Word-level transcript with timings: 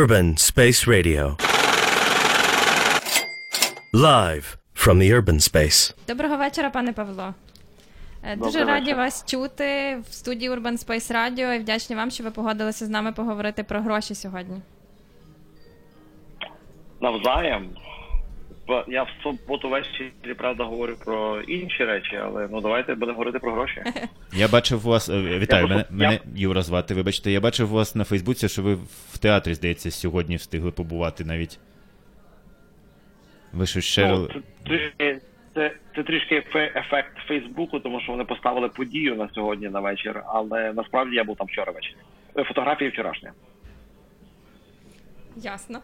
Urban 0.00 0.36
Space 0.38 0.86
Radio. 0.86 1.36
Live 3.92 4.56
from 4.74 4.98
the 4.98 5.12
urban 5.12 5.38
space. 5.40 5.94
Доброго 6.08 6.36
вечора, 6.36 6.70
пане 6.70 6.92
Павло. 6.92 7.34
Е, 8.24 8.36
Дуже 8.36 8.58
Добрий 8.58 8.74
раді 8.74 8.84
вечора. 8.86 9.04
вас 9.04 9.24
чути 9.26 9.98
в 10.10 10.12
студії 10.12 10.50
Urban 10.50 10.86
Space 10.86 11.12
Radio 11.12 11.52
і 11.54 11.58
вдячні 11.58 11.96
вам, 11.96 12.10
що 12.10 12.24
ви 12.24 12.30
погодилися 12.30 12.86
з 12.86 12.88
нами 12.88 13.12
поговорити 13.12 13.62
про 13.64 13.80
гроші 13.80 14.14
сьогодні. 14.14 14.60
Навзаєм. 17.00 17.70
Я 18.88 19.02
в 19.02 19.08
суботу 19.22 19.68
ввечері, 19.68 20.34
правда, 20.38 20.64
говорю 20.64 20.96
про 21.04 21.40
інші 21.40 21.84
речі, 21.84 22.16
але 22.16 22.48
ну 22.52 22.60
давайте 22.60 22.94
будемо 22.94 23.12
говорити 23.18 23.38
про 23.38 23.52
гроші. 23.52 23.82
Я 24.32 24.48
бачив 24.48 24.86
у 24.86 24.90
вас. 24.90 25.08
е, 25.08 25.38
Вітаю, 25.38 25.62
Я 25.62 25.68
мене, 25.68 25.80
просто- 25.82 25.94
мене 25.94 26.12
я- 26.12 26.20
Юра 26.48 26.62
звати. 26.62 26.94
Вибачте, 26.94 27.30
я 27.30 27.40
бачив 27.40 27.72
у 27.72 27.76
вас 27.76 27.94
на 27.94 28.04
Фейсбуці, 28.04 28.48
що 28.48 28.62
ви 28.62 28.74
в 29.12 29.18
театрі, 29.18 29.54
здається, 29.54 29.90
сьогодні 29.90 30.36
встигли 30.36 30.70
побувати 30.70 31.24
навіть. 31.24 31.58
Ви 33.52 33.66
щось 33.66 33.84
ще. 33.84 34.08
Ну, 34.08 34.26
це, 34.26 34.40
трішки, 34.68 35.20
це, 35.54 35.72
це 35.96 36.02
трішки 36.02 36.44
ефект 36.76 37.16
Фейсбуку, 37.28 37.80
тому 37.80 38.00
що 38.00 38.12
вони 38.12 38.24
поставили 38.24 38.68
подію 38.68 39.14
на 39.16 39.28
сьогодні 39.34 39.68
на 39.68 39.80
вечір, 39.80 40.22
але 40.26 40.72
насправді 40.72 41.16
я 41.16 41.24
був 41.24 41.36
там 41.36 41.46
вчора 41.46 41.72
ввечері. 41.72 41.96
Е, 42.38 42.44
Фотографії 42.44 42.90
вчорашні. 42.90 43.28
Ясно. 45.36 45.80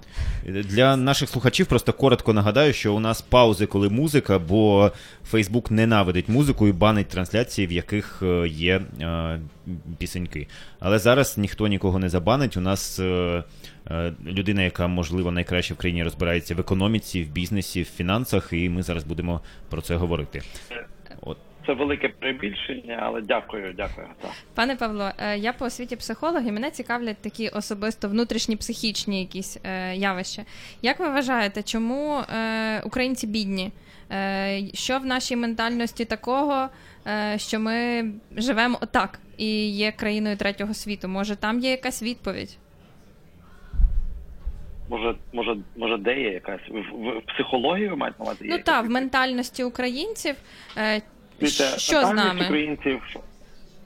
Для 0.47 0.97
наших 0.97 1.29
слухачів 1.29 1.67
просто 1.67 1.93
коротко 1.93 2.33
нагадаю, 2.33 2.73
що 2.73 2.95
у 2.95 3.01
нас 3.01 3.23
паузи, 3.23 3.67
коли 3.67 3.89
музика, 3.89 4.39
бо 4.39 4.93
Фейсбук 5.25 5.71
ненавидить 5.71 6.29
музику 6.29 6.69
і 6.69 6.73
банить 6.73 7.09
трансляції, 7.09 7.67
в 7.67 7.73
яких 7.73 8.23
е, 8.23 8.49
є 8.49 8.83
е, 9.01 9.41
пісеньки. 9.99 10.49
Але 10.81 10.99
зараз 10.99 11.39
ніхто 11.39 11.67
нікого 11.67 11.99
не 11.99 12.09
забанить. 12.09 12.57
У 12.57 12.61
нас 12.61 12.99
е, 13.01 13.45
е, 13.91 14.13
людина, 14.27 14.63
яка 14.63 14.87
можливо 14.87 15.31
найкраще 15.31 15.75
в 15.75 15.77
країні 15.77 16.05
розбирається 16.05 16.55
в 16.55 16.61
економіці, 16.61 17.25
в 17.25 17.29
бізнесі, 17.29 17.83
в 17.83 17.87
фінансах, 17.97 18.49
і 18.53 18.69
ми 18.69 18.83
зараз 18.83 19.05
будемо 19.05 19.41
про 19.71 19.83
це 19.83 19.97
говорити. 19.97 20.43
Це 21.69 21.75
велике 21.75 22.09
прибільшення, 22.09 22.99
але 23.03 23.21
дякую, 23.21 23.75
дякую. 23.77 24.07
Так. 24.21 24.31
Пане 24.55 24.77
Павло, 24.77 25.11
е, 25.19 25.39
я 25.39 25.53
по 25.53 25.65
освіті 25.65 25.97
психолог, 25.97 26.47
і 26.47 26.53
мене 26.53 26.71
цікавлять 26.71 27.17
такі 27.23 27.49
особисто 27.49 28.09
внутрішні 28.09 28.57
психічні 28.57 29.21
якісь 29.21 29.59
е, 29.65 29.97
явища. 29.97 30.43
Як 30.83 31.01
ви 31.01 31.09
вважаєте, 31.09 31.63
чому 31.63 32.19
е, 32.19 32.81
українці 32.81 33.27
бідні? 33.27 33.73
Що 34.75 34.99
в 34.99 35.07
нашій 35.07 35.37
ментальності 35.37 36.05
такого, 36.05 36.69
що 37.37 37.61
ми 37.61 38.05
живемо 38.37 38.79
отак 38.81 39.19
і 39.37 39.71
є 39.71 39.93
країною 39.93 40.37
третього 40.37 40.75
світу? 40.75 41.09
Може, 41.09 41.37
там 41.37 41.61
є 41.61 41.71
якась 41.71 42.03
відповідь? 42.03 42.59
Може, 44.89 45.15
може, 45.33 45.57
може, 45.77 45.97
де 45.97 46.21
є 46.21 46.31
якась 46.31 46.61
в, 46.69 46.73
в, 46.73 47.19
в 47.19 47.23
психології 47.35 47.89
ви 47.89 47.97
маєте 47.97 48.17
на 48.19 48.25
увазі? 48.25 48.45
Ну 48.45 48.59
так, 48.59 48.87
в 48.87 48.91
ментальності 48.91 49.65
українців. 49.65 50.35
Дивіться, 51.41 51.79
що 51.79 52.05
з 52.05 52.13
нами? 52.13 52.45
українців? 52.45 53.03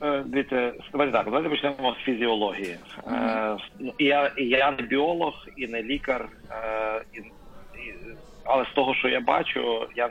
е, 0.03 0.23
Дивіться, 0.27 0.73
давайте 0.93 1.13
так, 1.13 1.25
давайте 1.25 1.49
почнемо 1.49 1.97
з 2.01 2.05
фізіології. 2.05 2.77
І 3.99 4.05
я, 4.05 4.33
я 4.37 4.71
не 4.71 4.83
біолог, 4.83 5.47
і 5.57 5.67
не 5.67 5.83
лікар, 5.83 6.29
е, 6.51 7.03
і, 7.15 7.19
і, 7.19 7.95
але 8.45 8.65
з 8.65 8.75
того, 8.75 8.95
що 8.95 9.09
я 9.09 9.21
бачу, 9.21 9.89
я 9.97 10.11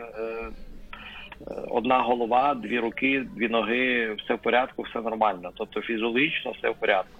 одна 1.69 1.99
голова, 1.99 2.53
дві 2.55 2.79
руки, 2.79 3.25
дві 3.35 3.49
ноги, 3.49 4.13
все 4.13 4.33
в 4.33 4.39
порядку, 4.39 4.81
все 4.81 5.01
нормально. 5.01 5.51
Тобто 5.55 5.81
фізіологічно 5.81 6.51
все 6.51 6.69
в 6.69 6.75
порядку. 6.75 7.19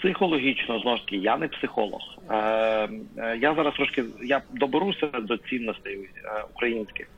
Психологічно 0.00 0.80
знову 0.80 0.96
ж 0.96 1.04
таки, 1.04 1.16
я 1.16 1.36
не 1.36 1.48
психолог. 1.48 2.00
Е, 2.30 2.36
е, 2.36 3.38
я 3.40 3.54
зараз 3.54 3.74
трошки 3.74 4.04
я 4.22 4.42
доберуся 4.50 5.06
до 5.06 5.36
цінностей 5.36 6.08
українських, 6.54 7.08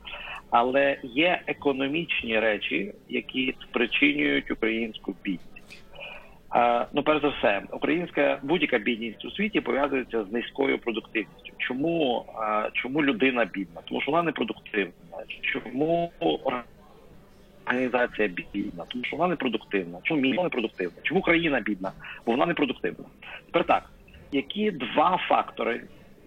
але 0.53 0.97
є 1.03 1.41
економічні 1.47 2.39
речі, 2.39 2.93
які 3.09 3.55
спричинюють 3.61 4.51
українську 4.51 5.15
бідність. 5.23 5.83
Ну, 6.93 7.03
перш 7.03 7.21
за 7.21 7.29
все, 7.29 7.61
українська 7.71 8.39
будь-яка 8.43 8.77
бідність 8.77 9.25
у 9.25 9.31
світі 9.31 9.61
пов'язується 9.61 10.23
з 10.23 10.31
низькою 10.31 10.79
продуктивністю. 10.79 11.53
Чому, 11.57 12.25
чому 12.73 13.03
людина 13.03 13.45
бідна? 13.45 13.81
Тому 13.85 14.01
що 14.01 14.11
вона 14.11 14.23
не 14.23 14.31
продуктивна. 14.31 14.93
Чому 15.41 16.11
організація 17.65 18.27
бідна? 18.27 18.85
Тому 18.87 19.03
що 19.03 19.17
вона 19.17 19.29
не 19.29 19.35
продуктивна. 19.35 19.99
Чому 20.03 20.21
місто 20.21 20.43
не 20.43 20.49
продуктивна? 20.49 20.97
Чому 21.03 21.21
країна 21.21 21.59
бідна? 21.59 21.91
Бо 22.25 22.31
вона 22.31 22.45
не 22.45 22.53
продуктивна. 22.53 23.05
Тепер 23.45 23.63
так, 23.63 23.89
які 24.31 24.71
два 24.71 25.19
фактори, 25.27 25.81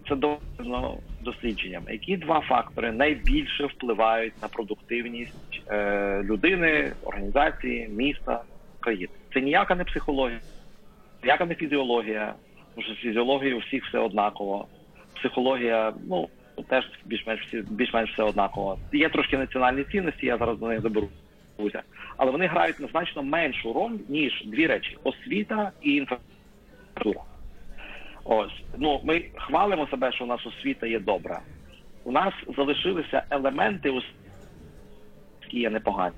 це 0.08 0.16
доведено 0.16 0.98
дослідженням, 1.20 1.82
які 1.88 2.16
два 2.16 2.40
фактори 2.40 2.92
найбільше 2.92 3.66
впливають 3.66 4.42
на 4.42 4.48
продуктивність 4.48 5.62
е, 5.68 6.22
людини, 6.22 6.92
організації, 7.04 7.88
міста, 7.88 8.42
країни? 8.80 9.08
Це 9.34 9.40
ніяка 9.40 9.74
не 9.74 9.84
психологія, 9.84 10.40
ніяка 11.22 11.46
не 11.46 11.54
фізіологія, 11.54 12.34
тому 12.74 12.86
що 12.86 12.94
з 12.94 12.98
фізіологією 12.98 13.56
у 13.56 13.60
всіх 13.60 13.86
все 13.86 13.98
однаково. 13.98 14.66
Психологія, 15.14 15.92
ну 16.08 16.28
теж 16.68 16.84
більш-менш 17.04 17.54
більш-менш 17.70 18.12
все 18.12 18.22
однаково. 18.22 18.78
Є 18.92 19.08
трошки 19.08 19.38
національні 19.38 19.84
цінності, 19.84 20.26
я 20.26 20.38
зараз 20.38 20.58
до 20.58 20.68
них 20.68 20.80
заберуся. 20.80 21.82
Але 22.16 22.30
вони 22.30 22.46
грають 22.46 22.76
значно 22.90 23.22
меншу 23.22 23.72
роль, 23.72 23.98
ніж 24.08 24.44
дві 24.46 24.66
речі: 24.66 24.98
освіта 25.04 25.72
і 25.82 25.94
інфраструктура. 25.94 27.35
Ось 28.28 28.62
ну 28.78 29.00
ми 29.04 29.24
хвалимо 29.34 29.86
себе, 29.86 30.12
що 30.12 30.24
у 30.24 30.26
нас 30.26 30.46
освіта 30.46 30.86
є 30.86 31.00
добра. 31.00 31.40
У 32.04 32.12
нас 32.12 32.34
залишилися 32.56 33.22
елементи 33.30 33.90
освіти, 33.90 34.14
які 35.42 35.60
є 35.60 35.70
непогані. 35.70 36.16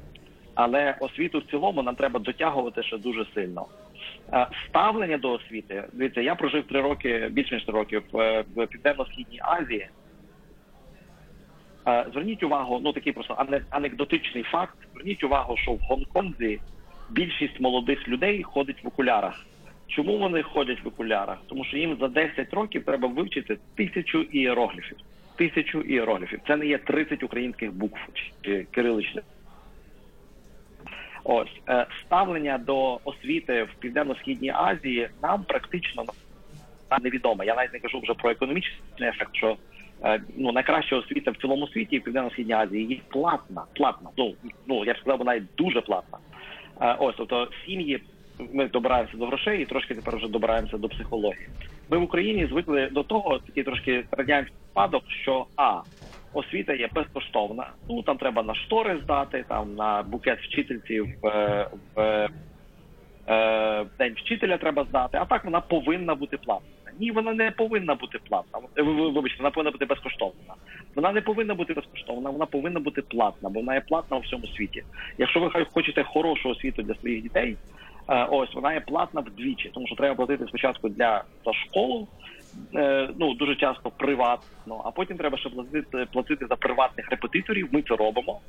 Але 0.54 0.96
освіту 1.00 1.38
в 1.38 1.50
цілому 1.50 1.82
нам 1.82 1.94
треба 1.94 2.20
дотягувати 2.20 2.82
ще 2.82 2.98
дуже 2.98 3.26
сильно. 3.34 3.66
Е, 4.32 4.46
Ставлення 4.68 5.18
до 5.18 5.32
освіти. 5.32 5.84
Дивіться, 5.92 6.20
я 6.20 6.34
прожив 6.34 6.66
три 6.66 6.80
роки, 6.80 7.28
більше 7.32 7.54
ніж 7.54 7.64
три 7.64 7.74
роки 7.74 7.98
в, 8.12 8.44
в 8.54 8.66
Південно-Східній 8.66 9.40
Азії. 9.42 9.88
Е, 11.88 12.06
Зверніть 12.12 12.42
увагу, 12.42 12.80
ну 12.84 12.92
такий 12.92 13.12
просто 13.12 13.34
ане- 13.34 13.64
анекдотичний 13.70 14.42
факт. 14.42 14.78
Зверніть 14.92 15.24
увагу, 15.24 15.56
що 15.56 15.72
в 15.72 15.78
Гонконзі 15.78 16.60
більшість 17.08 17.60
молодих 17.60 18.08
людей 18.08 18.42
ходить 18.42 18.84
в 18.84 18.88
окулярах. 18.88 19.46
Чому 19.88 20.18
вони 20.18 20.42
ходять 20.42 20.84
в 20.84 20.88
окулярах? 20.88 21.38
Тому 21.46 21.64
що 21.64 21.76
їм 21.76 21.96
за 22.00 22.08
10 22.08 22.54
років 22.54 22.84
треба 22.84 23.08
вивчити 23.08 23.58
тисячу 23.74 24.22
ієрогліфів. 24.22 24.96
Тисячу 25.36 25.80
ієрогліфів. 25.80 26.40
Це 26.46 26.56
не 26.56 26.66
є 26.66 26.78
30 26.78 27.22
українських 27.22 27.72
букв 27.72 27.98
чи 28.42 28.66
кириличних. 28.70 29.24
Ось 31.24 31.60
е, 31.68 31.86
ставлення 32.06 32.58
до 32.58 33.00
освіти 33.04 33.62
в 33.62 33.74
південно-східній 33.80 34.50
Азії 34.54 35.08
нам 35.22 35.44
практично 35.44 36.04
невідоме. 37.02 37.46
Я 37.46 37.54
навіть 37.54 37.72
не 37.72 37.78
кажу 37.78 38.00
вже 38.00 38.14
про 38.14 38.30
економічний 38.30 39.08
ефект, 39.08 39.36
що 39.36 39.56
е, 40.04 40.20
ну 40.36 40.52
найкраща 40.52 40.96
освіта 40.96 41.30
в 41.30 41.36
цілому 41.36 41.68
світі 41.68 41.98
в 41.98 42.04
південно-східній 42.04 42.54
Азії 42.54 42.86
є 42.86 43.00
платна. 43.08 43.64
Платна. 43.74 44.10
Ну 44.16 44.34
ну 44.66 44.84
я 44.84 44.92
б 44.92 44.98
сказав, 44.98 45.18
би, 45.18 45.24
навіть 45.24 45.54
дуже 45.56 45.80
платна. 45.80 46.18
Е, 46.80 46.96
ось 46.98 47.14
тобто 47.16 47.48
сім'ї. 47.66 48.00
Ми 48.52 48.68
добираємося 48.68 49.16
до 49.16 49.26
грошей 49.26 49.62
і 49.62 49.64
трошки 49.64 49.94
тепер 49.94 50.16
вже 50.16 50.28
добираємося 50.28 50.78
до 50.78 50.88
психології. 50.88 51.48
Ми 51.90 51.98
в 51.98 52.02
Україні 52.02 52.46
звикли 52.46 52.88
до 52.92 53.02
того, 53.02 53.38
такий 53.38 53.64
трошки 53.64 54.04
радянський 54.10 54.56
спадок, 54.70 55.04
що 55.22 55.46
а 55.56 55.80
освіта 56.32 56.74
є 56.74 56.88
безкоштовна. 56.94 57.70
Ну 57.88 58.02
там 58.02 58.16
треба 58.16 58.42
на 58.42 58.54
штори 58.54 59.00
здати, 59.04 59.44
там 59.48 59.74
на 59.74 60.02
букет 60.02 60.38
вчительці 60.40 61.00
в, 61.00 61.26
е, 61.26 61.68
в 61.96 62.28
е, 63.28 63.86
день 63.98 64.12
вчителя 64.16 64.56
треба 64.58 64.84
здати. 64.84 65.18
А 65.20 65.24
так 65.24 65.44
вона 65.44 65.60
повинна 65.60 66.14
бути 66.14 66.36
платна. 66.36 66.68
Ні, 67.00 67.10
вона 67.10 67.32
не 67.32 67.50
повинна 67.50 67.94
бути 67.94 68.18
платна. 68.28 68.58
Е, 68.76 68.82
ви- 68.82 68.92
ви- 68.92 69.10
Вибачте, 69.10 69.38
вона 69.38 69.50
повинна 69.50 69.70
бути 69.70 69.84
безкоштовна. 69.84 70.54
Вона 70.94 71.12
не 71.12 71.20
повинна 71.20 71.54
бути 71.54 71.74
безкоштовна, 71.74 72.30
вона 72.30 72.46
повинна 72.46 72.80
бути 72.80 73.02
платна, 73.02 73.48
бо 73.48 73.60
вона 73.60 73.74
є 73.74 73.80
платна 73.80 74.16
у 74.16 74.20
всьому 74.20 74.46
світі. 74.46 74.82
Якщо 75.18 75.40
ви 75.40 75.66
хочете 75.72 76.02
хорошу 76.02 76.48
освіту 76.48 76.82
для 76.82 76.94
своїх 76.94 77.22
дітей, 77.22 77.56
е, 77.56 77.56
ось 78.30 78.54
вона 78.54 78.72
є 78.72 78.80
платна 78.80 79.20
вдвічі, 79.20 79.70
тому 79.74 79.86
що 79.86 79.96
треба 79.96 80.14
платити 80.14 80.46
спочатку 80.48 80.88
для 80.88 81.24
за 81.44 81.52
школу, 81.52 82.08
е, 82.74 83.08
ну 83.18 83.34
дуже 83.34 83.56
часто 83.56 83.90
приватно, 83.90 84.82
а 84.84 84.90
потім 84.90 85.16
треба 85.16 85.38
ще 85.38 85.48
платити 85.48 86.06
платити 86.12 86.46
за 86.46 86.56
приватних 86.56 87.10
репетиторів. 87.10 87.68
Ми 87.72 87.82
це 87.82 87.96
робимо. 87.96 88.40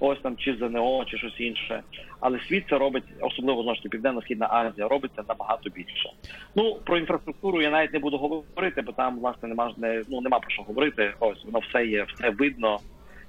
Ось 0.00 0.18
там 0.22 0.36
чи 0.36 0.56
ЗНО, 0.56 1.04
чи 1.04 1.18
щось 1.18 1.40
інше. 1.40 1.82
Але 2.20 2.38
світ 2.40 2.64
це 2.70 2.78
робить, 2.78 3.04
особливо 3.20 3.62
знову 3.62 3.74
ж 3.76 3.82
таки 3.82 3.88
Південно-Східна 3.88 4.48
Азія, 4.50 4.88
робить 4.88 5.10
це 5.16 5.22
набагато 5.28 5.70
більше. 5.70 6.10
Ну 6.54 6.74
про 6.84 6.98
інфраструктуру 6.98 7.62
я 7.62 7.70
навіть 7.70 7.92
не 7.92 7.98
буду 7.98 8.16
говорити, 8.18 8.82
бо 8.82 8.92
там 8.92 9.18
власне 9.18 9.48
нема 9.48 9.68
ж- 9.68 9.74
не 9.78 10.02
ну 10.08 10.20
нема 10.20 10.38
про 10.38 10.50
що 10.50 10.62
говорити. 10.62 11.14
Ось 11.20 11.44
воно 11.44 11.58
все 11.58 11.86
є, 11.86 12.02
все 12.14 12.30
видно. 12.30 12.78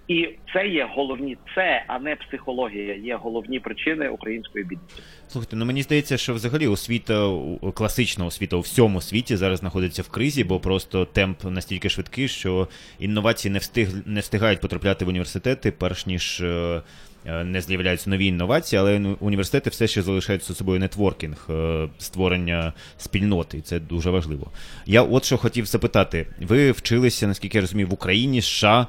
І 0.08 0.30
це 0.54 0.68
є 0.68 0.90
головні, 0.96 1.38
це, 1.56 1.84
а 1.88 2.00
не 2.00 2.16
психологія, 2.16 2.96
є 2.96 3.16
головні 3.16 3.60
причини 3.60 4.10
української 4.10 4.66
бідності. 4.66 5.02
Слухайте, 5.28 5.56
ну 5.56 5.66
мені 5.66 5.84
здається, 5.84 6.18
що 6.18 6.34
взагалі 6.34 6.68
освіта, 6.68 7.40
класична 7.74 8.26
освіта 8.26 8.56
у 8.56 8.60
всьому 8.60 9.02
світі 9.02 9.36
зараз 9.36 9.60
знаходиться 9.60 10.02
в 10.02 10.10
кризі, 10.10 10.44
бо 10.44 10.60
просто 10.60 11.06
темп 11.06 11.44
настільки 11.44 11.90
швидкий, 11.90 12.28
що 12.28 12.68
інновації 13.00 13.52
не 13.52 13.60
встиг 13.60 13.90
не 14.06 14.20
встигають 14.20 14.62
потрапляти 14.62 15.06
в 15.06 15.08
університети, 15.08 15.72
перш 15.72 16.06
ніж 16.06 16.42
е, 16.42 16.82
е, 17.26 17.44
не 17.44 17.62
з'являються 17.62 18.10
нові 18.10 18.26
інновації, 18.26 18.80
але 18.80 19.16
університети 19.20 19.70
все 19.70 19.88
ще 19.88 20.02
залишають 20.02 20.44
за 20.44 20.54
собою 20.54 20.80
нетворкінг, 20.80 21.48
е, 21.50 21.88
створення 21.98 22.74
спільноти, 22.98 23.58
і 23.58 23.62
це 23.62 23.80
дуже 23.80 24.10
важливо. 24.10 24.52
Я 24.86 25.02
от 25.02 25.26
що 25.26 25.38
хотів 25.38 25.66
запитати: 25.66 26.28
ви 26.42 26.72
вчилися, 26.72 27.28
наскільки 27.28 27.58
я 27.58 27.62
розумію, 27.62 27.88
в 27.88 27.94
Україні, 27.94 28.42
США, 28.42 28.88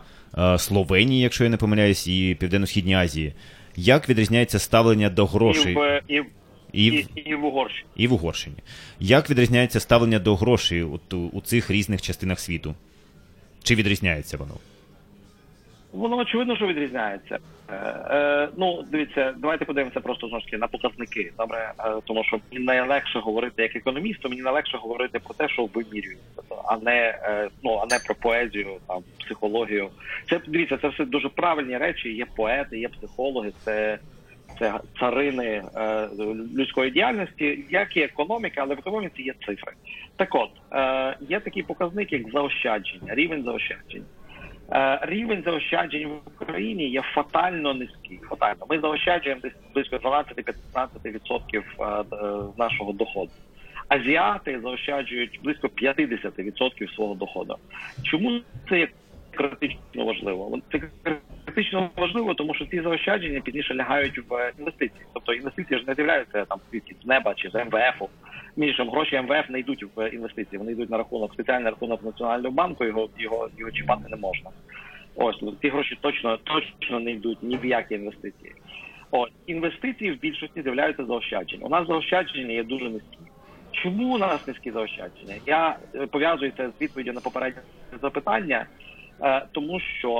Словенії, 0.58 1.20
якщо 1.22 1.44
я 1.44 1.50
не 1.50 1.56
помиляюсь, 1.56 2.06
і 2.06 2.36
Південно-Східній 2.40 2.94
Азії. 2.94 3.32
Як 3.76 4.08
відрізняється 4.08 4.58
ставлення 4.58 5.10
до 5.10 5.26
грошей 5.26 5.72
І 5.72 5.76
в, 5.76 6.02
і, 6.08 6.20
в- 6.20 6.26
і 6.72 6.86
і, 6.86 7.06
і 7.30 7.34
в 7.34 7.44
Угорщині. 7.44 7.86
і 7.96 8.06
в 8.06 8.12
Угорщині? 8.12 8.56
Як 9.00 9.30
відрізняється 9.30 9.80
ставлення 9.80 10.18
до 10.18 10.36
грошей 10.36 10.82
у, 10.82 11.00
у 11.32 11.40
цих 11.40 11.70
різних 11.70 12.02
частинах 12.02 12.40
світу? 12.40 12.74
Чи 13.62 13.74
відрізняється 13.74 14.36
воно? 14.36 14.54
Воно 15.92 16.16
очевидно, 16.16 16.56
що 16.56 16.66
відрізняється. 16.66 17.38
Е, 17.70 17.74
е, 18.10 18.48
ну, 18.56 18.84
дивіться, 18.92 19.34
давайте 19.38 19.64
подивимося 19.64 20.00
просто 20.00 20.28
знову 20.28 20.40
ж 20.40 20.46
таки 20.46 20.58
на 20.58 20.66
показники. 20.66 21.32
Добре, 21.38 21.72
е, 21.78 21.92
тому 22.04 22.24
що 22.24 22.40
мені 22.52 22.64
найлегше 22.64 23.18
говорити 23.18 23.62
як 23.62 23.76
економісту, 23.76 24.28
мені 24.28 24.42
найлегше 24.42 24.76
говорити 24.76 25.18
про 25.18 25.34
те, 25.34 25.48
що 25.48 25.64
вимірюється, 25.74 26.42
а 26.64 26.76
не 26.76 27.18
е, 27.22 27.48
ну 27.62 27.80
а 27.82 27.94
не 27.94 27.98
про 28.06 28.14
поезію, 28.14 28.76
там 28.88 29.02
психологію. 29.24 29.88
Це 30.30 30.40
дивіться, 30.48 30.78
це 30.82 30.88
все 30.88 31.04
дуже 31.04 31.28
правильні 31.28 31.78
речі. 31.78 32.08
Є 32.08 32.26
поети, 32.36 32.78
є 32.78 32.88
психологи, 32.88 33.52
це. 33.64 33.98
Це 34.58 34.80
царини 35.00 35.62
е, 35.76 36.08
людської 36.56 36.90
діяльності, 36.90 37.64
як 37.70 37.96
і 37.96 38.00
економіка, 38.00 38.60
але 38.60 38.74
в 38.74 38.78
економіці 38.78 39.22
є 39.22 39.34
цифри. 39.46 39.72
Так 40.16 40.34
от 40.34 40.50
е, 40.72 41.16
є 41.20 41.40
такий 41.40 41.62
показник, 41.62 42.12
як 42.12 42.30
заощадження, 42.32 43.14
рівень 43.14 43.44
заощаджень. 43.44 44.04
Е, 44.72 44.98
рівень 45.02 45.42
заощаджень 45.44 46.08
в 46.08 46.42
Україні 46.42 46.88
є 46.88 47.02
фатально 47.02 47.74
низький. 47.74 48.20
Фатально. 48.28 48.66
Ми 48.70 48.80
заощаджуємо 48.80 49.40
десь 49.40 49.52
близько 49.74 49.96
12-15% 49.96 51.62
е, 51.80 52.04
нашого 52.58 52.92
доходу. 52.92 53.30
Азіати 53.88 54.60
заощаджують 54.60 55.40
близько 55.42 55.66
50% 55.66 56.94
свого 56.94 57.14
доходу. 57.14 57.56
Чому 58.02 58.40
це 58.68 58.88
критично 59.38 60.04
важливо? 60.04 60.58
Це 60.72 60.80
критично 61.44 61.90
важливо, 61.96 62.34
тому 62.34 62.54
що 62.54 62.66
ці 62.66 62.80
заощадження 62.80 63.40
пізніше 63.40 63.74
лягають 63.74 64.18
в 64.30 64.52
інвестиції. 64.58 65.06
Тобто 65.14 65.32
інвестиції 65.32 65.80
ж 65.80 65.84
не 65.88 65.94
з'являються 65.94 66.44
там 66.44 66.58
звідки 66.70 66.94
з 67.02 67.06
неба 67.06 67.34
чи 67.34 67.50
з 67.50 67.54
МВФ. 67.64 68.08
Між 68.56 68.80
гроші 68.80 69.20
МВФ 69.20 69.50
не 69.50 69.58
йдуть 69.58 69.84
в 69.96 70.10
інвестиції, 70.10 70.58
вони 70.58 70.72
йдуть 70.72 70.90
на 70.90 70.98
рахунок, 70.98 71.32
спеціальний 71.32 71.70
рахунок 71.70 72.04
Національного 72.04 72.54
банку, 72.54 72.84
його 72.84 73.08
його, 73.18 73.48
його 73.58 73.70
чіпати 73.70 74.02
не 74.10 74.16
можна. 74.16 74.50
Ось 75.14 75.42
ну, 75.42 75.54
ці 75.62 75.68
гроші 75.68 75.98
точно 76.00 76.36
точно 76.36 77.00
не 77.00 77.10
йдуть 77.10 77.38
ні 77.42 77.56
в 77.56 77.66
які 77.66 77.94
інвестиції. 77.94 78.52
От 79.10 79.30
інвестиції 79.46 80.12
в 80.12 80.20
більшості 80.20 80.62
з'являються 80.62 81.04
заощадження. 81.04 81.66
У 81.66 81.68
нас 81.68 81.86
заощадження 81.86 82.52
є 82.52 82.64
дуже 82.64 82.84
низькі. 82.84 83.18
Чому 83.72 84.14
у 84.14 84.18
нас 84.18 84.46
низькі 84.46 84.70
заощадження? 84.70 85.34
Я 85.46 85.76
е, 85.94 86.06
пов'язую 86.06 86.52
це 86.56 86.70
з 86.78 86.80
відповіддю 86.80 87.12
на 87.12 87.20
попереднє 87.20 87.62
запитання, 88.02 88.66
тому 89.52 89.80
що 89.80 90.18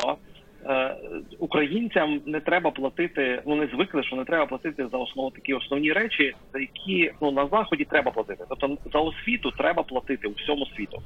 е, 0.66 0.96
українцям 1.38 2.20
не 2.26 2.40
треба 2.40 2.70
платити. 2.70 3.42
Вони 3.44 3.68
звикли, 3.74 4.02
що 4.02 4.16
не 4.16 4.24
треба 4.24 4.46
платити 4.46 4.86
за 4.92 4.98
основу 4.98 5.30
такі 5.30 5.54
основні 5.54 5.92
речі, 5.92 6.34
за 6.52 6.58
які 6.58 7.12
ну 7.20 7.30
на 7.30 7.48
заході 7.48 7.84
треба 7.84 8.10
платити. 8.10 8.44
Тобто 8.48 8.76
за 8.92 8.98
освіту 8.98 9.50
треба 9.50 9.82
платити 9.82 10.28
у 10.28 10.32
всьому 10.32 10.66
світу. 10.66 11.02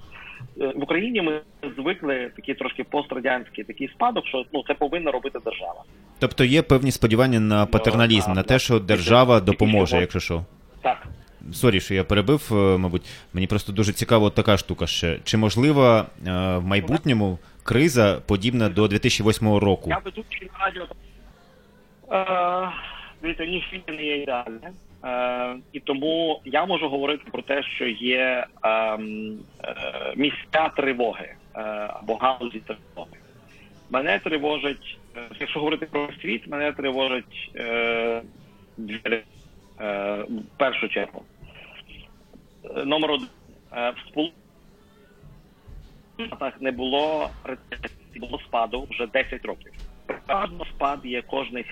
Е, 0.60 0.72
В 0.76 0.82
Україні 0.82 1.22
ми 1.22 1.40
звикли 1.76 2.30
такий 2.36 2.54
трошки 2.54 2.84
пострадянський 2.84 3.64
такий 3.64 3.88
спадок, 3.88 4.26
що 4.26 4.44
ну 4.52 4.64
це 4.66 4.74
повинна 4.74 5.10
робити 5.10 5.38
держава. 5.44 5.84
Тобто 6.18 6.44
є 6.44 6.62
певні 6.62 6.90
сподівання 6.90 7.40
на 7.40 7.66
патерналізм, 7.66 8.30
а, 8.30 8.34
на 8.34 8.42
те, 8.42 8.58
що 8.58 8.78
держава 8.78 9.40
допоможе, 9.40 10.00
якщо 10.00 10.20
що. 10.20 10.44
Так. 10.82 11.06
Sorry, 11.52 11.80
що 11.80 11.94
я 11.94 12.04
перебив, 12.04 12.48
е, 12.52 12.78
мабуть. 12.78 13.02
Мені 13.32 13.46
просто 13.46 13.72
дуже 13.72 13.92
цікава 13.92 14.26
от 14.26 14.34
така 14.34 14.56
штука 14.56 14.86
ще. 14.86 15.18
Чи 15.24 15.36
можлива 15.36 16.00
е, 16.00 16.30
в 16.56 16.64
майбутньому 16.64 17.38
криза 17.62 18.20
подібна 18.26 18.68
до 18.68 18.88
2008 18.88 19.56
року? 19.56 19.90
Я 19.90 19.98
ведучий 20.04 20.50
на 20.58 20.64
радіо. 20.66 20.86
Е, 22.12 22.72
Дивіться, 23.22 23.44
ніхто 23.44 23.92
не 23.92 24.04
є 24.04 24.22
ідеальне. 24.22 24.70
І 25.72 25.80
тому 25.80 26.40
я 26.44 26.66
можу 26.66 26.88
говорити 26.88 27.22
про 27.32 27.42
те, 27.42 27.62
що 27.62 27.86
є 27.86 28.46
ем, 28.62 29.38
місця 30.16 30.70
тривоги 30.76 31.34
або 31.88 32.14
галузі 32.14 32.60
тривоги. 32.60 33.16
Мене 33.90 34.18
тривожить, 34.18 34.98
якщо 35.40 35.58
говорити 35.58 35.86
про 35.86 36.08
світ, 36.22 36.46
мене 36.46 36.72
тривожить 36.72 37.50
в 39.78 40.56
першу 40.56 40.88
чергу. 40.88 41.22
Е, 42.64 42.84
Номер 42.84 43.10
один. 43.10 43.28
Е, 43.72 43.90
в 43.90 43.98
Сполучених 44.08 44.36
не 46.60 46.72
було 46.72 47.30
рецесії, 47.44 48.20
було 48.20 48.38
спаду 48.38 48.86
вже 48.90 49.06
10 49.06 49.44
років. 49.44 49.72
Переважно 50.06 50.64
спад 50.64 51.00
є 51.04 51.22
кожних 51.22 51.66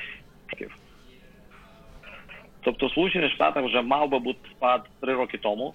років. 0.49 0.77
Тобто 2.61 2.87
в 2.87 2.91
Сполучених 2.91 3.33
Штатах 3.33 3.65
вже 3.65 3.83
мав 3.83 4.09
би 4.09 4.19
бути 4.19 4.49
спад 4.51 4.89
3 5.01 5.15
роки 5.15 5.39
тому. 5.39 5.75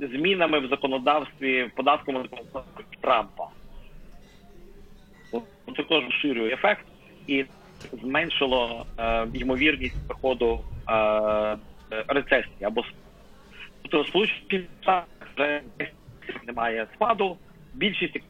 змінами 0.00 0.58
в 0.58 0.68
законодавстві, 0.68 1.64
в 1.64 1.70
податковому 1.70 2.24
законодавстві 2.24 2.84
Трампа. 3.00 3.48
Це 5.66 5.72
також 5.72 6.04
розширює 6.04 6.52
ефект 6.52 6.86
і 7.26 7.44
зменшило 7.92 8.86
е, 8.98 9.26
ймовірність 9.34 10.06
приходу 10.08 10.60
е, 10.88 10.94
е, 10.94 11.58
рецесії 12.08 12.64
або 12.64 12.84
тобто 13.82 14.02
в 14.02 14.06
Сполучених 14.06 14.66
вже 15.36 15.60
немає 16.46 16.86
спаду. 16.94 17.36
Більшість 17.74 18.20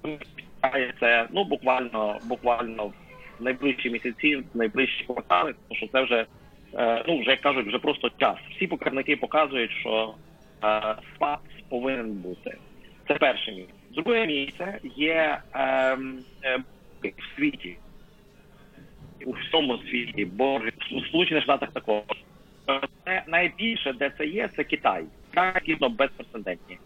це 1.01 1.29
ну 1.33 1.45
буквально 1.45 2.19
буквально 2.25 2.87
в 2.87 2.93
найближчі 3.41 3.91
місяці, 3.91 4.37
в 4.37 4.45
найближчі 4.55 5.05
квартали, 5.05 5.55
тому 5.69 5.79
що 5.79 5.89
це 5.89 6.03
вже 6.03 6.17
е, 6.21 6.27
ну 6.79 7.21
вже 7.21 7.31
як 7.31 7.41
кажуть, 7.41 7.67
вже 7.67 7.79
просто 7.79 8.11
час. 8.19 8.37
Всі 8.57 8.67
показники 8.67 9.17
показують, 9.17 9.71
що 9.71 10.15
е, 10.65 10.95
спад 11.15 11.39
повинен 11.69 12.13
бути. 12.13 12.57
Це 13.09 13.15
перше 13.15 13.53
місце. 13.53 13.73
Друге 13.91 14.27
місце 14.27 14.79
є 14.97 15.39
ем, 15.53 16.19
е, 16.45 16.59
в 17.03 17.37
світі, 17.37 17.77
у 19.27 19.33
всьому 19.33 19.79
світі, 19.79 20.25
бо 20.25 20.61
у 20.93 21.01
Сполучених 21.01 21.43
Штатах 21.43 21.73
також. 21.73 22.03
Це 23.05 23.23
найбільше, 23.27 23.93
де 23.93 24.13
це 24.19 24.27
є, 24.27 24.49
це 24.57 24.65
Китай. 24.65 25.05
Китай 25.31 25.63
дійсно 25.67 25.89
безпрецедентні. 25.89 26.79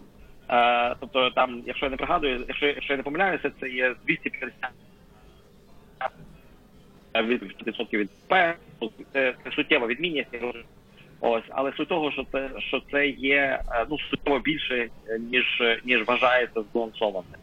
Е, 0.50 0.94
тобто 1.00 1.30
там, 1.30 1.62
якщо 1.66 1.86
я 1.86 1.90
не 1.90 1.96
пригадую, 1.96 2.44
якщо, 2.48 2.66
якщо 2.66 2.92
я 2.92 2.96
не 2.96 3.02
помиляюся, 3.02 3.50
це 3.60 3.68
є 3.68 3.94
250 4.06 4.52
від 4.52 4.89
відсотків 7.66 8.00
від 8.00 8.10
ПЕ. 8.28 8.56
Це, 9.12 9.34
суттєва 9.56 9.86
відмінність. 9.86 10.28
Ось, 11.20 11.44
але 11.48 11.72
суть 11.76 11.88
того, 11.88 12.12
що 12.12 12.26
це 12.32 12.50
що 12.58 12.82
це 12.92 13.08
є 13.08 13.60
е, 13.72 13.86
ну 13.90 13.98
суттєво 13.98 14.38
більше 14.38 14.88
е, 15.08 15.18
ніж 15.18 15.62
ніж 15.84 16.02
вважається 16.06 16.62
збалансованим. 16.62 17.40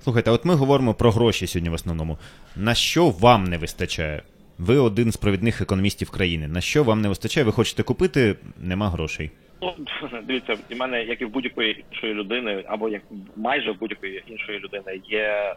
Слухайте, 0.00 0.30
от 0.30 0.44
ми 0.44 0.54
говоримо 0.54 0.94
про 0.94 1.10
гроші 1.10 1.46
сьогодні 1.46 1.70
в 1.70 1.72
основному. 1.72 2.18
На 2.56 2.74
що 2.74 3.10
вам 3.10 3.44
не 3.44 3.58
вистачає? 3.58 4.22
Ви 4.58 4.78
один 4.78 5.12
з 5.12 5.16
провідних 5.16 5.60
економістів 5.60 6.10
країни. 6.10 6.48
На 6.48 6.60
що 6.60 6.84
вам 6.84 7.00
не 7.00 7.08
вистачає? 7.08 7.44
Ви 7.44 7.52
хочете 7.52 7.82
купити, 7.82 8.36
нема 8.58 8.88
грошей. 8.90 9.30
Ну, 9.62 9.74
дивіться, 10.26 10.56
і 10.68 10.74
в 10.74 10.76
мене, 10.78 11.04
як 11.04 11.20
і 11.20 11.24
в 11.24 11.30
будь-якої 11.30 11.84
іншої 11.92 12.14
людини, 12.14 12.64
або 12.66 12.88
як 12.88 13.02
майже 13.36 13.72
в 13.72 13.78
будь-якої 13.78 14.22
іншої 14.26 14.58
людини, 14.58 15.00
є 15.08 15.22
е, 15.22 15.54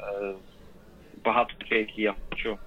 багато 1.25 1.53
речей, 1.59 1.79
які 1.79 2.01
я 2.01 2.15
хочу. 2.29 2.57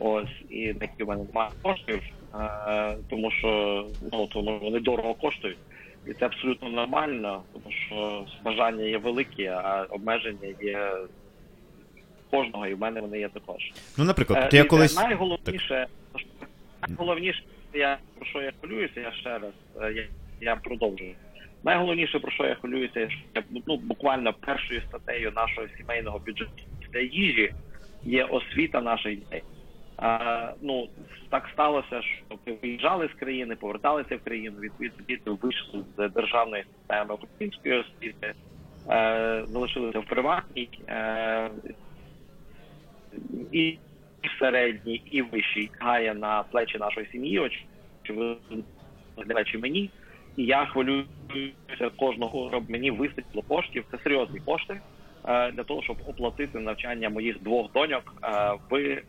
Ось, 0.00 0.28
і 0.50 0.66
на 0.66 0.78
які 0.80 1.04
в 1.04 1.08
мене 1.08 1.24
немає 1.24 1.50
коштів, 1.62 2.02
е, 2.34 2.96
тому 3.10 3.30
що 3.30 3.86
ну 4.12 4.26
тому 4.26 4.58
вони 4.58 4.80
дорого 4.80 5.14
коштують. 5.14 5.58
І 6.06 6.12
це 6.12 6.26
абсолютно 6.26 6.68
нормально, 6.68 7.42
тому 7.52 7.74
що 7.86 8.26
бажання 8.44 8.84
є 8.84 8.98
великі, 8.98 9.46
а 9.46 9.86
обмеження 9.90 10.54
є 10.62 10.92
кожного, 12.30 12.66
і 12.66 12.74
в 12.74 12.78
мене 12.78 13.00
вони 13.00 13.18
є 13.18 13.28
також. 13.28 13.72
Ну, 13.98 14.04
наприклад, 14.04 14.38
Е, 14.42 14.46
от 14.46 14.54
я 14.54 14.64
колись. 14.64 14.96
найголовніше, 14.96 15.86
найголовніше, 16.88 17.42
я 17.74 17.98
про 18.16 18.26
що 18.26 18.42
я 18.42 18.52
хвилююся, 18.60 19.00
я 19.00 19.12
ще 19.12 19.38
раз 19.38 19.52
е, 19.82 19.92
я, 19.92 20.06
я 20.40 20.56
продовжую. 20.56 21.14
Найголовніше, 21.64 22.18
про 22.18 22.30
що 22.30 22.44
я 22.44 22.54
хвилююся, 22.54 23.10
що 23.10 23.20
я, 23.34 23.42
ну, 23.66 23.76
буквально 23.76 24.32
першою 24.32 24.82
статтею 24.88 25.32
нашого 25.36 25.66
сімейного 25.76 26.18
бюджету 26.18 26.50
для 26.92 27.00
їжі 27.00 27.52
є 28.04 28.24
освіта 28.24 28.80
наших 28.80 29.14
дітей. 29.14 29.42
Ну, 30.62 30.88
так 31.30 31.48
сталося, 31.52 32.02
що 32.02 32.54
виїжджали 32.62 33.08
з 33.08 33.18
країни, 33.18 33.56
поверталися 33.56 34.16
в 34.16 34.20
країну, 34.20 34.60
відповідно, 34.60 35.04
діти 35.08 35.30
вийшли 35.30 35.84
з 35.96 36.08
державної 36.08 36.64
системи 36.64 37.14
української 37.14 37.78
освіти, 37.78 38.34
е, 38.90 39.44
залишилися 39.48 39.98
в 39.98 40.04
приватній. 40.04 40.68
Е, 40.88 41.50
і 43.52 43.78
середній, 44.38 45.02
і 45.10 45.22
вищий 45.22 45.70
гає 45.78 46.14
на 46.14 46.42
плечі 46.42 46.78
нашої 46.78 47.06
сім'ї, 47.12 47.50
очевидно, 48.02 48.62
глядачі 49.16 49.58
мені. 49.58 49.90
І 50.36 50.44
я 50.44 50.66
хвилююся 50.66 51.90
кожного, 51.96 52.48
щоб 52.50 52.70
мені 52.70 52.90
вистачило 52.90 53.42
коштів. 53.48 53.84
Це 53.90 53.98
серйозні 53.98 54.40
кошти 54.40 54.80
е, 55.28 55.52
для 55.52 55.64
того, 55.64 55.82
щоб 55.82 55.96
оплатити 56.06 56.58
навчання 56.58 57.10
моїх 57.10 57.42
двох 57.42 57.72
доньок 57.72 58.14
в, 58.70 59.02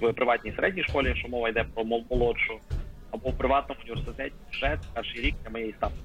в 0.00 0.12
приватній 0.12 0.52
середній 0.56 0.82
школі, 0.82 1.06
якщо 1.08 1.28
мова 1.28 1.48
йде 1.48 1.64
про 1.74 1.84
мол- 1.84 2.04
молодшу, 2.10 2.58
або 3.10 3.30
в 3.30 3.38
приватному 3.38 3.80
університеті 3.84 4.34
вже 4.50 4.78
перший 4.94 5.20
рік 5.20 5.34
для 5.44 5.50
моєї 5.50 5.72
ставки. 5.72 5.96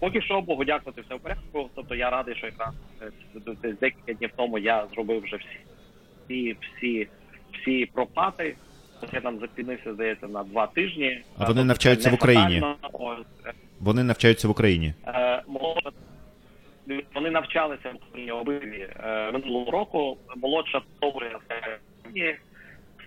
Поки 0.00 0.22
що, 0.22 0.40
Богу 0.40 0.64
дякувати, 0.64 1.00
все 1.00 1.14
в 1.14 1.20
порядку. 1.20 1.70
Тобто 1.74 1.94
я 1.94 2.10
радий, 2.10 2.34
що 2.34 2.46
якраз 2.46 2.74
е, 3.64 3.72
декілька 3.80 4.12
днів 4.12 4.30
тому 4.36 4.58
я 4.58 4.86
зробив 4.94 5.22
вже 5.22 5.36
всі 5.36 5.56
всі, 6.28 6.56
всі, 6.76 7.08
всі 7.60 7.86
проплати. 7.86 8.56
Я 9.12 9.20
там 9.20 9.38
запізнився, 9.38 9.94
здається, 9.94 10.28
на 10.28 10.44
два 10.44 10.66
тижні. 10.66 11.22
А 11.34 11.38
вони 11.38 11.46
Тобто 11.46 11.64
навчаються 11.64 12.10
в 12.10 12.14
Україні? 12.14 12.62
Вони 13.80 14.04
навчаються 14.04 14.48
в 14.48 14.50
Україні. 14.50 14.94
е, 15.06 15.42
Вони 17.14 17.30
навчалися 17.30 17.90
в 17.90 17.96
Україні 17.96 18.32
обидві 18.32 18.88
е, 19.04 19.30
минулого 19.32 19.70
року. 19.70 20.18
Молодша 20.36 20.80
Україні, 21.00 22.36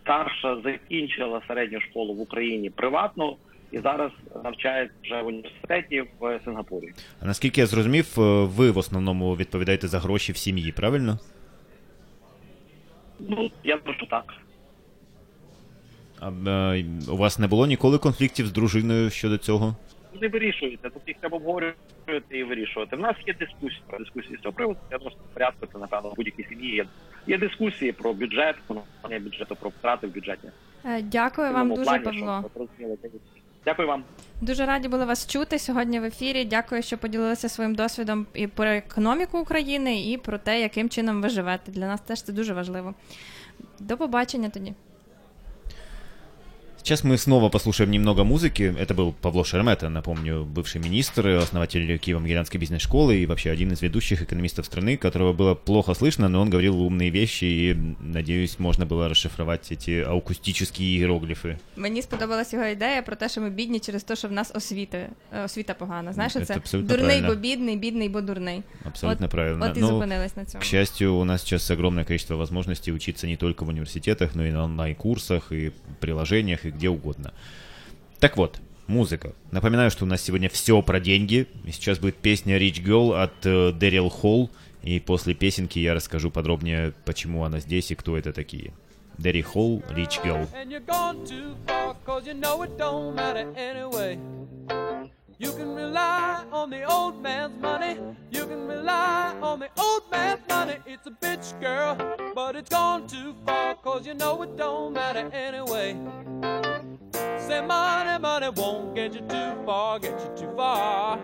старша 0.04 0.62
закінчила 0.64 1.42
середню 1.48 1.82
школу 1.82 2.14
в 2.14 2.22
Україні 2.22 2.70
приватну 2.70 3.38
і 3.72 3.80
зараз 3.80 4.12
навчається 4.44 4.96
вже 5.04 5.22
в 5.22 5.28
університеті 5.28 6.04
в 6.20 6.40
Сингапурі. 6.46 6.94
А 7.22 7.26
наскільки 7.26 7.62
я 7.62 7.68
зрозумів, 7.68 8.16
е, 8.18 8.22
ви 8.46 8.72
в 8.72 8.78
основному 8.78 9.36
відповідаєте 9.36 9.88
за 9.88 10.00
гроші 10.00 10.32
в 10.32 10.38
сім'ї, 10.38 10.72
правильно? 10.72 11.20
Ну 13.20 13.52
я 13.64 13.78
прошу 13.78 14.06
так. 14.06 14.34
А, 16.20 16.30
е, 16.48 16.86
у 17.12 17.18
вас 17.18 17.40
не 17.40 17.48
було 17.48 17.68
ніколи 17.68 17.98
конфліктів 17.98 18.48
з 18.48 18.52
дружиною 18.52 19.10
щодо 19.10 19.38
цього? 19.38 19.76
Не 20.22 20.28
вирішуєте. 20.28 20.90
Тут 20.90 21.02
їх 21.08 21.18
треба 21.20 21.38
обговорювати 21.38 21.78
і 22.30 22.44
вирішувати. 22.44 22.96
В 22.96 23.00
нас 23.00 23.16
є 23.28 23.34
дискусії 23.34 23.82
про 23.88 24.00
дискусії 24.00 24.38
з 24.38 24.42
цього 24.42 24.54
приводу. 24.54 24.80
Я 24.92 24.98
думаю, 24.98 25.16
що 25.18 25.26
в 25.32 25.34
порядку 25.34 25.68
це 25.74 25.78
напевно 25.80 26.10
в 26.10 26.16
будь-якій 26.16 26.44
сім'ї 26.44 26.76
є. 26.76 26.86
Є 27.28 27.38
дискусії 27.38 27.92
про 27.92 28.14
бюджет, 28.14 28.56
про 28.68 28.84
бюджету, 29.20 29.56
про 29.56 29.70
втрати 29.70 30.08
в 30.08 30.14
бюджеті. 30.14 30.48
Е, 30.86 31.02
Дякую 31.02 31.50
В 31.50 31.54
вам 31.54 31.70
дуже, 31.74 32.00
Павло. 32.00 32.50
Дякую 33.66 33.88
вам. 33.88 34.04
Дуже 34.42 34.66
раді 34.66 34.88
були 34.88 35.06
вас 35.06 35.28
чути 35.28 35.60
сьогодні 35.60 36.00
в 36.00 36.04
ефірі. 36.04 36.46
Дякую, 36.46 36.82
що 36.82 36.98
поділилися 36.98 37.50
своїм 37.50 37.76
досвідом 37.76 38.28
і 38.34 38.48
про 38.48 38.66
економіку 38.66 39.40
України, 39.40 40.12
і 40.12 40.18
про 40.18 40.38
те, 40.38 40.62
яким 40.62 40.90
чином 40.90 41.22
ви 41.22 41.30
живете. 41.30 41.72
Для 41.72 41.88
нас 41.88 42.02
теж 42.02 42.22
це 42.22 42.34
дуже 42.34 42.54
важливо. 42.54 42.94
До 43.80 43.98
побачення 43.98 44.50
тоді. 44.50 44.74
Сейчас 46.89 47.05
мы 47.05 47.19
снова 47.19 47.51
послушаем 47.51 47.91
немного 47.91 48.25
музыки. 48.25 48.75
Это 48.79 48.95
был 48.95 49.13
Павло 49.13 49.45
Шеремета, 49.45 49.91
напомню, 49.91 50.45
бывший 50.47 50.81
министр, 50.81 51.27
основатель 51.29 51.97
Киево-Могилянской 51.99 52.57
бизнес-школы 52.57 53.19
и 53.19 53.27
вообще 53.27 53.51
один 53.51 53.73
из 53.73 53.83
ведущих 53.83 54.23
экономистов 54.23 54.65
страны, 54.65 54.97
которого 54.97 55.35
было 55.35 55.55
плохо 55.55 55.93
слышно, 55.93 56.29
но 56.29 56.41
он 56.41 56.49
говорил 56.49 56.81
умные 56.81 57.11
вещи, 57.11 57.45
и, 57.45 57.77
надеюсь, 58.01 58.59
можно 58.59 58.87
было 58.87 59.09
расшифровать 59.11 59.71
эти 59.71 60.01
акустические 60.01 60.89
иероглифы. 60.99 61.59
Мені 61.77 62.03
сподобалась 62.03 62.53
його 62.53 62.65
ідея 62.67 63.03
про 63.03 63.17
те, 63.17 63.29
що 63.29 63.41
ми 63.41 63.51
бідні 63.51 63.81
через 63.81 64.03
те, 64.05 64.17
що 64.17 64.29
в 64.29 64.33
нас 64.33 64.53
освіти, 64.55 65.07
е, 65.33 65.45
освіта 65.45 65.75
погана. 65.75 66.13
Знаєш, 66.13 66.33
Це 66.33 66.45
це 66.45 66.55
абсолютно 66.55 66.89
дурний, 66.89 67.07
правильно. 67.19 67.29
бо 67.29 67.35
бідний, 67.41 67.77
бідний, 67.77 68.09
бо 68.09 68.21
дурний. 68.21 68.63
Абсолютно 68.85 69.27
от, 69.27 69.33
правильно. 69.33 69.67
От 69.71 69.77
і 69.77 69.81
Ну, 69.81 69.87
зупинились 69.87 70.37
на 70.37 70.45
цьому. 70.45 70.63
К 70.63 70.67
счастью, 70.67 71.15
у 71.15 71.25
нас 71.25 71.43
сейчас 71.43 71.71
огромное 71.71 72.05
количество 72.05 72.37
возможностей 72.37 72.95
учиться 72.95 73.27
не 73.27 73.37
только 73.37 73.65
в 73.65 73.69
университетах, 73.69 74.35
но 74.35 74.47
и 74.47 74.53
на 74.53 74.65
онлайн-курсах, 74.65 75.53
и 75.53 75.73
приложениях, 76.01 76.65
и 76.65 76.72
где 76.74 76.90
угодно. 76.90 77.34
Так 78.20 78.38
вот, 78.38 78.60
музыка. 78.88 79.34
Напоминаю, 79.52 79.92
что 79.92 80.06
у 80.06 80.08
нас 80.08 80.22
сегодня 80.22 80.50
все 80.50 80.82
про 80.82 81.00
деньги. 81.00 81.48
И 81.66 81.72
сейчас 81.72 82.00
будет 82.00 82.16
песня 82.18 82.58
Rich 82.58 82.84
Girl 82.84 83.22
от 83.22 83.46
э, 83.46 84.10
Холл. 84.10 84.50
И 84.82 85.00
после 85.00 85.34
песенки 85.34 85.80
я 85.80 85.94
расскажу 85.94 86.30
подробнее, 86.30 86.94
почему 87.06 87.44
она 87.44 87.60
здесь 87.60 87.92
и 87.92 87.96
кто 87.96 88.18
это 88.18 88.34
такие. 88.34 88.74
Дэри 89.18 89.42
Холл, 89.42 89.84
Rich 89.90 90.24
Girl. 90.24 90.48
You 95.44 95.52
can 95.52 95.76
rely 95.76 96.46
on 96.54 96.70
the 96.70 96.84
old 96.84 97.22
man's 97.22 97.62
money. 97.62 98.00
You 98.32 98.46
can 98.46 98.66
rely 98.66 99.36
on 99.42 99.60
the 99.60 99.68
old 99.78 100.04
man's 100.10 100.40
money. 100.48 100.78
It's 100.86 101.06
a 101.06 101.12
bitch, 101.12 101.60
girl, 101.60 101.98
but 102.34 102.56
it's 102.56 102.70
gone 102.70 103.08
too 103.08 103.36
far, 103.46 103.76
cause 103.76 104.08
you 104.08 104.14
know 104.14 104.42
it 104.44 104.56
don't 104.56 104.94
matter 104.94 105.30
anyway. 105.34 105.98
Say 107.46 107.60
money, 107.60 108.22
money 108.22 108.50
won't 108.56 108.96
get 108.96 109.16
you 109.16 109.20
too 109.20 109.66
far, 109.66 110.00
get 110.00 110.18
you 110.18 110.32
too 110.34 110.56
far. 110.56 111.20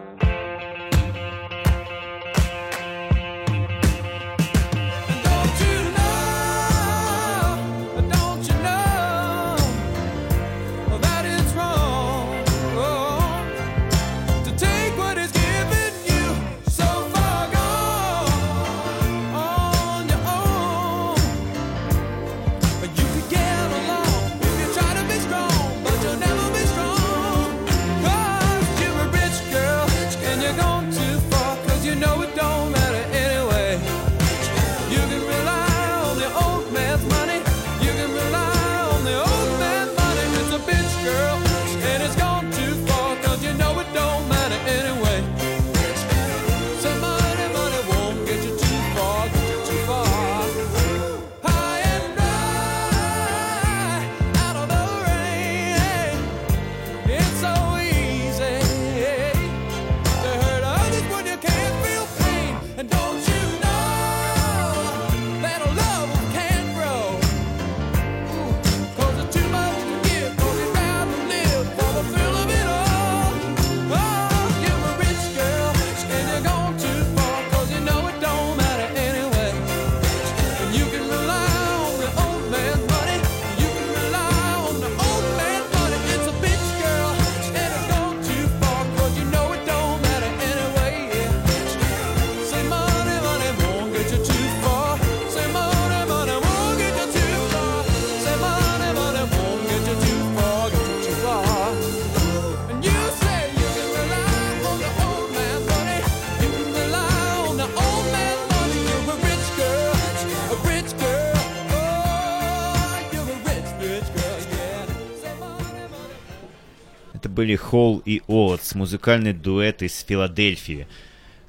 Были 117.40 117.56
Холл 117.56 118.02
и 118.06 118.22
Оатс, 118.28 118.76
музыкальный 118.76 119.32
дуэт 119.32 119.82
из 119.82 119.98
Филадельфии. 120.06 120.88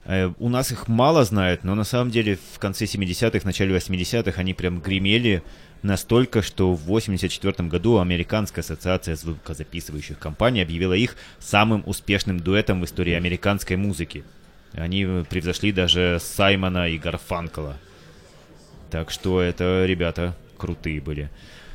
Э, 0.04 0.30
У 0.38 0.48
нас 0.48 0.70
их 0.70 0.86
мало 0.86 1.24
знают, 1.24 1.64
но 1.64 1.74
на 1.74 1.82
самом 1.82 2.12
деле 2.12 2.38
в 2.54 2.60
конце 2.60 2.84
70-х, 2.84 3.40
начале 3.44 3.76
80-х 3.76 4.40
они 4.40 4.54
прям 4.54 4.78
гремели 4.78 5.42
настолько, 5.82 6.42
что 6.42 6.74
в 6.74 6.82
84 6.82 7.68
году 7.68 7.98
Американская 7.98 8.62
ассоциация 8.62 9.16
звукозаписывающих 9.16 10.16
компаний 10.16 10.62
объявила 10.62 10.92
их 10.92 11.16
самым 11.40 11.82
успешным 11.86 12.38
дуэтом 12.38 12.80
в 12.80 12.84
истории 12.84 13.14
американской 13.14 13.76
музыки. 13.76 14.22
Они 14.74 15.02
э, 15.02 15.24
превзошли 15.28 15.72
даже 15.72 16.18
Саймона 16.20 16.88
и 16.88 16.98
Гарфанкела. 16.98 17.78
Так 18.92 19.10
что 19.10 19.40
это 19.40 19.86
ребята 19.86 20.36
крутые 20.56 21.00
были. 21.00 21.30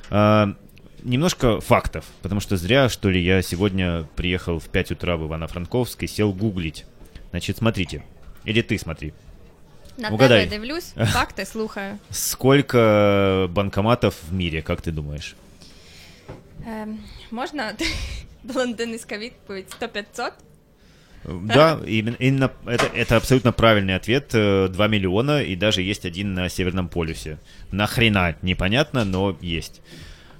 А, 0.10 0.56
немножко 1.04 1.60
фактов, 1.62 2.06
потому 2.22 2.42
что 2.42 2.58
зря, 2.58 2.90
что 2.90 3.10
ли, 3.10 3.22
я 3.22 3.42
сегодня 3.42 4.08
приехал 4.16 4.60
в 4.60 4.70
5 4.70 4.92
утра 4.92 5.18
в 5.18 5.26
Ивано-Франковск 5.26 6.04
и 6.04 6.08
сел 6.08 6.34
гуглить. 6.34 6.86
Значит, 7.32 7.58
смотрите. 7.58 8.04
Или 8.44 8.62
ты 8.62 8.78
смотри. 8.78 9.14
На 9.98 10.10
Угадай. 10.10 10.46
тебе 10.46 10.58
дивлюсь, 10.58 10.94
факти 10.96 11.46
слухаю. 11.46 12.00
Сколько 12.10 13.48
банкоматов 13.50 14.16
в 14.24 14.34
мире, 14.34 14.62
как 14.62 14.82
ты 14.82 14.92
думаешь? 14.92 15.36
Ем, 16.66 17.00
можна 17.32 17.74
блондинська 18.44 19.18
відповідь 19.18 19.66
100-500? 19.82 20.32
Да, 21.26 21.80
именно, 21.88 22.16
именно 22.20 22.52
это, 22.66 22.86
это 22.94 23.16
абсолютно 23.16 23.52
правильный 23.52 23.96
ответ. 23.96 24.30
2 24.32 24.88
миллиона, 24.88 25.42
и 25.42 25.56
даже 25.56 25.82
есть 25.82 26.06
один 26.06 26.34
на 26.36 26.50
Северном 26.50 26.88
полюсе. 26.88 27.40
Нахрена, 27.72 28.36
непонятно, 28.44 29.06
но 29.06 29.36
есть. 29.42 29.82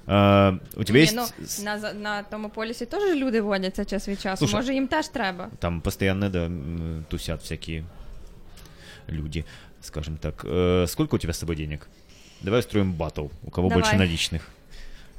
А, 0.07 0.53
у 0.75 0.83
тебя 0.83 0.99
Ні, 0.99 1.03
есть... 1.03 1.15
ну, 1.15 1.45
с- 1.45 1.63
на, 1.63 1.79
за- 1.79 1.93
на 1.93 2.23
тому 2.23 2.49
полюсі 2.49 2.85
теж 2.85 3.15
люди 3.15 3.41
водяться 3.41 3.85
час 3.85 4.07
від 4.07 4.21
часу. 4.21 4.37
Слушай, 4.37 4.55
Може, 4.55 4.73
їм 4.73 4.87
теж 4.87 5.07
треба. 5.07 5.49
Там 5.59 5.81
постоянно, 5.81 6.29
да, 6.29 6.45
м, 6.45 7.05
тусят 7.09 7.41
всякие 7.41 7.83
люди, 9.09 9.43
скажем 9.81 10.17
так. 10.17 10.45
Э, 10.45 10.87
сколько 10.87 11.15
у 11.15 11.19
тебя 11.19 11.33
с 11.33 11.39
собой 11.39 11.55
денег? 11.55 11.87
Давай 12.41 12.59
устроим 12.59 12.93
батл. 12.93 13.25
У 13.43 13.51
кого 13.51 13.69
Давай. 13.69 13.83
больше 13.83 13.97
наличных? 13.97 14.41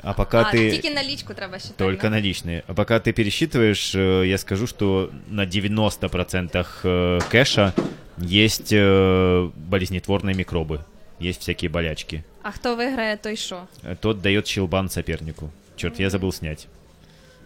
А 0.03 0.13
пока 0.13 0.41
а, 0.41 0.55
ты... 0.55 0.71
тільки 0.71 0.91
налічку 0.91 1.35
треба 1.35 1.59
ще 1.59 1.69
Только 1.77 2.09
наличные. 2.09 2.63
А 2.67 2.75
пока 2.75 2.99
ты 2.99 3.13
пересчитываешь, 3.13 3.95
э, 3.95 4.27
я 4.27 4.39
скажу, 4.39 4.67
что 4.67 5.11
на 5.29 5.47
90% 5.47 6.67
э, 6.85 7.21
кэша 7.31 7.73
есть 8.19 8.73
э, 8.73 9.51
болезнетворные 9.71 10.35
микробы. 10.35 10.81
Есть 11.21 11.41
всякие 11.41 11.71
болячки. 11.71 12.25
А 12.48 12.52
хто 12.52 12.76
виграє, 12.76 13.18
той 13.18 13.36
що? 13.36 13.64
Тот 14.00 14.22
дает 14.22 14.48
щелбан 14.48 14.90
сопернику. 14.90 15.50
Черт, 15.76 16.00
я 16.00 16.10
забыл 16.10 16.32
снять. 16.32 16.68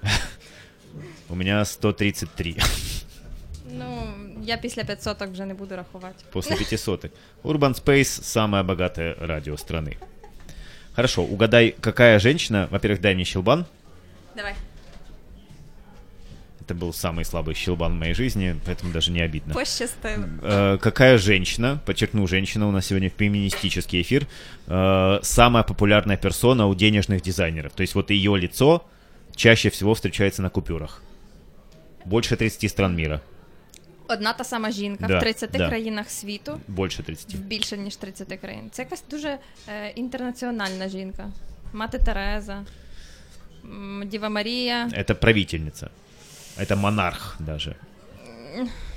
У 1.30 1.36
меня 1.36 1.66
133 1.66 2.56
Ну, 3.72 4.14
я 4.44 4.58
після 4.58 4.84
500 4.84 5.22
вже 5.22 5.46
не 5.46 5.54
буду 5.54 5.76
рахувати. 5.76 6.26
после 6.32 6.56
500. 6.56 7.06
Urban 7.44 7.84
Space– 7.84 8.22
самое 8.24 8.64
богатое 8.64 9.16
радио 9.20 9.54
страны. 9.56 9.98
Хорошо, 10.96 11.24
угадай, 11.24 11.76
какая 11.80 12.20
женщина... 12.20 12.68
Во-первых, 12.72 13.02
дай 13.02 13.16
мне 13.16 13.26
щелбан. 13.26 13.66
Давай. 14.36 14.54
Это 16.71 16.75
был 16.75 16.93
самый 16.93 17.25
слабый 17.25 17.55
щелбан 17.55 17.93
в 17.93 17.99
моей 17.99 18.15
жизни, 18.15 18.57
поэтому 18.67 18.93
даже 18.93 19.13
не 19.13 19.21
обидно. 19.21 19.55
Пощастило. 19.55 20.29
Э, 20.43 20.79
какая 20.79 21.17
женщина, 21.19 21.79
подчеркну, 21.87 22.27
женщина, 22.27 22.67
у 22.67 22.73
нас 22.73 22.87
сегодня 22.87 23.09
феминистический 23.09 24.01
эфир, 24.03 24.27
э, 24.67 25.19
самая 25.23 25.63
популярная 25.63 26.17
персона 26.17 26.67
у 26.67 26.75
денежных 26.75 27.23
дизайнеров. 27.23 27.73
То 27.73 27.83
есть 27.83 27.95
вот 27.95 28.11
ее 28.11 28.37
лицо 28.37 28.83
чаще 29.37 29.69
всего 29.71 29.95
встречается 29.95 30.43
на 30.43 30.51
купюрах. 30.51 31.03
Больше 32.05 32.37
30 32.37 32.69
стран 32.71 32.97
мира. 32.97 33.21
Одна 34.09 34.33
та 34.33 34.45
сама 34.45 34.71
жінка 34.71 35.07
Да, 35.09 35.19
в 35.19 35.21
30 35.21 35.51
да. 35.51 35.69
країнах 35.69 36.11
світу, 36.11 36.61
Больше 36.69 37.03
30. 37.03 37.35
в 37.35 37.39
більше 37.39 37.77
ніж 37.77 37.97
30 37.97 38.39
країн. 38.41 38.69
Це 38.73 38.83
якась 38.83 39.05
дуже 39.11 39.39
е, 39.69 39.91
інтернаціональна 39.95 40.89
жінка. 40.89 41.31
Мати 41.73 41.99
Тереза, 41.99 42.63
м, 43.65 44.03
Діва 44.07 44.29
Марія. 44.29 44.89
Это 44.89 45.15
правительница. 45.15 45.91
Это 46.61 46.77
монарх 46.77 47.37
даже. 47.39 47.75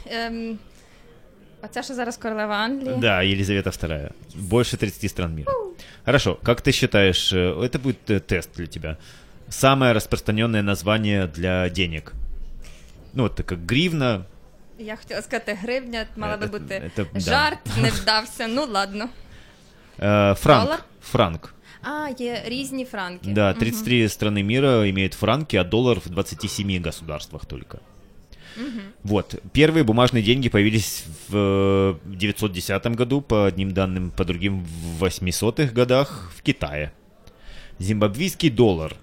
Ем, 0.05 0.59
оця, 1.63 1.83
що 1.83 1.93
зараз 1.93 2.17
королева 2.17 2.55
Англії. 2.55 2.95
Да, 2.97 3.23
Елизавета 3.25 3.69
II. 3.69 4.09
Больше 4.35 4.77
30 4.77 5.11
стран 5.11 5.33
мира. 5.35 5.53
Хорошо, 6.05 6.37
как 6.43 6.61
ты 6.61 6.71
считаешь, 6.71 7.33
э, 7.33 7.59
это 7.61 7.79
будет 7.79 8.09
э, 8.09 8.19
тест 8.19 8.49
для 8.57 8.65
тебя. 8.67 8.97
Самое 9.49 9.93
распространенное 9.93 10.61
название 10.63 11.27
для 11.27 11.69
денег? 11.69 12.13
Ну, 13.13 13.23
вот 13.23 13.41
как 13.45 13.71
гривна, 13.71 14.25
Я 14.81 14.95
хотіла 14.95 15.21
сказати 15.21 15.57
гривня, 15.61 16.05
мала 16.17 16.37
би 16.37 16.45
Це- 16.45 16.51
бути 16.51 16.91
це- 16.95 17.05
да. 17.13 17.19
жарт, 17.19 17.59
не 17.81 17.89
вдався. 17.89 18.47
Ну 18.47 18.65
ладно. 18.65 19.09
э, 19.99 20.35
франк. 20.35 20.63
Доллар? 20.63 20.79
Франк. 21.01 21.53
А, 21.83 22.09
є 22.19 22.43
різні 22.45 22.85
франки. 22.85 23.31
Да, 23.31 23.49
Мгм. 23.51 23.59
33 23.59 24.07
страны 24.07 24.43
мира 24.43 24.89
имеют 24.89 25.13
франки, 25.13 25.57
а 25.57 25.63
доллар 25.63 25.99
в 25.99 26.09
27 26.09 26.79
государствах 26.81 27.45
только. 27.45 27.79
Вот. 29.03 29.35
Первые 29.53 29.83
бумажные 29.83 30.21
деньги 30.23 30.49
появились 30.49 31.05
в 31.29 31.35
э, 32.05 32.15
910 32.15 32.95
году, 32.95 33.21
по 33.21 33.45
одним 33.45 33.71
данным, 33.71 34.11
по 34.11 34.25
другим 34.25 34.65
в 34.99 35.03
800-х 35.03 35.73
годах 35.73 36.31
в 36.35 36.41
Китае. 36.41 36.91
Зимбабвийский 37.79 38.49
доллар. 38.49 38.95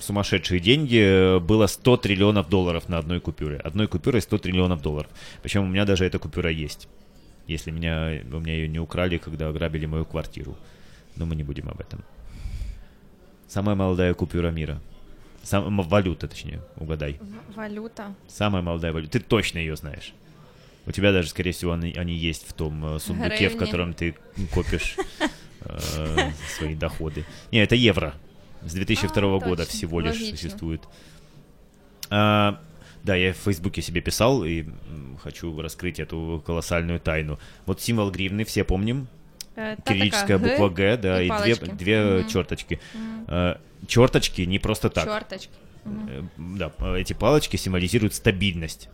Сумасшедшие 0.00 0.60
деньги. 0.60 0.98
э, 0.98 1.38
Было 1.38 1.66
100 1.68 1.96
триллионов 1.98 2.48
долларов 2.48 2.88
на 2.88 2.98
одной 2.98 3.20
купюре. 3.20 3.56
Одной 3.64 3.86
купюрой 3.86 4.20
100 4.22 4.38
триллионов 4.38 4.82
долларов. 4.82 5.10
Причем 5.42 5.62
у 5.62 5.66
меня 5.68 5.84
даже 5.84 6.04
эта 6.04 6.18
купюра 6.18 6.50
есть. 6.50 6.88
Если 7.46 7.70
меня, 7.70 8.22
у 8.32 8.40
меня 8.40 8.54
ее 8.54 8.68
не 8.68 8.80
украли, 8.80 9.18
когда 9.18 9.48
ограбили 9.48 9.86
мою 9.86 10.04
квартиру. 10.04 10.56
Но 11.19 11.25
мы 11.27 11.35
не 11.35 11.43
будем 11.43 11.69
об 11.69 11.79
этом. 11.79 12.03
Самая 13.47 13.75
молодая 13.75 14.13
купюра 14.15 14.49
мира. 14.49 14.81
Сам, 15.43 15.79
валюта, 15.81 16.27
точнее, 16.27 16.61
угадай. 16.77 17.19
В- 17.19 17.55
Валюта. 17.55 18.13
Самая 18.27 18.61
молодая 18.61 18.91
валюта. 18.93 19.13
Ты 19.13 19.19
точно 19.19 19.59
ее 19.59 19.75
знаешь. 19.75 20.13
У 20.85 20.91
тебя 20.91 21.11
даже, 21.11 21.29
скорее 21.29 21.51
всего, 21.51 21.73
они, 21.73 21.93
они 21.93 22.13
есть 22.15 22.47
в 22.47 22.53
том 22.53 22.95
э, 22.95 22.99
сундуке, 22.99 23.49
в 23.49 23.53
Гривни. 23.53 23.57
котором 23.65 23.93
ты 23.93 24.15
копишь 24.53 24.95
э, 25.61 26.31
свои 26.57 26.73
доходы. 26.75 27.25
Не, 27.51 27.59
это 27.59 27.75
евро. 27.75 28.13
С 28.63 28.73
2002 28.73 29.35
А, 29.35 29.39
года 29.39 29.63
точно. 29.65 29.71
всего 29.77 29.99
лишь 29.99 30.13
Логично. 30.15 30.37
существует. 30.37 30.81
А, 32.09 32.59
да, 33.03 33.15
я 33.15 33.33
в 33.33 33.37
Фейсбуке 33.37 33.81
себе 33.81 34.01
писал 34.01 34.43
и 34.43 34.65
хочу 35.21 35.59
раскрыть 35.61 35.99
эту 35.99 36.41
колоссальную 36.45 36.99
тайну. 36.99 37.39
Вот 37.65 37.81
символ 37.81 38.11
гривны, 38.11 38.43
все 38.43 38.63
помним, 38.63 39.07
Е, 39.58 39.76
та 39.76 39.92
кириллическая 39.92 40.38
така 40.38 40.50
буква 40.50 40.68
Г, 40.68 40.96
да, 40.96 41.20
и 41.22 41.26
и, 41.26 41.28
две, 41.28 41.54
палочки. 41.56 41.66
две 41.84 42.04
Мгм. 42.04 42.28
черточки. 42.28 42.78
Э, 43.28 43.56
черточки 43.86 44.46
не 44.46 44.58
просто 44.58 44.88
так. 44.88 45.04
Чорточки. 45.04 45.52
Э, 45.86 46.22
Да, 46.58 46.70
э, 46.78 46.94
эти 47.00 47.14
палочки 47.14 47.56
символизируют 47.58 48.14
стабильность. 48.14 48.88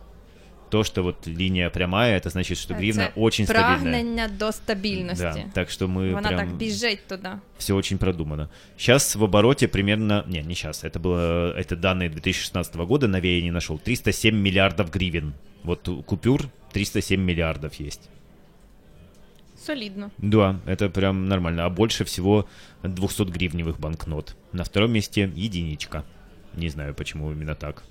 То, 0.69 0.83
что 0.83 1.03
вот 1.03 1.27
линия 1.27 1.69
прямая, 1.69 2.17
это 2.19 2.29
значит, 2.29 2.57
что 2.57 2.73
гривна 2.73 3.05
Це 3.05 3.11
очень 3.15 3.45
стабильная. 3.45 3.77
прагнення 3.77 4.29
до 4.39 4.51
стабільності. 4.51 5.23
Да, 5.23 5.43
так 5.53 5.69
что 5.71 5.87
мы 5.87 6.13
Вона 6.13 6.27
прям 6.27 6.39
так 6.39 6.55
біжить 6.55 7.07
туди. 7.07 7.29
все 7.57 7.73
очень 7.73 7.97
продумано. 7.97 8.49
Сейчас 8.77 9.15
в 9.15 9.23
обороте 9.23 9.67
примерно, 9.67 10.23
не, 10.27 10.41
не 10.43 10.55
сейчас, 10.55 10.83
это 10.85 10.99
было, 10.99 11.53
это 11.57 11.75
данные 11.75 12.09
2016 12.09 12.75
года, 12.75 13.07
новее 13.07 13.41
не 13.43 13.51
нашел, 13.51 13.79
307 13.79 14.35
миллиардов 14.41 14.89
гривен. 14.91 15.33
Вот 15.63 15.87
у 15.89 16.03
купюр 16.03 16.41
307 16.71 17.19
миллиардов 17.21 17.73
есть. 17.81 18.09
Солідно. 19.66 20.10
Да, 20.18 20.60
это 20.66 20.88
прям 20.88 21.28
нормально. 21.28 21.64
А 21.64 21.70
больше 21.70 22.04
всего 22.04 22.44
200 22.84 23.22
гривневых 23.22 23.80
банкнот. 23.80 24.36
На 24.52 24.62
втором 24.62 24.92
месте 24.92 25.30
единичка. 25.34 26.04
Не 26.54 26.68
знаю, 26.68 26.94
почему 26.94 27.32
именно 27.32 27.54
так. 27.54 27.82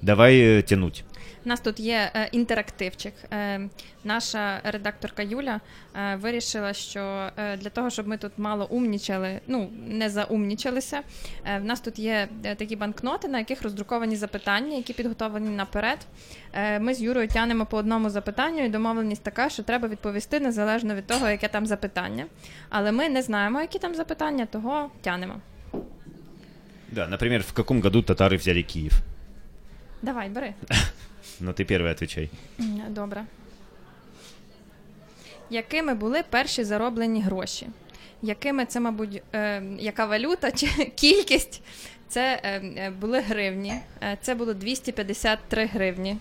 Давай 0.00 0.36
э, 0.36 0.62
тянуть. 0.62 1.04
У 1.44 1.48
нас 1.48 1.60
тут 1.60 1.80
є 1.80 2.10
е, 2.14 2.28
інтерактивчик. 2.32 3.14
Е, 3.32 3.60
наша 4.04 4.60
редакторка 4.64 5.22
Юля 5.22 5.60
е, 5.94 6.16
вирішила, 6.16 6.72
що 6.72 7.30
е, 7.36 7.56
для 7.56 7.70
того, 7.70 7.90
щоб 7.90 8.08
ми 8.08 8.16
тут 8.16 8.32
мало 8.36 8.66
умнічали, 8.70 9.40
ну 9.46 9.70
не 9.86 10.10
заумнічалися. 10.10 11.00
Е, 11.44 11.58
в 11.58 11.64
нас 11.64 11.80
тут 11.80 11.98
є 11.98 12.28
е, 12.44 12.54
такі 12.54 12.76
банкноти, 12.76 13.28
на 13.28 13.38
яких 13.38 13.62
роздруковані 13.62 14.16
запитання, 14.16 14.76
які 14.76 14.92
підготовлені 14.92 15.50
наперед. 15.50 15.98
Е, 16.52 16.78
ми 16.78 16.94
з 16.94 17.02
Юрою 17.02 17.28
тянемо 17.28 17.66
по 17.66 17.76
одному 17.76 18.10
запитанню, 18.10 18.64
і 18.64 18.68
домовленість 18.68 19.22
така, 19.22 19.48
що 19.48 19.62
треба 19.62 19.88
відповісти 19.88 20.40
незалежно 20.40 20.94
від 20.94 21.06
того, 21.06 21.28
яке 21.28 21.48
там 21.48 21.66
запитання. 21.66 22.26
Але 22.68 22.92
ми 22.92 23.08
не 23.08 23.22
знаємо, 23.22 23.60
які 23.60 23.78
там 23.78 23.94
запитання, 23.94 24.46
того 24.46 24.90
тянемо. 25.00 25.34
Да, 26.90 27.08
например, 27.08 27.40
в 27.40 27.52
каком 27.52 27.82
году 27.82 28.02
татары 28.02 28.36
взяли 28.36 28.62
Киев? 28.62 28.92
Давай, 30.02 30.28
бери. 30.28 30.54
Ты 31.50 31.64
первый 31.64 31.90
отвечай. 31.92 32.30
М, 32.60 32.82
Добре. 32.88 33.24
Якими 35.50 35.94
були 35.94 36.22
перші 36.30 36.64
зароблені 36.64 37.20
гроші? 37.22 37.66
Якими 38.22 38.66
це, 38.66 38.80
мабуть, 38.80 39.22
е, 39.34 39.62
яка 39.78 40.06
валюта 40.06 40.50
чи 40.50 40.66
кількість? 40.96 41.62
Це 42.08 42.40
е, 42.42 42.60
е, 42.76 42.90
були 42.90 43.20
гривні, 43.20 43.74
е, 44.02 44.18
це 44.22 44.34
було 44.34 44.54
253 44.54 45.66
гривні. 45.66 46.16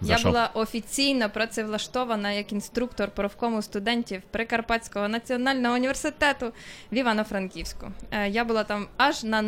За 0.00 0.12
Я 0.12 0.18
що? 0.18 0.28
була 0.28 0.50
офіційно 0.54 1.30
працевлаштована 1.30 2.32
як 2.32 2.52
інструктор 2.52 3.10
профкому 3.10 3.62
студентів 3.62 4.22
Прикарпатського 4.30 5.08
національного 5.08 5.74
університету 5.74 6.52
в 6.92 6.94
Івано-Франківську. 6.94 7.86
Е, 8.10 8.28
Я 8.28 8.44
була 8.44 8.64
там 8.64 8.86
аж 8.96 9.24
на 9.24 9.42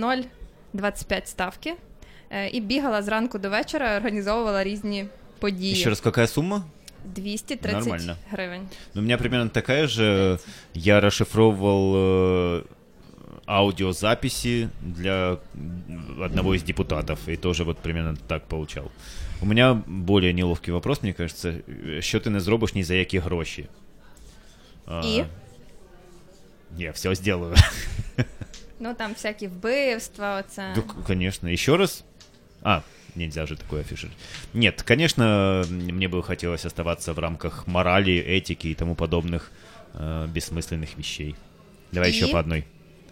0,25 0.75 1.27
ставки 1.27 1.75
і 2.52 2.62
бігала 2.62 3.02
зранку 3.02 3.40
до 3.40 3.50
вечора, 3.50 3.98
організовувала 3.98 4.64
різні 4.64 5.06
події. 5.40 5.74
Еще 5.74 5.90
раз, 5.90 6.00
какая 6.02 6.28
сумма? 6.28 6.64
230 7.16 7.80
Нормально. 7.80 8.16
гривень. 8.32 8.62
Ну, 8.94 9.02
у 9.02 9.04
меня 9.06 9.18
примерно 9.18 9.50
такая 9.50 9.88
же. 9.88 10.40
Я 10.74 11.02
расшифровывал 11.02 11.96
э, 11.96 12.64
аудиозаписи 13.46 14.70
для 14.82 15.38
одного 16.22 16.54
из 16.56 16.64
депутатов, 16.64 17.28
и 17.28 17.36
тоже 17.36 17.64
вот 17.64 17.78
примерно 17.78 18.16
так 18.28 18.44
получал. 18.48 18.92
У 19.42 19.46
меня 19.46 19.74
более 19.88 20.34
неловкий 20.34 20.74
вопрос, 20.74 21.04
мне 21.04 21.14
кажется. 21.14 21.54
Що 22.00 22.20
ти 22.20 22.30
не 22.30 22.40
зробиш 22.40 22.74
ні 22.76 22.84
за 22.84 22.94
які 22.96 23.20
гроші? 23.20 23.66
А, 24.88 25.02
І? 25.06 25.24
Я 26.78 26.92
все 26.92 27.16
сделаю. 27.16 27.56
Ну 28.80 28.94
там 28.94 29.12
всякі 29.14 29.48
вбивства, 29.48 30.40
оце. 30.40 30.74
Ну, 30.76 30.82
к- 30.82 30.96
конечно. 31.08 31.50
Еще 31.50 31.78
раз? 31.78 32.04
А, 32.62 32.82
нельзя 33.16 33.46
же 33.46 33.56
такое 33.56 33.82
афишировать. 33.82 34.18
Нет, 34.54 34.82
конечно, 34.82 35.64
мне 35.70 36.08
бы 36.08 36.24
хотелось 36.24 36.66
оставаться 36.66 37.14
в 37.14 37.20
рамках 37.20 37.68
морали, 37.68 38.14
этики 38.14 38.68
и 38.68 38.74
тому 38.76 38.96
подобных 38.96 39.52
э, 39.94 40.28
бессмысленных 40.28 40.98
вещей. 40.98 41.36
Давай 41.92 42.10
И? 42.10 42.14
еще 42.14 42.28
по 42.28 42.40
одной. 42.40 42.64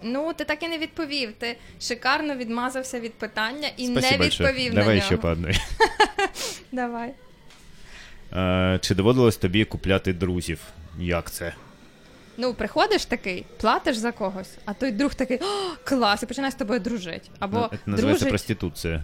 Ну, 0.04 0.34
ти 0.34 0.46
так 0.46 0.64
і 0.64 0.68
не 0.68 0.78
відповів. 0.78 1.34
Ти 1.40 1.58
шикарно 1.82 2.36
відмазався 2.36 3.00
від 3.00 3.14
питання 3.14 3.68
і 3.78 3.86
Спасибо 3.88 4.12
не 4.12 4.18
большое. 4.18 4.50
відповів 4.50 4.74
Давай 4.74 4.88
на 4.88 4.94
нього. 4.96 5.06
ще 5.06 5.18
по 5.18 5.28
одной. 5.28 5.54
Давай. 6.72 7.14
Е, 8.34 8.80
Чи 8.82 8.96
доводилось 8.96 9.38
тобі 9.38 9.66
купляти 9.66 10.14
друзів? 10.14 10.60
Як 11.00 11.32
це? 11.32 11.54
Ну, 12.38 12.54
приходиш 12.54 13.06
такий, 13.06 13.46
платиш 13.60 13.98
за 13.98 14.12
когось, 14.12 14.58
а 14.66 14.74
той 14.74 14.92
друг 14.92 15.14
такий 15.16 15.38
О, 15.38 15.76
клас, 15.84 16.24
і 16.24 16.26
починає 16.26 16.52
з 16.52 16.56
тобою 16.56 16.80
дружити. 16.80 17.30
Або 17.40 17.68
Це 17.72 17.78
називається 17.86 17.96
дружить. 18.26 18.30
проституція. 18.30 19.04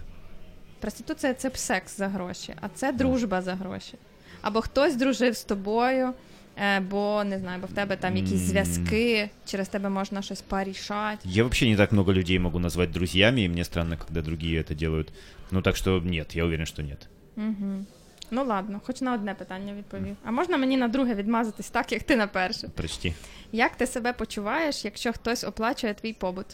Проституція 0.83 1.35
це 1.35 1.51
секс 1.55 1.97
за 1.97 2.09
гроші, 2.09 2.55
а 2.61 2.69
це 2.69 2.93
дружба 2.93 3.43
за 3.43 3.55
гроші. 3.55 3.95
Або 4.41 4.61
хтось 4.61 4.97
дружив 4.97 5.37
з 5.37 5.45
тобою, 5.45 6.13
е, 6.57 6.81
бо 6.81 7.25
не 7.25 7.39
знаю, 7.39 7.61
бо 7.61 7.67
в 7.67 7.73
тебе 7.73 7.97
там 7.97 8.17
якісь 8.17 8.41
зв'язки, 8.41 9.31
через 9.47 9.69
тебе 9.69 9.89
можна 9.89 10.23
щось 10.23 10.41
порішати. 10.43 11.19
Я 11.25 11.43
вообще 11.43 11.71
не 11.71 11.77
так 11.77 11.93
много 11.93 12.13
людей 12.13 12.39
могу 12.39 12.59
назвать 12.59 12.91
друзьями, 12.91 13.41
и 13.41 13.49
мне 13.49 13.65
странно, 13.65 13.97
когда 13.97 14.23
другие 14.23 14.61
это 14.63 14.75
делают. 14.75 15.13
Ну 15.51 15.63
так 15.63 15.77
что 15.77 16.01
нет, 16.01 16.37
я 16.37 16.45
уверен, 16.45 16.67
что 16.67 16.83
нет. 16.83 17.09
Угу. 17.37 17.85
Ну 18.31 18.45
ладно, 18.45 18.81
хоч 18.87 19.01
на 19.01 19.15
одне 19.15 19.35
питання 19.35 19.73
відповів. 19.73 20.17
А 20.25 20.31
можна 20.31 20.57
мені 20.57 20.77
на 20.77 20.89
друге 20.89 21.15
відмазатись 21.15 21.71
так, 21.71 21.93
як 21.93 22.03
ти 22.03 22.17
на 22.17 22.27
перше? 22.27 22.69
Прочти. 22.69 23.15
Як 23.53 23.77
ти 23.77 23.87
себе 23.87 24.13
почуваєш, 24.13 24.85
якщо 24.85 25.13
хтось 25.13 25.45
оплачує 25.45 25.95
твій 25.95 26.13
побут? 26.13 26.47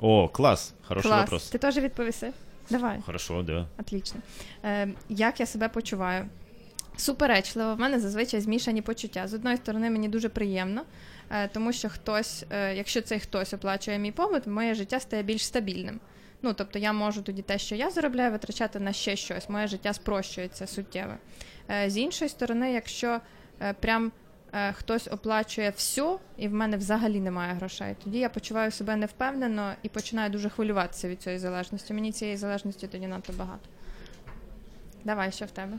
О, 0.00 0.28
класс, 0.28 0.74
хороший 0.82 1.10
Клас. 1.10 1.20
вопрос. 1.20 1.50
Ти 1.50 1.58
теж 1.58 1.76
відповіси? 1.76 2.32
Давай. 2.70 3.00
Хорошо, 3.06 3.42
да. 3.42 3.66
Отлично. 3.78 4.20
Е, 4.64 4.88
як 5.08 5.40
я 5.40 5.46
себе 5.46 5.68
почуваю? 5.68 6.26
Суперечливо, 6.96 7.74
в 7.74 7.78
мене 7.78 8.00
зазвичай 8.00 8.40
змішані 8.40 8.82
почуття. 8.82 9.28
З 9.28 9.34
одної 9.34 9.56
сторони, 9.56 9.90
мені 9.90 10.08
дуже 10.08 10.28
приємно, 10.28 10.82
е, 11.30 11.48
тому 11.48 11.72
що 11.72 11.88
хтось, 11.88 12.44
е, 12.50 12.74
якщо 12.76 13.02
цей 13.02 13.20
хтось 13.20 13.54
оплачує 13.54 13.98
мій 13.98 14.12
побут, 14.12 14.46
моє 14.46 14.74
життя 14.74 15.00
стає 15.00 15.22
більш 15.22 15.46
стабільним. 15.46 16.00
Ну, 16.42 16.52
тобто 16.52 16.78
я 16.78 16.92
можу 16.92 17.22
тоді 17.22 17.42
те, 17.42 17.58
що 17.58 17.74
я 17.74 17.90
заробляю, 17.90 18.32
витрачати 18.32 18.80
на 18.80 18.92
ще 18.92 19.16
щось. 19.16 19.48
Моє 19.48 19.66
життя 19.66 19.92
спрощується 19.92 20.66
суттєво. 20.66 21.14
Е, 21.70 21.90
з 21.90 21.96
іншої 21.96 22.28
сторони, 22.28 22.72
якщо 22.72 23.20
е, 23.62 23.72
прям 23.80 24.12
е, 24.52 24.72
хтось 24.72 25.08
оплачує 25.08 25.72
все, 25.76 26.16
і 26.38 26.48
в 26.48 26.52
мене 26.52 26.76
взагалі 26.76 27.20
немає 27.20 27.54
грошей, 27.54 27.96
тоді 28.04 28.18
я 28.18 28.28
почуваю 28.28 28.70
себе 28.70 28.96
невпевнено 28.96 29.72
і 29.82 29.88
починаю 29.88 30.30
дуже 30.30 30.48
хвилюватися 30.48 31.08
від 31.08 31.22
цієї 31.22 31.38
залежності. 31.38 31.94
Мені 31.94 32.12
цієї 32.12 32.36
залежності 32.36 32.86
тоді 32.86 33.06
надто 33.06 33.32
багато. 33.32 33.68
Давай, 35.04 35.32
що 35.32 35.44
в 35.44 35.50
тебе? 35.50 35.78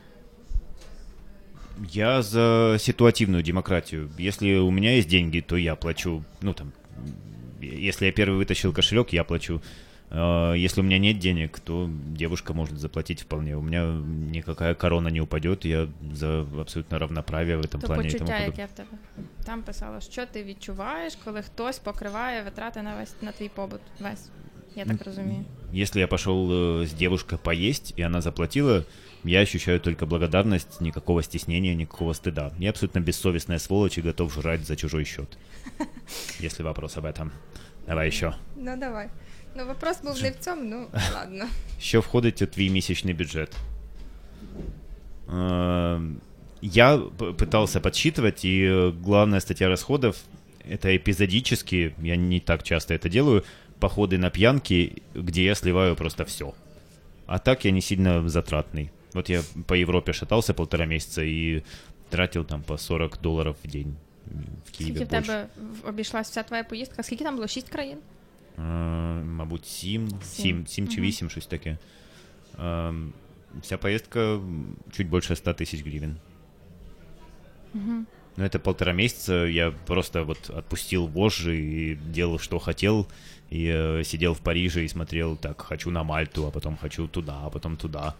Я 1.89 2.21
за 2.21 2.77
ситуативную 2.79 3.43
демократию. 3.43 4.09
Если 4.19 4.55
у 4.55 4.71
меня 4.71 4.97
есть 4.97 5.09
деньги, 5.09 5.41
то 5.41 5.57
я 5.57 5.75
плачу. 5.75 6.23
Ну 6.41 6.53
там, 6.53 6.71
если 7.61 8.05
я 8.05 8.11
первый 8.11 8.37
вытащил 8.37 8.73
кошелек, 8.73 9.13
я 9.13 9.23
плачу. 9.23 9.61
А, 10.10 10.52
Если 10.54 10.80
у 10.80 10.84
меня 10.84 10.98
нет 10.98 11.18
денег, 11.18 11.58
то 11.60 11.90
девушка 12.06 12.54
может 12.54 12.78
заплатить 12.78 13.22
вполне. 13.22 13.56
У 13.56 13.62
меня 13.62 13.84
никакая 14.32 14.74
корона 14.74 15.08
не 15.08 15.20
упадет. 15.20 15.64
Я 15.64 15.88
за 16.12 16.46
абсолютно 16.60 16.98
равноправие 16.98 17.56
в 17.56 17.60
этом 17.60 17.80
То 17.80 17.86
плане. 17.86 18.08
и 18.08 18.12
тому 18.12 18.20
почуття, 18.20 18.38
подобное. 18.38 18.46
яке 18.46 18.66
в 18.66 18.76
тебе. 18.76 18.88
Там 19.44 19.62
писало, 19.62 20.00
що 20.00 20.26
ти 20.26 20.44
відчуваєш, 20.44 21.16
коли 21.24 21.42
хтось 21.42 21.78
покриває 21.78 22.42
витрати 22.42 22.82
на 22.82 22.96
весь 22.96 23.14
на 23.22 23.32
твій 23.32 23.48
побут. 23.48 23.80
Весь. 24.00 24.28
Я 24.76 24.84
так 24.84 25.06
розумію. 25.06 25.44
Если 25.72 26.00
я 26.00 26.06
пошел 26.06 26.50
э, 26.52 26.82
с 26.86 26.92
девушкой 26.92 27.38
поесть, 27.38 27.94
и 27.98 28.02
она 28.02 28.20
заплатила, 28.20 28.84
я 29.24 29.40
ощущаю 29.40 29.80
только 29.80 30.06
благодарность, 30.06 30.80
никакого 30.80 31.22
стеснения, 31.22 31.74
никакого 31.74 32.12
стыда. 32.12 32.52
Я 32.58 32.70
абсолютно 32.70 33.00
бессовестная 33.00 33.58
сволочь 33.58 33.98
и 33.98 34.02
готов 34.02 34.32
жрать 34.34 34.66
за 34.66 34.76
чужой 34.76 35.04
счет. 35.04 35.38
Если 36.40 36.62
вопрос 36.62 36.96
об 36.98 37.04
этом. 37.06 37.30
Давай 37.86 38.06
еще. 38.08 38.34
Ну 38.56 38.76
давай. 38.76 39.08
Ну 39.56 39.66
вопрос 39.66 40.02
був 40.02 40.22
не 40.22 40.30
в 40.30 40.34
цьому, 40.40 40.62
ну 40.62 40.86
ладно. 41.14 41.44
Що 41.80 42.00
входить 42.00 42.42
у 42.42 42.46
твій 42.46 42.70
місячний 42.70 43.14
бюджет? 43.14 43.52
Э, 45.28 46.14
Я 46.62 46.96
п- 46.98 47.32
пытался 47.32 47.80
подсчитывать, 47.80 48.44
и 48.46 48.64
э, 48.70 48.92
главная 49.04 49.40
статья 49.40 49.68
расходов — 49.68 50.70
это 50.70 50.88
эпизодически, 50.88 51.92
я 52.02 52.16
не 52.16 52.40
так 52.40 52.62
часто 52.62 52.94
это 52.94 53.08
делаю, 53.08 53.42
походы 53.80 54.18
на 54.18 54.30
пьянки, 54.30 55.02
где 55.14 55.44
я 55.44 55.54
сливаю 55.54 55.96
просто 55.96 56.24
все. 56.24 56.52
А 57.26 57.38
так 57.38 57.64
я 57.64 57.70
не 57.72 57.80
сильно 57.82 58.28
затратный. 58.28 58.90
Вот 59.14 59.28
я 59.28 59.42
по 59.66 59.74
Европе 59.74 60.12
шатался 60.12 60.54
полтора 60.54 60.86
месяца 60.86 61.22
и 61.22 61.62
тратил 62.10 62.44
там 62.44 62.62
по 62.62 62.78
40 62.78 63.18
долларов 63.22 63.56
в 63.64 63.68
день. 63.68 63.96
М, 64.32 64.44
В 64.66 64.70
Киеве 64.70 64.94
Скільки 64.94 65.04
в 65.04 65.08
больше. 65.10 65.26
тебе 65.26 65.46
в- 65.84 65.88
обійшлась 65.88 66.30
вся 66.30 66.42
твоя 66.42 66.64
поїздка? 66.64 67.02
Скільки 67.02 67.24
там 67.24 67.34
було? 67.36 67.46
Шість 67.48 67.68
країн? 67.68 67.98
Е, 68.60 68.62
Мабуть, 69.24 69.66
сім, 69.66 70.08
Сім. 70.08 70.20
сім, 70.24 70.66
сім 70.66 70.88
чи 70.88 70.94
Мгм. 70.96 71.02
вісім, 71.06 71.30
щось 71.30 71.46
таке. 71.46 71.78
Е, 72.58 72.92
Вся 73.62 73.78
поездка 73.78 74.20
м, 74.20 74.76
чуть 74.92 75.08
больше 75.08 75.36
100 75.36 75.50
тысяч 75.52 75.82
гривен. 75.88 76.16
Ну, 77.74 78.44
это 78.44 78.58
полтора 78.58 78.92
месяца. 78.92 79.32
Я 79.46 79.70
просто 79.86 80.24
вот 80.24 80.50
отпустил 80.50 81.06
вожжи 81.06 81.56
и 81.56 81.94
делал, 81.94 82.38
что 82.38 82.58
хотел. 82.58 83.06
И 83.52 83.66
э, 83.66 84.04
сидел 84.04 84.32
в 84.34 84.40
Париже 84.40 84.84
и 84.84 84.88
смотрел, 84.88 85.36
так, 85.36 85.60
хочу 85.62 85.90
на 85.90 86.02
Мальту, 86.02 86.46
а 86.46 86.50
потом 86.50 86.76
хочу 86.76 87.06
туда, 87.08 87.40
а 87.44 87.50
потом 87.50 87.76
туда. 87.76 88.14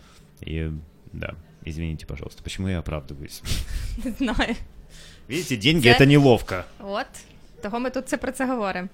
И 0.46 0.70
да, 1.12 1.34
извините, 1.66 2.06
пожалуйста, 2.06 2.42
почему 2.42 2.68
я 2.68 2.78
оправдываюсь? 2.80 3.42
Не 4.04 4.10
знаю. 4.12 4.54
Видите, 5.28 5.56
деньги 5.56 5.82
Це- 5.92 5.98
это 5.98 6.06
неловко. 6.06 6.62
От, 6.80 7.06
того 7.62 7.80
ми 7.80 7.90
тут 7.90 8.08
це 8.08 8.16
про 8.16 8.32
це 8.32 8.46
говоримо. 8.46 8.88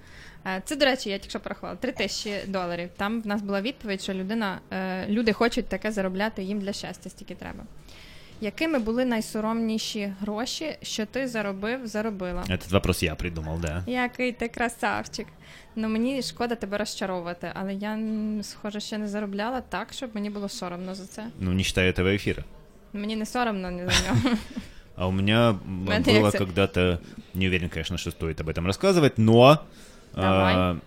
Е, 0.46 0.62
Це, 0.64 0.76
до 0.76 0.84
речі, 0.84 1.10
я 1.10 1.18
тільки 1.18 1.30
що 1.30 1.40
порахувала, 1.40 1.76
3 1.76 1.92
тисячі 1.92 2.46
доларів. 2.48 2.88
Там 2.96 3.22
в 3.22 3.26
нас 3.26 3.42
була 3.42 3.60
відповідь, 3.60 4.02
що 4.02 4.14
людина, 4.14 4.58
е, 4.72 5.06
люди 5.08 5.32
хочуть 5.32 5.66
таке 5.68 5.92
заробляти, 5.92 6.42
їм 6.42 6.60
для 6.60 6.72
щастя 6.72 7.10
стільки 7.10 7.34
треба. 7.34 7.64
Якими 8.40 8.78
були 8.78 9.04
найсоромніші 9.04 10.12
гроші, 10.20 10.76
що 10.82 11.06
ти 11.06 11.28
заробив, 11.28 11.86
заробила? 11.86 12.42
Этот 12.42 12.70
вопрос 12.70 13.02
я 13.02 13.14
придумал, 13.14 13.58
да. 13.60 13.82
Який 13.86 14.32
ти 14.32 14.48
красавчик. 14.48 15.26
Ну 15.76 15.88
мені 15.88 16.22
шкода 16.22 16.54
тебе 16.54 16.78
розчаровувати, 16.78 17.50
але 17.54 17.74
я, 17.74 17.92
м, 17.92 18.42
схоже, 18.42 18.80
ще 18.80 18.98
не 18.98 19.08
заробляла 19.08 19.60
так, 19.60 19.92
щоб 19.92 20.10
мені 20.14 20.30
було 20.30 20.48
соромно 20.48 20.94
за 20.94 21.06
це. 21.06 21.26
Ну, 21.40 21.52
не 21.52 21.62
считая 21.64 21.90
этого 21.92 22.04
эфира. 22.12 22.42
Мені 22.92 23.16
не 23.16 23.26
соромно 23.26 23.70
ні 23.70 23.82
за 23.82 24.08
нього. 24.08 24.36
А 24.96 25.06
у 25.06 25.10
меня 25.12 25.48
м, 25.50 25.58
Мене 25.88 26.04
было 26.04 26.22
як 26.22 26.32
це- 26.32 26.38
когда-то, 26.38 26.98
не 27.34 27.46
уверен, 27.48 27.68
конечно, 27.68 27.98
что 27.98 28.10
стоит 28.10 28.40
об 28.40 28.48
этом 28.48 28.66
рассказывать, 28.72 29.12
но 29.16 29.58
Давай. 30.13 30.53
а, 30.55 30.79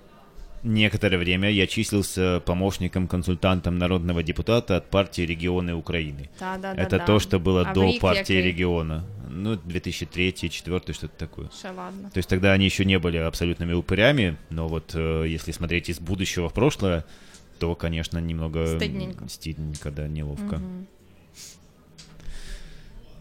некоторое 0.62 1.18
время 1.18 1.50
я 1.50 1.66
числился 1.66 2.40
помощником-консультантом 2.44 3.78
народного 3.78 4.22
депутата 4.22 4.76
от 4.76 4.90
партии 4.90 5.22
регионы 5.22 5.74
Украины. 5.74 6.28
Та-да-да-да. 6.38 6.83
Это 6.83 6.98
то, 6.98 7.18
что 7.18 7.38
было 7.38 7.62
А 7.68 7.74
до 7.74 7.92
партии 8.00 8.35
який? 8.37 8.42
региона. 8.42 9.04
Ну, 9.30 9.54
2003-2004, 9.54 10.92
что-то 10.92 11.16
такое. 11.16 11.48
Ще 11.59 11.70
ладно. 11.70 12.11
То 12.11 12.18
есть 12.18 12.28
тогда 12.28 12.52
они 12.52 12.64
еще 12.64 12.85
не 12.85 12.98
были 12.98 13.18
абсолютными 13.18 13.72
упырями, 13.74 14.37
но 14.50 14.68
вот 14.68 14.92
э, 14.94 15.24
если 15.28 15.52
смотреть 15.52 15.88
из 15.88 16.00
будущего 16.00 16.48
в 16.48 16.52
прошлое, 16.52 17.04
то, 17.59 17.74
конечно, 17.74 18.18
немного... 18.18 18.66
Стыдненько. 18.76 19.28
Стыдненько, 19.28 19.90
да, 19.90 20.09
неловко. 20.09 20.56
Мгм. 20.56 20.87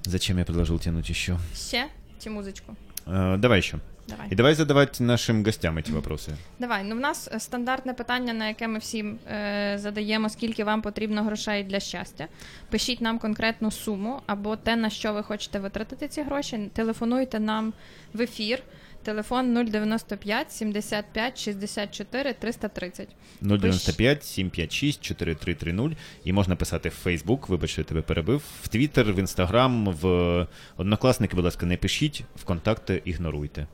Зачем 0.04 0.38
я 0.40 0.46
предложил 0.46 0.80
тянуть 0.80 1.10
еще? 1.10 1.38
Ще? 1.54 1.90
чи 2.24 2.30
музичку? 2.30 2.76
Э, 3.06 3.38
давай 3.38 3.60
еще. 3.60 3.80
Давай. 4.10 4.28
И 4.32 4.36
давай 4.36 4.56
задавать 4.56 5.00
нашим 5.00 5.44
гостям 5.44 5.78
эти 5.78 5.92
вопросы. 5.92 6.36
Давай. 6.60 6.84
Ну, 6.84 6.96
в 6.96 7.00
нас 7.00 7.30
е, 7.32 7.40
стандартне 7.40 7.94
питання, 7.94 8.34
на 8.34 8.48
яке 8.48 8.68
ми 8.68 8.80
всім 8.80 9.20
е, 9.32 9.78
задаємо, 9.78 10.30
скільки 10.30 10.64
вам 10.64 10.82
потрібно 10.82 11.24
грошей 11.24 11.64
для 11.64 11.80
щастя. 11.80 12.28
Пишіть 12.70 13.02
нам 13.02 13.20
конкретну 13.20 13.72
суму 13.72 14.22
або 14.26 14.56
те, 14.56 14.76
на 14.76 14.90
що 14.90 15.14
ви 15.14 15.24
хочете 15.24 15.60
витратити 15.60 16.08
ці 16.08 16.22
гроші. 16.22 16.70
Телефонуйте 16.74 17.40
нам 17.40 17.74
в 18.14 18.22
ефір. 18.22 18.64
Телефон 19.04 19.54
095 19.54 20.52
75 20.52 21.42
64 21.42 22.34
330. 22.34 23.08
095 23.42 24.24
756 24.24 25.02
4330 25.02 25.98
і 26.24 26.34
можна 26.34 26.56
писати 26.56 26.90
в 26.90 27.08
Facebook, 27.08 27.48
вибач, 27.48 27.70
що 27.70 27.82
я 27.82 27.86
тебе 27.86 28.02
перебив, 28.02 28.42
в 28.64 28.68
Twitter, 28.68 29.12
в 29.12 29.20
Instagram, 29.20 29.94
в 30.02 30.48
Однокласники, 30.78 31.36
будь 31.36 31.46
ласка, 31.46 31.66
не 31.66 31.78
пишіть, 31.78 32.24
в 32.36 32.44
контакти 32.44 33.02
ігноруйте. 33.06 33.68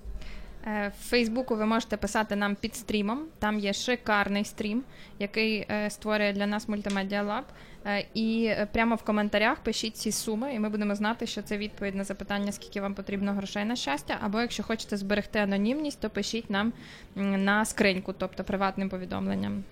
Е, 0.67 0.91
В 0.99 1.09
Фейсбуку 1.09 1.55
ви 1.55 1.65
можете 1.65 1.97
писати 1.97 2.35
нам 2.35 2.55
під 2.55 2.75
стрімом. 2.75 3.19
Там 3.39 3.59
є 3.59 3.73
шикарний 3.73 4.45
стрім, 4.45 4.83
який 5.19 5.65
е, 5.71 5.89
створює 5.89 6.33
для 6.33 6.47
нас 6.47 6.67
мультимедіа 6.69 7.23
лаб. 7.23 7.45
Е, 7.85 8.05
І 8.13 8.51
прямо 8.73 8.95
в 8.95 9.03
коментарях 9.03 9.59
пишіть 9.59 9.97
ці 9.97 10.11
суми, 10.11 10.53
і 10.55 10.59
ми 10.59 10.69
будемо 10.69 10.95
знати, 10.95 11.27
що 11.27 11.41
це 11.41 11.57
відповідь 11.57 11.95
на 11.95 12.03
запитання, 12.03 12.51
скільки 12.51 12.81
вам 12.81 12.93
потрібно 12.93 13.33
грошей 13.33 13.65
на 13.65 13.75
щастя. 13.75 14.17
Або 14.21 14.41
якщо 14.41 14.63
хочете 14.63 14.97
зберегти 14.97 15.39
анонімність, 15.39 15.99
то 16.01 16.09
пишіть 16.09 16.49
нам 16.49 16.73
на 17.15 17.65
скриньку, 17.65 18.13
тобто 18.17 18.43
приватним 18.43 18.89
повідомленням 18.89 19.63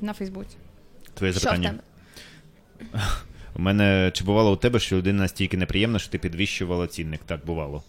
на 0.00 0.12
Фейсбуці. 0.12 0.56
Твоє 1.14 1.32
Що 1.32 1.38
в 1.38 1.42
запитання. 1.42 1.68
тебе? 1.68 1.82
У 3.54 3.62
мене 3.62 4.10
чи 4.14 4.24
бувало 4.24 4.52
у 4.52 4.56
тебе, 4.56 4.78
що 4.80 4.96
людина 4.96 5.22
настільки 5.22 5.56
неприємна, 5.56 5.98
що 5.98 6.10
ти 6.10 6.18
підвищувала 6.18 6.86
цінник? 6.86 7.20
Так, 7.26 7.46
бувало. 7.46 7.82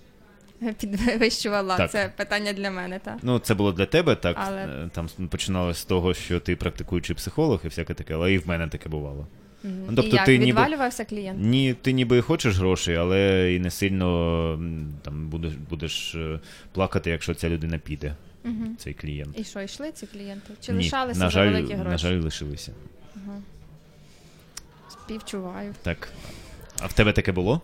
Підвищувала 0.80 1.78
Так. 1.78 1.91
це 1.91 2.12
питання 2.17 2.54
для 2.54 2.72
мене, 2.72 3.00
так? 3.00 3.17
Ну, 3.22 3.39
це 3.39 3.54
було 3.54 3.72
для 3.72 3.86
тебе, 3.86 4.15
так. 4.15 4.38
Але- 4.39 4.62
е, 4.65 4.89
Там 4.93 5.08
починалось 5.30 5.78
з 5.78 5.86
того, 5.86 6.13
що 6.13 6.39
ти 6.39 6.56
практикуючий 6.56 7.15
психолог 7.15 7.60
і 7.63 7.67
всяке 7.67 7.93
таке, 7.93 8.13
але 8.13 8.34
і 8.34 8.38
в 8.38 8.48
мене 8.48 8.67
таке 8.67 8.89
бувало. 8.89 9.28
Мгм. 9.63 9.74
Ну, 9.89 9.96
тобто 9.96 10.12
і 10.12 10.15
як 10.15 10.26
ти 10.26 10.32
ніби- 10.38 10.46
відвалювався 10.46 11.06
клієнт? 11.06 11.39
Ні, 11.41 11.74
ти 11.74 11.91
ніби 11.91 12.22
хочеш 12.22 12.58
грошей, 12.58 12.96
але 12.96 13.54
і 13.54 13.60
не 13.60 13.72
сильно 13.72 14.60
там 15.02 15.28
будеш, 15.30 15.54
будеш 15.70 16.15
е, 16.15 16.39
плакати, 16.72 17.10
якщо 17.10 17.34
ця 17.34 17.50
людина 17.50 17.78
піде, 17.78 18.15
Мгм. 18.43 18.76
цей 18.80 18.93
клієнт. 18.93 19.39
І 19.39 19.43
що, 19.43 19.62
йшли 19.62 19.91
ці 19.91 20.08
клієнти? 20.08 20.54
Чи 20.62 20.72
Ні, 20.72 20.78
лишалися 20.78 21.20
на 21.20 21.26
за 21.26 21.30
жаль, 21.30 21.52
великі 21.52 21.74
гроші? 21.74 21.89
на 21.91 21.98
жаль, 21.98 22.20
лишилися. 22.22 22.72
Співчуваю. 24.89 25.76
Так. 25.84 26.10
А 26.80 26.86
в 26.86 26.93
тебе 26.93 27.13
таке 27.13 27.32
було? 27.32 27.62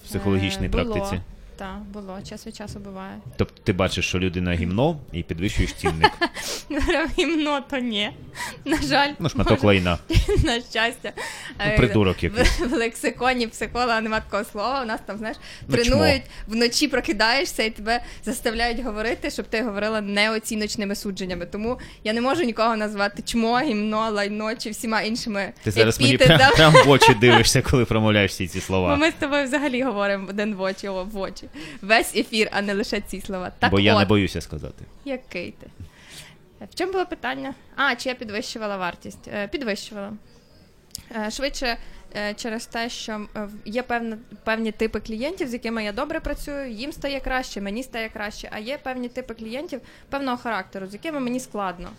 В 0.00 0.08
психологічній 0.08 0.66
Е, 0.66 0.68
було. 0.68 0.84
практиці? 0.84 1.20
Так, 1.60 1.78
було, 1.92 2.18
час 2.28 2.46
від 2.46 2.56
часу 2.56 2.78
буває. 2.78 3.18
Тобто 3.36 3.62
ти 3.64 3.72
бачиш, 3.72 4.08
що 4.08 4.18
людина 4.18 4.52
гімно 4.52 5.00
і 5.12 5.22
підвищуєш 5.22 5.72
цінник. 5.72 6.10
Гімно, 7.18 7.60
то 7.70 7.78
ні. 7.78 8.10
На 8.64 8.76
жаль, 8.82 9.12
Ну, 9.18 9.28
шматок 9.28 9.64
лайна. 9.64 9.98
на 10.44 10.60
щастя. 10.60 11.12
Ну, 11.58 11.64
Е, 11.66 11.76
придурок 11.76 12.22
якийсь. 12.22 12.48
В, 12.60 12.68
в 12.68 12.72
лексиконі 12.72 13.46
психолога 13.46 14.00
нема 14.00 14.20
такого 14.20 14.44
слова. 14.44 14.82
У 14.82 14.86
нас 14.86 15.00
там, 15.06 15.18
знаєш, 15.18 15.36
Ну, 15.68 15.76
тренують, 15.76 16.22
вночі 16.46 16.88
прокидаєшся 16.88 17.62
і 17.62 17.70
тебе 17.70 18.02
заставляють 18.24 18.80
говорити, 18.84 19.30
щоб 19.30 19.46
ти 19.46 19.62
говорила 19.62 20.00
неоціночними 20.00 20.94
судженнями. 20.94 21.46
Тому 21.46 21.78
я 22.04 22.12
не 22.12 22.20
можу 22.20 22.42
нікого 22.42 22.76
назвати 22.76 23.22
чмо, 23.22 23.58
гімно, 23.60 24.10
лайно 24.10 24.54
чи 24.54 24.70
всіма 24.70 25.02
іншими 25.02 25.52
Ти 25.64 25.70
зараз 25.70 26.00
мені 26.00 26.16
прям, 26.56 26.72
в 26.86 26.90
очі 26.90 27.14
дивишся, 27.14 27.62
коли 27.62 27.84
промовляєш 27.84 28.30
всі 28.30 28.48
ці 28.48 28.60
слова. 28.60 28.96
ми 28.96 29.10
з 29.10 29.14
тобою 29.14 29.44
взагалі 29.44 29.82
говоримо 29.82 30.26
один 30.30 30.54
в 30.54 30.60
очі, 30.60 30.88
в 30.88 31.18
очі. 31.18 31.49
Весь 31.82 32.16
ефір, 32.16 32.48
а 32.52 32.62
не 32.62 32.74
лише 32.74 33.00
ці 33.00 33.20
слова. 33.20 33.52
Так 33.58 33.70
Бо 33.70 33.80
я 33.80 33.98
не 33.98 34.04
боюся 34.04 34.40
сказати. 34.40 34.84
Який 35.04 35.50
ти? 35.50 35.66
В 36.60 36.74
чому 36.74 36.92
було 36.92 37.06
питання? 37.06 37.54
А, 37.76 37.94
чи 37.94 38.08
я 38.08 38.14
підвищувала 38.14 38.76
вартість? 38.76 39.28
Е, 39.28 39.48
Підвищувала. 39.48 40.12
Е, 41.16 41.30
Швидше 41.30 41.76
е, 42.16 42.34
через 42.34 42.66
те, 42.66 42.88
що 42.88 43.26
є 43.64 43.82
певна, 43.82 44.18
певні 44.44 44.72
типи 44.72 45.00
клієнтів, 45.00 45.48
з 45.48 45.52
якими 45.52 45.84
я 45.84 45.92
добре 45.92 46.20
працюю, 46.20 46.70
їм 46.70 46.92
стає 46.92 47.20
краще, 47.20 47.60
мені 47.60 47.82
стає 47.82 48.08
краще, 48.08 48.48
а 48.52 48.58
є 48.58 48.78
певні 48.78 49.08
типи 49.08 49.34
клієнтів 49.34 49.80
певного 50.10 50.36
характеру, 50.36 50.86
з 50.86 50.92
якими 50.92 51.20
мені 51.20 51.40
складно. 51.40 51.90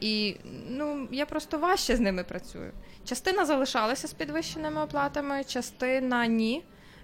І 0.00 0.36
ну, 0.68 1.08
я 1.10 1.26
просто 1.26 1.58
важче 1.58 1.96
з 1.96 2.00
ними 2.00 2.24
працюю. 2.24 2.72
Частина 3.04 3.44
залишалася 3.44 4.08
з 4.08 4.12
підвищеними 4.12 4.82
оплатами, 4.82 5.44
частина 5.44 6.26
ні. 6.26 6.62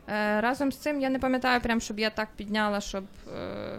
Е, 0.10 0.42
Разом 0.42 0.72
з 0.72 0.78
цим 0.78 1.02
я 1.02 1.10
не 1.10 1.20
пам'ятаю, 1.20 1.62
прям, 1.62 1.82
щоб 1.82 2.00
я 2.00 2.10
так 2.10 2.28
підняла, 2.38 2.82
щоб 2.82 3.04
е, 3.28 3.30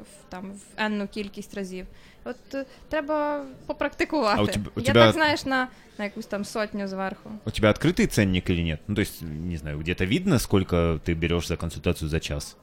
в- 0.01 0.31
там 0.31 0.53
в 0.53 0.61
енну 0.77 1.09
кількість 1.09 1.55
разів. 1.55 1.87
От 2.25 2.55
е, 2.55 2.65
треба 2.89 3.45
попрактикувати. 3.67 4.41
А 4.41 4.43
у 4.43 4.47
тебе- 4.47 4.71
у 4.77 4.81
я 4.81 4.87
тебе- 4.87 5.01
так 5.01 5.13
знаєш 5.13 5.45
на, 5.45 5.69
на 5.99 6.05
якусь 6.05 6.27
там 6.27 6.45
сотню 6.45 6.89
зверху. 6.89 7.31
У 7.45 7.51
тебя 7.51 7.71
открытый 7.73 8.07
ценник 8.07 8.51
или 8.51 8.63
нет? 8.63 8.81
Ну, 8.89 8.95
то 8.95 9.01
есть, 9.01 9.23
не 9.23 9.57
знаю, 9.57 9.79
где-то 9.79 10.05
видно, 10.07 10.39
сколько 10.39 10.77
ты 10.77 11.15
берешь 11.15 11.47
за 11.47 11.57
консультацию 11.57 12.09
за 12.09 12.21
час? 12.21 12.57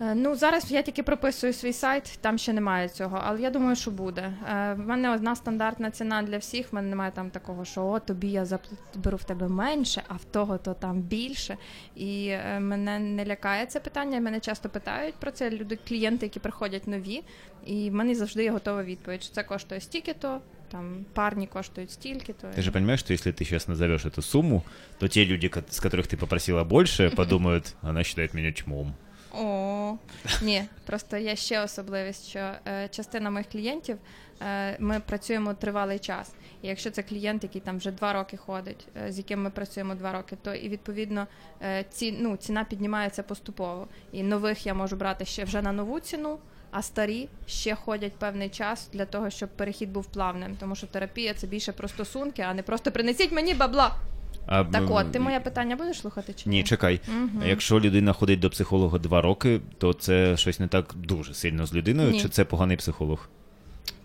Е, 0.00 0.14
Ну, 0.14 0.34
зараз 0.34 0.70
я 0.72 0.82
тільки 0.82 1.02
прописую 1.02 1.52
свій 1.52 1.72
сайт, 1.72 2.18
там 2.20 2.38
ще 2.38 2.52
немає 2.52 2.88
цього, 2.88 3.20
але 3.24 3.40
я 3.40 3.50
думаю, 3.50 3.76
що 3.76 3.90
буде. 3.90 4.20
Е, 4.22 4.74
В 4.74 4.78
мене 4.78 5.10
одна 5.10 5.36
стандартна 5.36 5.90
ціна 5.90 6.22
для 6.22 6.38
всіх. 6.38 6.72
В 6.72 6.74
мене 6.74 6.88
немає 6.88 7.10
там 7.14 7.30
такого, 7.30 7.64
що 7.64 7.86
о, 7.86 8.00
тобі 8.00 8.28
я 8.28 8.44
запл- 8.44 8.72
беру 8.94 9.16
в 9.16 9.24
тебе 9.24 9.48
менше, 9.48 10.02
а 10.08 10.14
в 10.14 10.24
того 10.24 10.58
то 10.58 10.74
там 10.74 11.00
більше. 11.00 11.56
І 11.94 12.28
е, 12.28 12.60
мене 12.60 12.98
не 12.98 13.26
лякає 13.26 13.66
це 13.66 13.80
питання. 13.80 14.20
Мене 14.20 14.40
часто 14.40 14.68
питають 14.68 15.14
про 15.14 15.30
це 15.30 15.50
люди, 15.50 15.78
клієнти, 15.88 16.26
які 16.26 16.40
приходять 16.40 16.86
нові, 16.86 17.22
і 17.66 17.90
в 17.90 17.94
мене 17.94 18.14
завжди 18.14 18.44
є 18.44 18.50
готова 18.50 18.82
відповідь, 18.82 19.22
що 19.22 19.34
це 19.34 19.42
коштує 19.42 19.80
стільки-то, 19.80 20.40
там 20.70 21.04
парні 21.14 21.46
коштують 21.46 21.90
стільки-то. 21.90 22.46
Ты 22.46 22.62
же 22.62 22.70
понимаешь, 22.72 23.00
что 23.00 23.12
если 23.14 23.32
ты 23.32 23.38
сейчас 23.38 23.68
назовешь 23.68 24.04
эту 24.06 24.22
сумму, 24.22 24.62
то 24.98 25.08
те 25.08 25.24
люди, 25.26 25.48
ко- 25.48 25.62
с 25.70 25.82
которых 25.84 26.06
ты 26.14 26.16
попросила 26.16 26.64
больше, 26.64 27.10
подумают, 27.10 27.74
она 27.82 28.04
считает 28.04 28.34
меня 28.34 28.52
чмом. 28.52 28.94
О, 29.33 29.97
ні, 30.41 30.63
просто 30.85 31.17
є 31.17 31.35
ще 31.35 31.63
особливість, 31.63 32.27
що 32.27 32.51
е, 32.67 32.87
частина 32.87 33.29
моїх 33.29 33.49
клієнтів 33.49 33.97
е, 34.41 34.75
ми 34.79 34.99
працюємо 34.99 35.53
тривалий 35.53 35.99
час. 35.99 36.33
І 36.61 36.67
якщо 36.67 36.91
це 36.91 37.03
клієнт, 37.03 37.43
який 37.43 37.61
там 37.61 37.77
вже 37.77 37.91
два 37.91 38.13
роки 38.13 38.37
ходить, 38.37 38.87
е, 39.05 39.11
з 39.11 39.17
яким 39.17 39.43
ми 39.43 39.49
працюємо 39.49 39.95
два 39.95 40.11
роки, 40.11 40.37
то 40.41 40.53
і 40.53 40.69
відповідно 40.69 41.27
е, 41.61 41.85
ці, 41.89 42.17
ну, 42.19 42.37
ціна 42.37 42.63
піднімається 42.63 43.23
поступово. 43.23 43.87
І 44.11 44.23
нових 44.23 44.65
я 44.65 44.73
можу 44.73 44.95
брати 44.95 45.25
ще 45.25 45.43
вже 45.43 45.61
на 45.61 45.71
нову 45.71 45.99
ціну. 45.99 46.39
А 46.71 46.81
старі 46.81 47.29
ще 47.47 47.75
ходять 47.75 48.13
певний 48.13 48.49
час 48.49 48.89
для 48.93 49.05
того, 49.05 49.29
щоб 49.29 49.49
перехід 49.49 49.91
був 49.91 50.05
плавним, 50.05 50.55
тому 50.59 50.75
що 50.75 50.87
терапія 50.87 51.33
це 51.33 51.47
більше 51.47 51.71
про 51.71 51.87
стосунки, 51.87 52.41
а 52.41 52.53
не 52.53 52.63
просто 52.63 52.91
принесіть 52.91 53.31
мені 53.31 53.53
бабла. 53.53 53.95
А, 54.45 54.63
Так 54.63 54.83
от, 54.89 55.11
ти 55.11 55.19
моє 55.19 55.39
питання 55.39 55.75
будеш 55.75 55.99
слухати 55.99 56.33
чи 56.33 56.49
ні? 56.49 56.55
Ні, 56.57 56.63
чекай. 56.63 57.01
Угу. 57.07 57.43
Якщо 57.45 57.79
людина 57.79 58.13
ходить 58.13 58.39
до 58.39 58.49
психолога 58.49 58.97
два 58.97 59.21
роки, 59.21 59.61
то 59.77 59.93
це 59.93 60.37
щось 60.37 60.59
не 60.59 60.67
так 60.67 60.93
дуже 60.95 61.33
сильно 61.33 61.65
з 61.65 61.73
людиною, 61.73 62.11
Ні. 62.11 62.21
чи 62.21 62.29
це 62.29 62.45
поганий 62.45 62.77
психолог? 62.77 63.29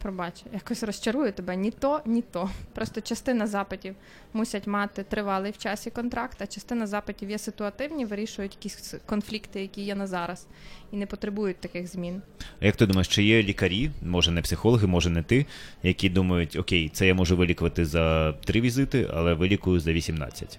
Пробач, 0.06 0.44
якось 0.52 0.82
розчарую 0.82 1.32
тебе 1.32 1.56
ні 1.56 1.70
то, 1.70 2.00
ні 2.06 2.22
то. 2.22 2.50
Просто 2.74 3.00
частина 3.00 3.46
запитів 3.46 3.94
мусять 4.32 4.66
мати 4.66 5.02
тривалий 5.02 5.52
в 5.52 5.58
часі 5.58 5.90
контракт, 5.90 6.42
а 6.42 6.46
частина 6.46 6.86
запитів 6.86 7.30
є 7.30 7.38
ситуативні, 7.38 8.04
вирішують 8.04 8.54
якісь 8.54 8.94
конфлікти, 9.06 9.60
які 9.60 9.82
є 9.82 9.94
на 9.94 10.06
зараз, 10.06 10.46
і 10.92 10.96
не 10.96 11.06
потребують 11.06 11.56
таких 11.56 11.86
змін. 11.86 12.22
А 12.60 12.66
як 12.66 12.76
ти 12.76 12.86
думаєш, 12.86 13.08
чи 13.08 13.22
є 13.22 13.42
лікарі, 13.42 13.90
може 14.02 14.30
не 14.30 14.42
психологи, 14.42 14.86
може 14.86 15.10
не 15.10 15.22
ти, 15.22 15.46
які 15.82 16.08
думають, 16.08 16.56
окей, 16.56 16.88
це 16.88 17.06
я 17.06 17.14
можу 17.14 17.36
вилікувати 17.36 17.84
за 17.84 18.32
три 18.32 18.60
візити, 18.60 19.10
але 19.14 19.34
вилікую 19.34 19.80
за 19.80 19.92
18. 19.92 20.58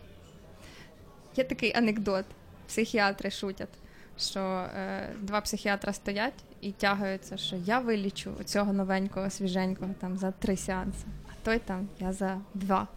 Є 1.35 1.43
такий 1.43 1.73
анекдот. 1.75 2.25
Психіатри 2.67 3.31
шутять, 3.31 3.69
що 4.19 4.39
е, 4.39 5.09
два 5.21 5.41
психіатра 5.41 5.93
стоять 5.93 6.33
і 6.61 6.71
тягаються, 6.71 7.37
що 7.37 7.55
я 7.55 7.79
вилічу 7.79 8.33
цього 8.45 8.73
новенького, 8.73 9.29
свіженького 9.29 9.91
там 9.99 10.17
за 10.17 10.31
три 10.31 10.57
сеанси, 10.57 11.05
а 11.27 11.31
той 11.45 11.59
там 11.59 11.87
я 11.99 12.13
за 12.13 12.37
два. 12.53 12.87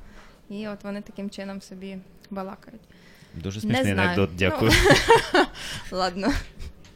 І 0.49 0.69
от 0.69 0.85
вони 0.85 1.01
таким 1.01 1.31
чином 1.31 1.63
собі 1.63 1.99
балакають. 2.31 2.81
Дуже 3.35 3.61
смішний 3.61 3.93
анекдот, 3.93 4.31
дякую. 4.37 4.71
Ну, 5.35 5.47
ладно. 5.99 6.33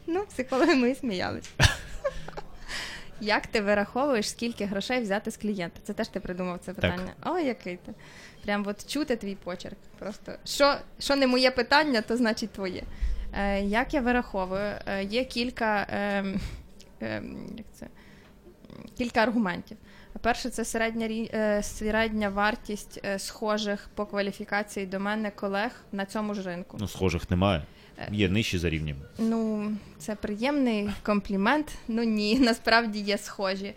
Ну, 0.07 0.25
психологи 0.29 0.75
ми 0.75 0.95
сміялись. 0.95 1.51
Як 3.21 3.47
ти 3.47 3.61
вираховуєш, 3.61 4.31
скільки 4.31 4.65
грошей 4.65 5.01
взяти 5.01 5.31
з 5.31 5.37
клієнта? 5.37 5.81
Це 5.83 5.93
теж 5.93 6.09
ти 6.09 6.21
придумав 6.21 6.59
це 6.65 6.75
питання. 6.75 7.13
О, 7.25 7.39
який 7.39 7.77
ти. 7.77 7.93
Прям 8.45 8.65
от 8.67 8.87
чути 8.87 9.17
твій 9.17 9.35
почерк. 9.35 9.77
Просто 9.99 10.33
що, 10.45 10.77
що 10.99 11.17
не 11.17 11.27
моє 11.27 11.51
питання, 11.51 12.01
то 12.01 12.17
значить 12.17 12.51
твоє. 12.51 12.83
Е, 13.37 13.62
як 13.62 13.94
я 13.94 14.01
вираховую? 14.01 14.75
Е, 14.87 15.05
є 15.05 15.25
кілька, 15.25 15.87
е, 15.90 16.25
як 17.57 17.66
це? 17.73 17.87
кілька 18.99 19.20
аргументів. 19.20 19.77
Перше, 20.20 20.51
це 20.51 20.64
середня, 20.64 21.62
середня 21.62 22.29
вартість 22.29 23.01
схожих 23.18 23.90
по 23.94 24.07
кваліфікації 24.07 24.87
до 24.87 25.01
мене 25.01 25.31
колег 25.31 25.70
на 25.92 26.07
цьому 26.07 26.35
ж 26.35 26.42
ринку. 26.42 26.77
Ну, 26.81 26.88
схожих 26.88 27.31
немає. 27.31 27.62
Є 28.11 28.28
нижчі 28.28 28.59
за 28.59 28.70
рівнем. 28.70 28.96
Ну, 29.18 29.72
це 29.98 30.14
приємний 30.14 30.90
комплімент. 31.02 31.72
Ну 31.88 32.02
ні, 32.02 32.38
насправді 32.40 33.00
є 33.00 33.18
схожі. 33.18 33.74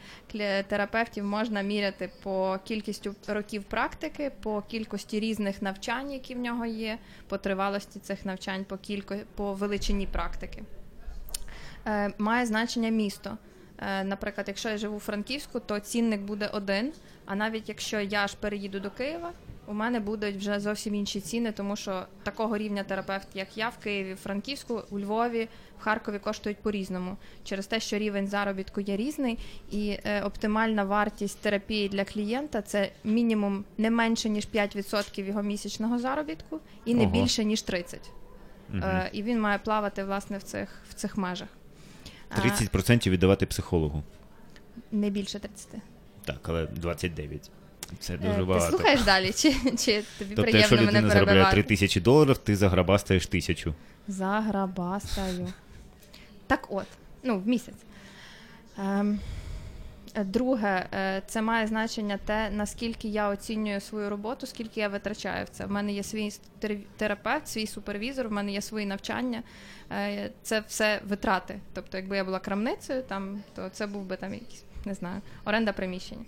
Терапевтів 0.67 1.23
можна 1.23 1.61
міряти 1.61 2.09
по 2.23 2.59
кількістю 2.63 3.15
років 3.27 3.63
практики, 3.63 4.31
по 4.41 4.61
кількості 4.61 5.19
різних 5.19 5.61
навчань, 5.61 6.11
які 6.11 6.35
в 6.35 6.39
нього 6.39 6.65
є, 6.65 6.97
по 7.27 7.37
тривалості 7.37 7.99
цих 7.99 8.25
навчань, 8.25 8.65
по 8.65 8.77
кілько... 8.77 9.15
по 9.35 9.53
величині 9.53 10.07
практики. 10.07 10.63
Е, 11.85 12.11
має 12.17 12.45
значення 12.45 12.89
місто. 12.89 13.37
Е, 13.79 14.03
наприклад, 14.03 14.47
якщо 14.47 14.69
я 14.69 14.77
живу 14.77 14.97
у 14.97 14.99
Франківську, 14.99 15.59
то 15.59 15.79
цінник 15.79 16.21
буде 16.21 16.47
один. 16.53 16.93
А 17.25 17.35
навіть 17.35 17.69
якщо 17.69 17.99
я 17.99 18.27
ж 18.27 18.37
переїду 18.39 18.79
до 18.79 18.91
Києва, 18.91 19.31
у 19.67 19.73
мене 19.73 19.99
будуть 19.99 20.35
вже 20.35 20.59
зовсім 20.59 20.95
інші 20.95 21.19
ціни, 21.19 21.51
тому 21.51 21.75
що 21.75 22.05
такого 22.23 22.57
рівня 22.57 22.83
терапевт, 22.83 23.27
як 23.33 23.57
я 23.57 23.69
в 23.69 23.77
Києві, 23.77 24.13
в 24.13 24.17
Франківську, 24.17 24.83
у 24.89 24.99
Львові, 24.99 25.47
в 25.79 25.83
Харкові 25.83 26.19
коштують 26.19 26.57
по-різному. 26.57 27.17
Через 27.43 27.67
те, 27.67 27.79
що 27.79 27.97
рівень 27.97 28.27
заробітку 28.27 28.81
є 28.81 28.97
різний, 28.97 29.39
і 29.71 29.97
е, 30.03 30.21
оптимальна 30.21 30.83
вартість 30.83 31.41
терапії 31.41 31.89
для 31.89 32.05
клієнта 32.05 32.61
це 32.61 32.91
мінімум 33.03 33.65
не 33.77 33.91
менше 33.91 34.29
ніж 34.29 34.47
5% 34.53 35.25
його 35.25 35.43
місячного 35.43 35.99
заробітку, 35.99 36.59
і 36.85 36.93
не 36.93 37.03
Ого. 37.03 37.11
більше 37.11 37.45
ніж 37.45 37.59
30%. 37.59 37.97
Мгм. 38.69 38.83
Е, 38.83 39.09
і 39.13 39.23
він 39.23 39.41
має 39.41 39.57
плавати 39.57 40.03
власне 40.03 40.37
в 40.37 40.43
цих, 40.43 40.69
в 40.89 40.93
цих 40.93 41.17
межах. 41.17 41.49
А, 42.29 42.39
30% 42.39 43.09
віддавати 43.09 43.45
психологу. 43.45 44.03
не 44.91 45.09
більше 45.09 45.39
30. 45.39 45.67
Так, 46.25 46.49
але 46.49 46.65
29. 46.65 47.51
Це 47.99 48.13
Е, 48.13 48.17
дуже 48.17 48.53
Ти 48.53 48.61
слухаєш 48.61 49.01
далі, 49.01 49.33
чи, 49.33 49.53
чи 49.77 50.03
тобі 50.17 50.35
Тобто, 50.35 50.41
приємно 50.41 50.59
якщо 50.59 50.75
мене 50.75 50.87
людина 50.87 51.01
заробляє 51.01 51.25
перебивати? 51.25 51.51
3 51.55 51.63
тисячі 51.63 52.01
доларів, 52.01 52.37
ти 52.37 52.55
заграбастаєш 52.55 53.27
тисячу. 53.27 53.73
Заграбастаю. 54.07 55.47
Так 56.47 56.67
от, 56.69 56.85
ну, 57.23 57.39
в 57.39 57.47
місяць. 57.47 57.75
Ем, 58.77 59.19
друге, 60.25 60.85
е, 60.93 61.21
це 61.27 61.41
має 61.41 61.67
значення 61.67 62.19
те, 62.25 62.49
наскільки 62.49 63.07
я 63.07 63.29
оцінюю 63.29 63.81
свою 63.81 64.09
роботу, 64.09 64.47
скільки 64.47 64.79
я 64.79 64.87
витрачаю 64.89 65.45
в 65.45 65.49
це. 65.49 65.65
В 65.65 65.71
мене 65.71 65.91
є 65.93 66.03
свій 66.03 66.31
терапевт, 66.97 67.47
свій 67.47 67.67
супервізор, 67.67 68.27
в 68.27 68.31
мене 68.31 68.51
є 68.51 68.61
свої 68.61 68.85
навчання. 68.85 69.43
Е, 69.91 70.29
Це 70.43 70.63
все 70.67 71.01
витрати. 71.07 71.59
Тобто, 71.73 71.97
якби 71.97 72.17
я 72.17 72.23
була 72.23 72.39
крамницею, 72.39 73.03
там, 73.03 73.43
то 73.55 73.69
це 73.69 73.87
був 73.87 74.03
би 74.05 74.15
там 74.15 74.33
якийсь, 74.33 74.63
не 74.85 74.93
знаю, 74.93 75.21
оренда 75.45 75.73
приміщення. 75.73 76.25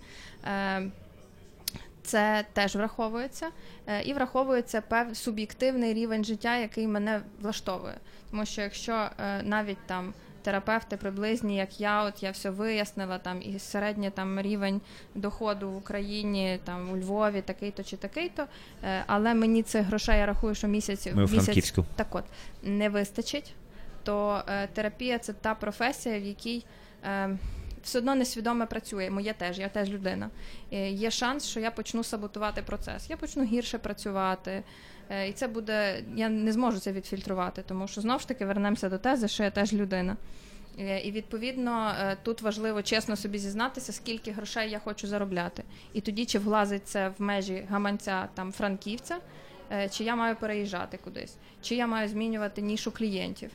Це 2.02 2.44
теж 2.52 2.76
враховується. 2.76 3.48
Е, 3.86 4.02
І 4.02 4.12
враховується 4.12 4.80
пев 4.80 5.16
суб'єктивний 5.16 5.94
рівень 5.94 6.24
життя, 6.24 6.56
який 6.56 6.86
мене 6.86 7.20
влаштовує. 7.40 7.94
Тому 8.30 8.46
що 8.46 8.62
якщо 8.62 8.92
е, 8.92 9.42
навіть 9.42 9.86
там 9.86 10.14
терапевти 10.42 10.96
приблизні, 10.96 11.56
як 11.56 11.80
я, 11.80 12.04
от 12.04 12.22
я 12.22 12.30
все 12.30 12.50
вияснила, 12.50 13.18
там 13.18 13.42
і 13.42 13.58
середній 13.58 14.10
там 14.10 14.40
рівень 14.40 14.80
доходу 15.14 15.70
в 15.70 15.76
Україні, 15.76 16.58
там 16.64 16.90
у 16.90 16.96
Львові, 16.96 17.42
такий-то 17.42 17.84
чи 17.84 17.96
такий-то, 17.96 18.46
е, 18.84 19.04
але 19.06 19.34
мені 19.34 19.62
цих 19.62 19.86
грошей 19.86 20.18
я 20.18 20.26
рахую, 20.26 20.54
що 20.54 20.68
місяць 20.68 21.06
Ми 21.14 21.22
місяць 21.22 21.74
так 21.96 22.14
от 22.14 22.24
не 22.62 22.88
вистачить, 22.88 23.54
то 24.04 24.42
терапія 24.72 25.18
це 25.18 25.32
та 25.32 25.54
професія, 25.54 26.18
в 26.18 26.24
якій 26.24 26.64
все 27.82 27.98
одно 27.98 28.14
несвідоме 28.14 28.66
працює. 28.66 29.10
Моє 29.10 29.32
теж, 29.32 29.58
я 29.58 29.68
теж 29.68 29.90
людина. 29.90 30.30
Е, 30.72 30.90
є 30.90 31.10
шанс, 31.10 31.46
що 31.46 31.60
я 31.60 31.70
почну 31.70 32.04
саботувати 32.04 32.62
процес. 32.62 33.10
Я 33.10 33.16
почну 33.16 33.44
гірше 33.44 33.78
працювати. 33.78 34.62
Е, 35.10 35.28
і 35.28 35.32
це 35.32 35.48
буде. 35.48 36.02
Я 36.14 36.28
не 36.28 36.52
зможу 36.52 36.78
це 36.78 36.92
відфільтрувати, 36.92 37.62
тому 37.66 37.88
що 37.88 38.00
знову 38.00 38.18
ж 38.18 38.28
таки 38.28 38.46
вернемося 38.46 38.88
до 38.88 38.98
тези, 38.98 39.28
що 39.28 39.42
я 39.42 39.50
теж 39.50 39.72
людина. 39.72 40.16
Е, 40.78 41.00
І 41.00 41.10
відповідно 41.10 41.94
тут 42.22 42.42
важливо 42.42 42.82
чесно 42.82 43.16
собі 43.16 43.38
зізнатися, 43.38 43.92
скільки 43.92 44.30
грошей 44.30 44.70
я 44.70 44.78
хочу 44.78 45.06
заробляти. 45.06 45.62
І 45.92 46.00
тоді 46.00 46.24
чи 46.24 46.38
влазить 46.38 46.88
це 46.88 47.08
в 47.08 47.22
межі 47.22 47.66
гаманця 47.70 48.28
там 48.34 48.52
франківця, 48.52 49.18
чи 49.90 50.04
я 50.04 50.16
маю 50.16 50.36
переїжджати 50.36 50.98
кудись, 51.04 51.36
чи 51.62 51.74
я 51.74 51.86
маю 51.86 52.08
змінювати 52.08 52.62
нішу 52.62 52.92
клієнтів. 52.92 53.50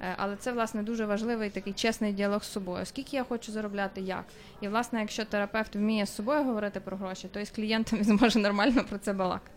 Е, 0.00 0.14
Але 0.16 0.36
це 0.36 0.52
власне 0.52 0.82
дуже 0.82 1.06
важливий 1.06 1.50
такий 1.50 1.72
чесний 1.72 2.12
діалог 2.12 2.44
з 2.44 2.52
собою. 2.52 2.86
Скільки 2.86 3.16
я 3.16 3.24
хочу 3.24 3.52
заробляти, 3.52 4.00
як. 4.00 4.24
І 4.60 4.68
власне, 4.68 5.00
якщо 5.00 5.24
терапевт 5.24 5.76
вміє 5.76 6.06
з 6.06 6.14
собою 6.14 6.44
говорити 6.44 6.80
про 6.80 6.96
гроші, 6.96 7.28
то 7.32 7.40
і 7.40 7.44
з 7.46 7.50
клієнтом 7.50 7.98
він 7.98 8.18
зможе 8.18 8.38
нормально 8.38 8.84
про 8.88 8.98
це 8.98 9.12
балакати. 9.12 9.50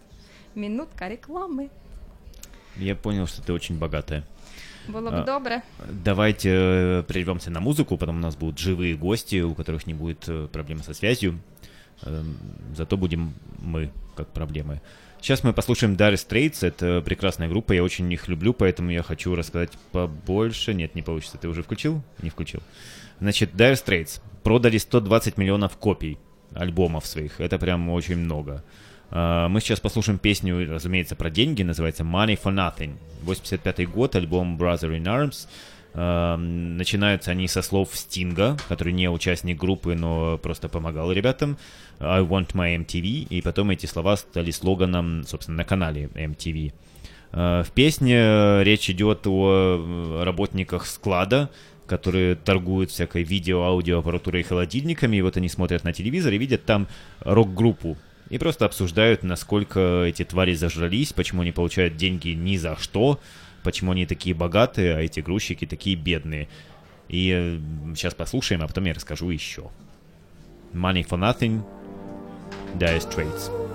Мінутка 0.56 1.10
реклами. 1.10 1.70
Я 2.78 2.96
понял, 2.96 3.28
что 3.28 3.42
ты 3.42 3.54
очень 3.54 3.78
богатая. 3.78 4.24
Було 4.88 5.12
б 5.12 5.14
А. 5.14 5.22
добре. 5.24 5.62
Давайте 6.04 6.50
э, 6.50 7.04
прервемся 7.04 7.52
на 7.52 7.60
музыку, 7.60 7.98
потом 7.98 8.18
у 8.18 8.20
нас 8.20 8.36
будут 8.36 8.60
живые 8.60 9.00
гости, 9.00 9.42
у 9.42 9.54
которых 9.54 9.88
не 9.88 9.94
будет 9.94 10.30
э, 10.30 10.48
проблем 10.48 10.84
со 10.84 10.94
связью. 10.94 11.40
Эм, 12.04 12.36
Зато 12.76 12.98
будем 12.98 13.34
мы 13.66 13.90
как 14.16 14.28
проблемы. 14.28 14.80
Сейчас 15.21 15.45
мы 15.45 15.53
послушаем 15.53 15.95
Dire 15.95 16.15
Straits. 16.15 16.67
Это 16.67 17.03
прекрасная 17.03 17.49
группа, 17.49 17.73
я 17.73 17.85
очень 17.85 18.11
их 18.11 18.27
люблю, 18.29 18.55
поэтому 18.55 18.91
я 18.91 19.03
хочу 19.03 19.35
рассказать 19.35 19.71
побольше. 19.93 20.73
Нет, 20.73 20.95
не 20.95 21.03
получится. 21.03 21.37
Ты 21.37 21.49
уже 21.49 21.63
включил? 21.63 22.03
Не 22.23 22.31
включил. 22.31 22.61
Значит, 23.21 23.53
Dire 23.53 23.75
Straits 23.75 24.21
продали 24.43 24.79
120 24.79 25.37
миллионов 25.37 25.77
копий 25.77 26.19
альбомов 26.55 27.07
своих. 27.07 27.39
Это 27.39 27.59
прям 27.59 27.91
очень 27.91 28.17
много. 28.17 28.65
А, 29.11 29.49
Мы 29.49 29.61
сейчас 29.61 29.79
послушаем 29.79 30.19
песню, 30.19 30.67
разумеется, 30.71 31.17
про 31.17 31.31
деньги, 31.31 31.63
называется 31.63 32.03
Money 32.03 32.41
for 32.43 32.55
Nothing. 32.55 32.97
85 33.23 33.91
год, 33.91 34.17
альбом 34.17 34.57
Brother 34.57 34.97
in 34.99 35.05
Arms. 35.05 35.47
А, 35.95 36.37
Начинаются 36.37 37.31
они 37.31 37.49
со 37.49 37.63
слов 37.63 37.91
Стинга, 37.95 38.57
который 38.69 38.93
не 38.93 39.09
участник 39.11 39.59
группы, 39.59 39.95
но 39.95 40.39
просто 40.39 40.69
помогал 40.69 41.13
ребятам. 41.13 41.59
I 41.99 42.23
want 42.23 42.53
my 42.55 42.77
MTV. 42.77 43.27
И 43.29 43.43
потом 43.43 43.71
эти 43.71 43.87
слова 43.87 44.17
стали 44.17 44.51
слоганом, 44.51 45.25
собственно, 45.27 45.59
на 45.59 45.65
канале 45.65 46.11
MTV. 46.15 46.73
А, 47.33 47.63
В 47.63 47.71
песне 47.73 48.63
речь 48.63 48.89
идет 48.91 49.27
о 49.27 50.21
э, 50.21 50.23
работниках 50.25 50.87
склада, 50.87 51.51
которые 51.87 52.37
торгуют 52.37 52.91
всякой 52.91 53.25
видео, 53.25 53.63
аудиоаппаратурой 53.65 54.43
и 54.43 54.45
холодильниками, 54.45 55.17
и 55.17 55.23
вот 55.23 55.37
они 55.37 55.49
смотрят 55.49 55.83
на 55.83 55.93
телевизор 55.93 56.33
и 56.33 56.39
видят 56.39 56.65
там 56.65 56.87
рок-группу. 57.21 57.97
И 58.29 58.39
просто 58.39 58.65
обсуждают, 58.65 59.25
насколько 59.25 60.05
эти 60.05 60.25
твари 60.25 60.55
зажрались, 60.55 61.13
почему 61.13 61.43
они 61.43 61.51
получают 61.51 61.97
деньги 61.97 62.29
ни 62.29 62.57
за 62.57 62.77
что, 62.77 63.19
почему 63.63 63.93
они 63.93 64.07
такие 64.07 64.35
богатые, 64.35 64.97
а 64.97 65.01
эти 65.01 65.21
грузчики 65.21 65.67
такие 65.67 65.97
бедные. 65.97 66.49
И 67.09 67.61
сейчас 67.95 68.15
послушаем, 68.15 68.63
а 68.63 68.69
потом 68.69 68.85
я 68.85 68.95
расскажу 68.95 69.31
еще. 69.31 69.71
Money 70.73 71.07
for 71.07 71.19
Nothing, 71.19 71.63
Dire 72.79 73.01
Straits. 73.01 73.70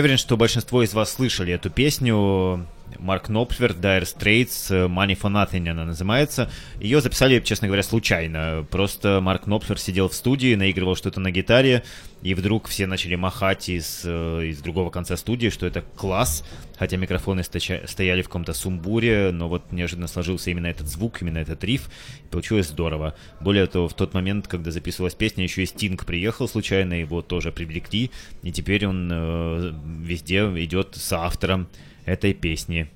Я 0.00 0.02
уверен, 0.02 0.16
что 0.16 0.38
большинство 0.38 0.82
из 0.82 0.94
вас 0.94 1.12
слышали 1.12 1.52
эту 1.52 1.68
песню. 1.68 2.66
Марк 3.10 3.28
Knopfler, 3.28 3.76
Dire 3.76 4.02
Straits, 4.02 4.70
э, 4.70 4.86
Money 4.86 5.18
for 5.20 5.32
Nothing 5.32 5.68
она 5.68 5.84
называется. 5.84 6.48
Ее 6.78 7.00
записали, 7.00 7.40
честно 7.40 7.66
говоря, 7.66 7.82
случайно. 7.82 8.64
Просто 8.70 9.20
Марк 9.20 9.48
Knopfler 9.48 9.76
сидел 9.78 10.08
в 10.08 10.14
студии, 10.14 10.54
наигрывал 10.54 10.94
что-то 10.94 11.18
на 11.18 11.32
гитаре, 11.32 11.82
и 12.22 12.34
вдруг 12.34 12.68
все 12.68 12.86
начали 12.86 13.16
махать 13.16 13.68
из, 13.68 14.02
э, 14.04 14.50
из 14.50 14.58
другого 14.60 14.90
конца 14.90 15.16
студии, 15.16 15.48
что 15.48 15.66
это 15.66 15.80
класс, 15.96 16.44
хотя 16.78 16.98
микрофоны 16.98 17.42
стояли 17.42 18.22
в 18.22 18.26
каком-то 18.26 18.52
сумбуре, 18.52 19.32
но 19.32 19.48
вот 19.48 19.72
неожиданно 19.72 20.06
сложился 20.06 20.52
именно 20.52 20.68
этот 20.68 20.86
звук, 20.86 21.20
именно 21.20 21.38
этот 21.38 21.64
риф, 21.64 21.90
и 22.24 22.28
получилось 22.28 22.68
здорово. 22.68 23.16
Более 23.40 23.66
того, 23.66 23.88
в 23.88 23.94
тот 23.94 24.14
момент, 24.14 24.46
когда 24.46 24.70
записывалась 24.70 25.16
песня, 25.16 25.42
еще 25.42 25.64
и 25.64 25.66
Стинг 25.66 26.06
приехал 26.06 26.46
случайно, 26.46 26.94
его 26.94 27.22
тоже 27.22 27.50
привлекли, 27.50 28.12
и 28.44 28.52
теперь 28.52 28.86
он 28.86 29.10
э, 29.12 29.72
везде 30.00 30.42
идет 30.42 30.94
с 30.94 31.12
автором 31.12 31.66
этой 32.04 32.34
песни. 32.34 32.88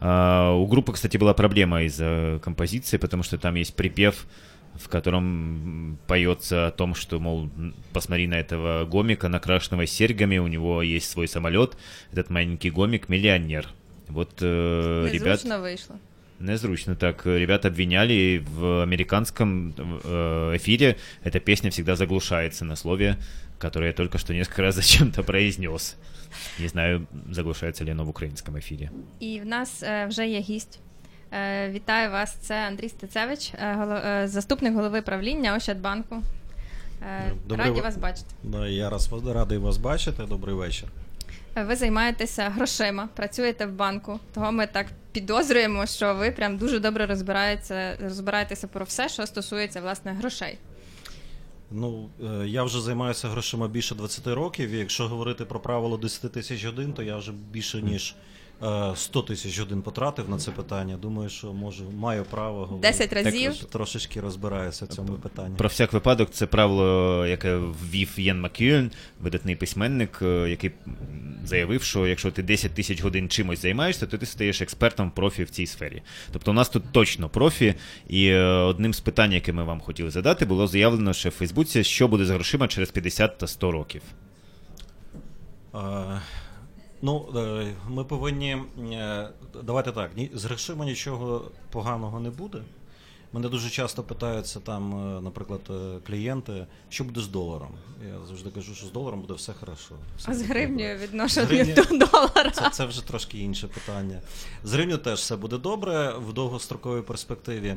А, 0.00 0.52
у 0.52 0.66
группы, 0.66 0.92
кстати, 0.92 1.16
была 1.16 1.34
проблема 1.34 1.82
из-за 1.82 2.40
композиции, 2.42 2.96
потому 2.96 3.22
что 3.22 3.38
там 3.38 3.54
есть 3.54 3.74
припев, 3.74 4.26
в 4.74 4.88
котором 4.88 5.98
поется 6.06 6.66
о 6.66 6.70
том, 6.70 6.94
что, 6.94 7.18
мол, 7.18 7.48
посмотри 7.92 8.26
на 8.26 8.34
этого 8.34 8.84
гомика, 8.84 9.28
накрашенного 9.28 9.86
серьгами, 9.86 10.38
у 10.38 10.46
него 10.46 10.82
есть 10.82 11.10
свой 11.10 11.28
самолет, 11.28 11.76
этот 12.12 12.30
маленький 12.30 12.70
гомик 12.70 13.08
миллионер. 13.08 13.68
Вот 14.08 14.38
э, 14.40 15.08
ребят... 15.10 15.42
Вийшло. 15.44 15.96
Незручно 16.38 16.96
так. 16.96 17.24
Ребят 17.24 17.64
обвиняли 17.64 18.44
в 18.46 18.82
американском 18.82 19.74
э, 19.78 20.52
эфире. 20.56 20.98
Эта 21.24 21.40
песня 21.40 21.70
всегда 21.70 21.96
заглушается 21.96 22.66
на 22.66 22.76
слове, 22.76 23.16
которое 23.58 23.86
я 23.86 23.92
только 23.92 24.18
что 24.18 24.34
несколько 24.34 24.62
раз 24.62 24.74
зачем-то 24.80 25.22
произнес. 25.22 25.96
Не 26.58 26.68
знаю, 26.68 27.06
заглушается 27.30 27.84
ли 27.84 27.90
оно 27.92 28.04
в 28.04 28.08
украинском 28.08 28.56
эфире. 28.56 28.90
І 29.20 29.40
в 29.40 29.46
нас 29.46 29.82
е, 29.82 30.06
вже 30.06 30.26
є 30.28 30.40
гість. 30.40 30.78
Е, 31.32 31.70
Вітаю 31.70 32.10
вас. 32.10 32.34
Це 32.34 32.54
Андрій 32.66 32.88
Стецевич, 32.88 33.52
е, 33.54 33.76
голо- 33.78 34.06
е, 34.06 34.28
заступник 34.28 34.74
голови 34.74 35.02
правління 35.02 35.56
Ощадбанку. 35.56 36.22
Е, 37.02 37.32
Добрий 37.46 37.68
Раді 37.68 37.80
вас 37.80 37.96
бачити. 37.96 38.26
Да, 38.42 38.68
я 38.68 38.90
раз 38.90 39.08
вас- 39.08 39.34
радий 39.34 39.58
вас 39.58 39.76
бачити. 39.76 40.22
Добрий 40.28 40.54
вечір. 40.54 40.88
Е, 41.56 41.64
Ви 41.64 41.76
займаєтеся 41.76 42.48
грошима, 42.50 43.08
працюєте 43.16 43.66
в 43.66 43.72
банку. 43.72 44.20
Того 44.34 44.52
ми 44.52 44.66
так 44.66 44.86
підозрюємо, 45.12 45.86
що 45.86 46.14
ви 46.14 46.30
прям 46.30 46.56
дуже 46.58 46.78
добре 46.80 47.06
розбираєтеся, 47.06 47.96
розбираєтеся 48.02 48.66
про 48.68 48.84
все, 48.84 49.08
що 49.08 49.26
стосується 49.26 49.80
власне 49.80 50.12
грошей. 50.12 50.58
Ну, 51.70 52.08
е, 52.24 52.48
я 52.48 52.64
вже 52.64 52.80
займаюся 52.80 53.28
грошима 53.28 53.68
більше 53.68 53.94
20 53.94 54.26
років. 54.26 54.70
І 54.70 54.78
якщо 54.78 55.08
говорити 55.08 55.44
про 55.44 55.60
правило 55.60 55.96
10 55.96 56.32
тисяч 56.32 56.64
годин, 56.64 56.92
то 56.92 57.02
я 57.02 57.16
вже 57.16 57.32
більше 57.32 57.82
ніж 57.82 58.14
100 58.60 59.22
тисяч 59.22 59.58
годин 59.58 59.82
потратив 59.82 60.30
на 60.30 60.38
це 60.38 60.50
питання. 60.50 60.96
Думаю, 60.96 61.28
що 61.28 61.52
можу, 61.52 61.90
маю 61.90 62.24
право 62.24 62.66
говорити. 62.66 62.88
10 62.88 63.12
разів. 63.12 63.52
Також 63.52 63.70
Трошечки 63.70 64.20
розбираюся 64.20 64.84
в 64.84 64.88
цьому 64.88 65.12
питанні. 65.12 65.56
Про 65.56 65.68
всяк 65.68 65.92
випадок, 65.92 66.30
це 66.30 66.46
правило, 66.46 67.26
яке 67.26 67.56
ввів 67.56 68.14
Єн 68.16 68.40
Мак'юен, 68.40 68.90
видатний 69.20 69.56
письменник, 69.56 70.18
е, 70.22 70.50
який 70.50 70.70
заявив, 71.44 71.82
що 71.82 72.06
якщо 72.06 72.30
ти 72.30 72.42
10 72.42 72.72
тисяч 72.72 73.02
годин 73.02 73.28
чимось 73.28 73.62
займаєшся, 73.62 74.06
то 74.06 74.18
ти 74.18 74.26
стаєш 74.26 74.60
експертом 74.60 75.10
профі 75.10 75.44
в 75.44 75.50
цій 75.50 75.66
сфері. 75.66 76.02
Тобто 76.32 76.50
у 76.50 76.54
нас 76.54 76.68
тут 76.68 76.82
точно 76.92 77.28
профі, 77.28 77.74
і 78.08 78.26
е, 78.26 78.42
одним 78.42 78.94
з 78.94 79.00
питань, 79.00 79.32
яке 79.32 79.52
ми 79.52 79.64
вам 79.64 79.80
хотіли 79.80 80.10
задати, 80.10 80.46
було 80.46 80.66
заявлено 80.66 81.12
ще 81.12 81.28
в 81.28 81.32
Фейсбуці, 81.32 81.84
що 81.84 82.08
буде 82.08 82.24
з 82.24 82.30
грошима 82.30 82.68
через 82.68 82.90
50 82.90 83.38
та 83.38 83.46
100 83.46 83.72
років. 83.72 84.02
Е, 85.74 85.78
Ну, 87.06 87.26
е, 87.36 87.66
ми 87.88 88.04
повинні. 88.04 88.56
е, 88.92 89.28
Давайте 89.62 89.92
так, 89.92 90.10
з 90.34 90.44
грошима 90.44 90.84
нічого 90.84 91.50
поганого 91.70 92.20
не 92.20 92.30
буде. 92.30 92.58
Мене 93.32 93.48
дуже 93.48 93.70
часто 93.70 94.02
питаються 94.02 94.60
там, 94.60 94.94
е, 95.16 95.20
наприклад, 95.20 95.60
клієнти, 96.06 96.66
що 96.88 97.04
буде 97.04 97.20
з 97.20 97.28
доларом. 97.28 97.68
Я 98.08 98.26
завжди 98.26 98.50
кажу, 98.50 98.74
що 98.74 98.86
з 98.86 98.92
доларом 98.92 99.20
буде 99.20 99.34
все 99.34 99.52
хорошо. 99.60 99.94
Все 100.18 100.30
А 100.30 100.34
з 100.34 100.42
гривнею 100.42 100.98
З 100.98 101.38
гривні- 101.38 101.74
до 101.74 102.06
долара. 102.06 102.50
Це, 102.50 102.70
це 102.70 102.84
вже 102.86 103.06
трошки 103.06 103.38
інше 103.38 103.68
питання. 103.68 104.20
З 104.64 104.72
гривню 104.72 104.98
теж 104.98 105.18
все 105.18 105.36
буде 105.36 105.58
добре 105.58 106.14
в 106.28 106.32
довгостроковій 106.32 107.02
перспективі. 107.02 107.74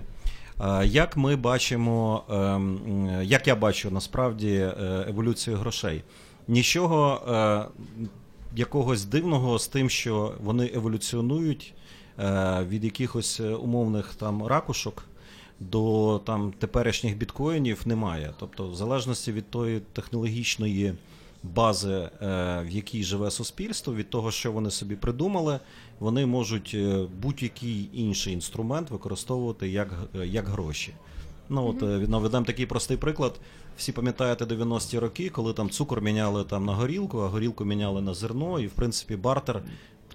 Як 0.83 1.17
ми 1.17 1.35
бачимо, 1.35 2.23
ем, 2.29 3.19
як 3.23 3.47
я 3.47 3.55
бачу 3.55 3.91
насправді 3.91 4.71
еволюцію 5.07 5.57
грошей? 5.57 6.03
Нічого 6.47 7.21
якогось 8.55 9.05
дивного 9.05 9.59
з 9.59 9.67
тим, 9.67 9.89
що 9.89 10.33
вони 10.43 10.71
еволюціонують 10.75 11.73
е, 12.19 12.65
від 12.69 12.83
якихось 12.83 13.39
е, 13.39 13.49
умовних 13.49 14.13
там 14.13 14.47
ракушок 14.47 15.05
до 15.59 16.21
там 16.25 16.53
теперішніх 16.59 17.17
біткоїнів 17.17 17.81
немає. 17.85 18.33
Тобто, 18.39 18.69
в 18.69 18.75
залежності 18.75 19.31
від 19.31 19.49
тої 19.49 19.81
технологічної 19.93 20.93
бази, 21.43 21.93
е, 21.93 22.09
в 22.65 22.69
якій 22.69 23.03
живе 23.03 23.31
суспільство, 23.31 23.95
від 23.95 24.09
того, 24.09 24.31
що 24.31 24.51
вони 24.51 24.71
собі 24.71 24.95
придумали, 24.95 25.59
вони 25.99 26.25
можуть 26.25 26.77
будь-який 27.21 27.89
інший 27.93 28.33
інструмент 28.33 28.89
використовувати 28.89 29.69
як, 29.69 29.93
як 30.23 30.47
гроші. 30.47 30.93
Ну 31.49 31.67
от 31.67 32.09
наведемо 32.09 32.45
такий 32.45 32.65
простий 32.65 32.97
приклад. 32.97 33.39
Всі 33.79 33.91
пам'ятаєте 33.91 34.45
90-ті 34.45 34.99
роки, 34.99 35.29
коли 35.29 35.53
там 35.53 35.69
цукор 35.69 36.01
міняли 36.01 36.43
там 36.43 36.65
на 36.65 36.73
горілку, 36.73 37.19
а 37.19 37.27
горілку 37.27 37.65
міняли 37.65 38.01
на 38.01 38.13
зерно, 38.13 38.59
і 38.59 38.67
в 38.67 38.71
принципі 38.71 39.15
бартер 39.15 39.61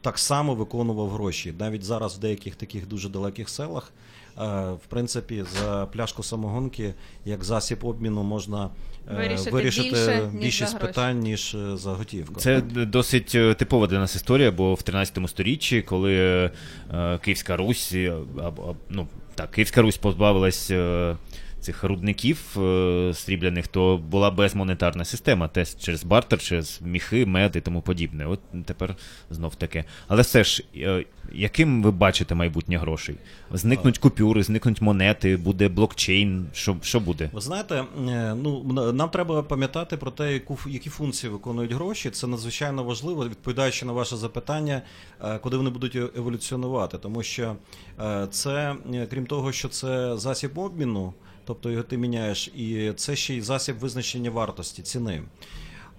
так 0.00 0.18
само 0.18 0.54
виконував 0.54 1.10
гроші. 1.10 1.54
Навіть 1.58 1.84
зараз 1.84 2.16
в 2.16 2.20
деяких 2.20 2.56
таких 2.56 2.88
дуже 2.88 3.08
далеких 3.08 3.48
селах, 3.48 3.92
е, 4.38 4.42
в 4.70 4.86
принципі, 4.88 5.44
за 5.60 5.86
пляшку 5.92 6.22
самогонки 6.22 6.94
як 7.24 7.44
засіб 7.44 7.84
обміну 7.84 8.22
можна 8.22 8.70
е, 9.10 9.16
Вирішити 9.16 9.50
вирішити 9.50 9.88
більше, 9.88 10.30
ніж 10.32 10.42
більшість 10.42 10.72
за 10.72 10.78
питань, 10.78 11.18
ніж 11.18 11.54
е, 11.54 11.76
за 11.76 11.90
готівку. 11.90 12.40
Це 12.40 12.60
досить 12.60 13.56
типова 13.58 13.86
для 13.86 13.98
нас 13.98 14.16
історія, 14.16 14.50
бо 14.50 14.74
в 14.74 14.82
13 14.82 15.18
сторіччі, 15.30 15.82
коли 15.82 16.14
е, 16.14 17.18
Київська 17.18 17.56
Русь, 17.56 17.94
або, 18.42 18.76
ну, 18.90 19.08
так, 19.34 19.50
Київська 19.50 19.82
Русь 19.82 19.96
позбавилась 19.96 20.70
е, 20.70 21.16
цих 21.64 21.84
рудників 21.84 22.56
е, 22.58 23.12
срібляних, 23.14 23.68
то 23.68 23.96
була 23.96 24.30
безмонетарна 24.30 25.04
система, 25.04 25.48
теж 25.48 25.76
через 25.76 26.04
бартер, 26.04 26.38
через 26.38 26.80
міхи, 26.84 27.26
мед 27.26 27.56
і 27.56 27.60
тому 27.60 27.82
подібне. 27.82 28.26
От 28.26 28.40
тепер 28.64 28.96
знов 29.30 29.54
таке. 29.54 29.84
Але 30.08 30.22
все 30.22 30.44
ж, 30.44 30.64
е, 30.76 31.04
яким 31.32 31.82
ви 31.82 31.90
бачите 31.90 32.34
майбутнє 32.34 32.78
грошей? 32.78 33.16
Зникнуть 33.52 33.98
купюри, 33.98 34.42
зникнуть 34.42 34.80
монети, 34.80 35.36
буде 35.36 35.68
блокчейн. 35.68 36.46
Що, 36.52 36.76
що 36.82 37.00
буде? 37.00 37.30
Ви 37.32 37.40
знаєте, 37.40 37.84
е, 38.08 38.34
ну 38.34 38.62
нам 38.92 39.08
треба 39.08 39.42
пам'ятати 39.42 39.96
про 39.96 40.10
те, 40.10 40.32
яку 40.32 40.58
які 40.66 40.90
функції 40.90 41.32
виконують 41.32 41.72
гроші. 41.72 42.10
Це 42.10 42.26
надзвичайно 42.26 42.84
важливо, 42.84 43.28
відповідаючи 43.28 43.86
на 43.86 43.92
ваше 43.92 44.16
запитання, 44.16 44.82
е, 45.24 45.38
куди 45.38 45.56
вони 45.56 45.70
будуть 45.70 45.96
еволюціонувати, 45.96 46.98
тому 46.98 47.22
що 47.22 47.56
е, 48.00 48.26
це, 48.30 48.74
крім 49.10 49.26
того, 49.26 49.52
що 49.52 49.68
це 49.68 50.16
засіб 50.16 50.58
обміну, 50.58 51.14
тобто 51.44 51.70
його 51.70 51.82
ти 51.82 51.96
міняєш, 51.96 52.48
і 52.48 52.92
це 52.96 53.16
ще 53.16 53.34
й 53.34 53.40
засіб 53.40 53.78
визначення 53.78 54.30
вартості 54.30 54.82
ціни. 54.82 55.22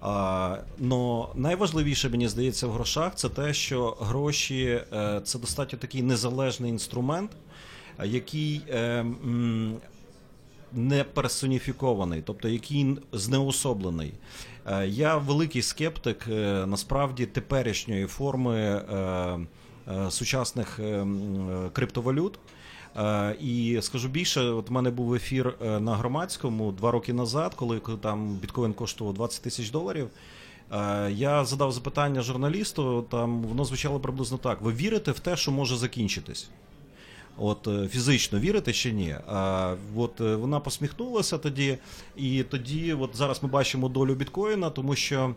А, 0.00 0.56
но 0.78 1.28
найважливіше, 1.34 2.08
мені 2.08 2.28
здається, 2.28 2.66
в 2.66 2.72
грошах 2.72 3.14
це 3.14 3.28
те, 3.28 3.54
що 3.54 3.96
гроші 4.00 4.80
е, 4.92 5.20
це 5.24 5.38
достатньо 5.38 5.78
такий 5.78 6.02
незалежний 6.02 6.70
інструмент, 6.70 7.30
який 8.04 8.62
е, 8.68 9.06
не 10.72 11.04
персоніфікований, 11.04 12.22
тобто 12.26 12.48
який 12.48 12.98
знеособлений. 13.12 14.12
Е, 14.66 14.86
Я 14.86 15.16
великий 15.16 15.62
скептик 15.62 16.26
насправді 16.66 17.26
теперішньої 17.26 18.06
форми 18.06 18.82
сучасних 20.10 20.78
е, 20.78 20.82
е, 20.82 21.06
криптовалют. 21.72 22.38
Е, 22.98 23.36
І 23.40 23.78
скажу 23.82 24.08
більше, 24.08 24.40
от 24.40 24.70
в 24.70 24.72
мене 24.72 24.90
був 24.90 25.14
ефір 25.14 25.54
е, 25.62 25.80
на 25.80 25.96
громадському 25.96 26.72
два 26.72 26.90
роки 26.90 27.12
назад, 27.12 27.54
коли 27.54 27.80
там 28.00 28.34
біткоін 28.34 28.72
коштував 28.72 29.14
20 29.14 29.42
тисяч 29.42 29.70
доларів. 29.70 30.08
Е, 30.72 31.10
Я 31.12 31.44
задав 31.44 31.72
запитання 31.72 32.22
журналісту, 32.22 33.06
там 33.10 33.42
воно 33.42 33.64
звучало 33.64 34.00
приблизно 34.00 34.38
так: 34.38 34.60
ви 34.60 34.72
вірите 34.72 35.10
в 35.10 35.18
те, 35.18 35.36
що 35.36 35.52
може 35.52 35.76
закінчитись? 35.76 36.48
От 37.38 37.68
фізично 37.90 38.38
вірите 38.38 38.72
чи 38.72 38.92
ні? 38.92 39.16
А, 39.28 39.74
от 39.96 40.20
вона 40.20 40.60
посміхнулася 40.60 41.38
тоді, 41.38 41.78
і 42.16 42.42
тоді, 42.42 42.92
от 42.92 43.16
зараз 43.16 43.42
ми 43.42 43.48
бачимо 43.48 43.88
долю 43.88 44.14
біткоїна, 44.14 44.70
тому 44.70 44.96
що 44.96 45.34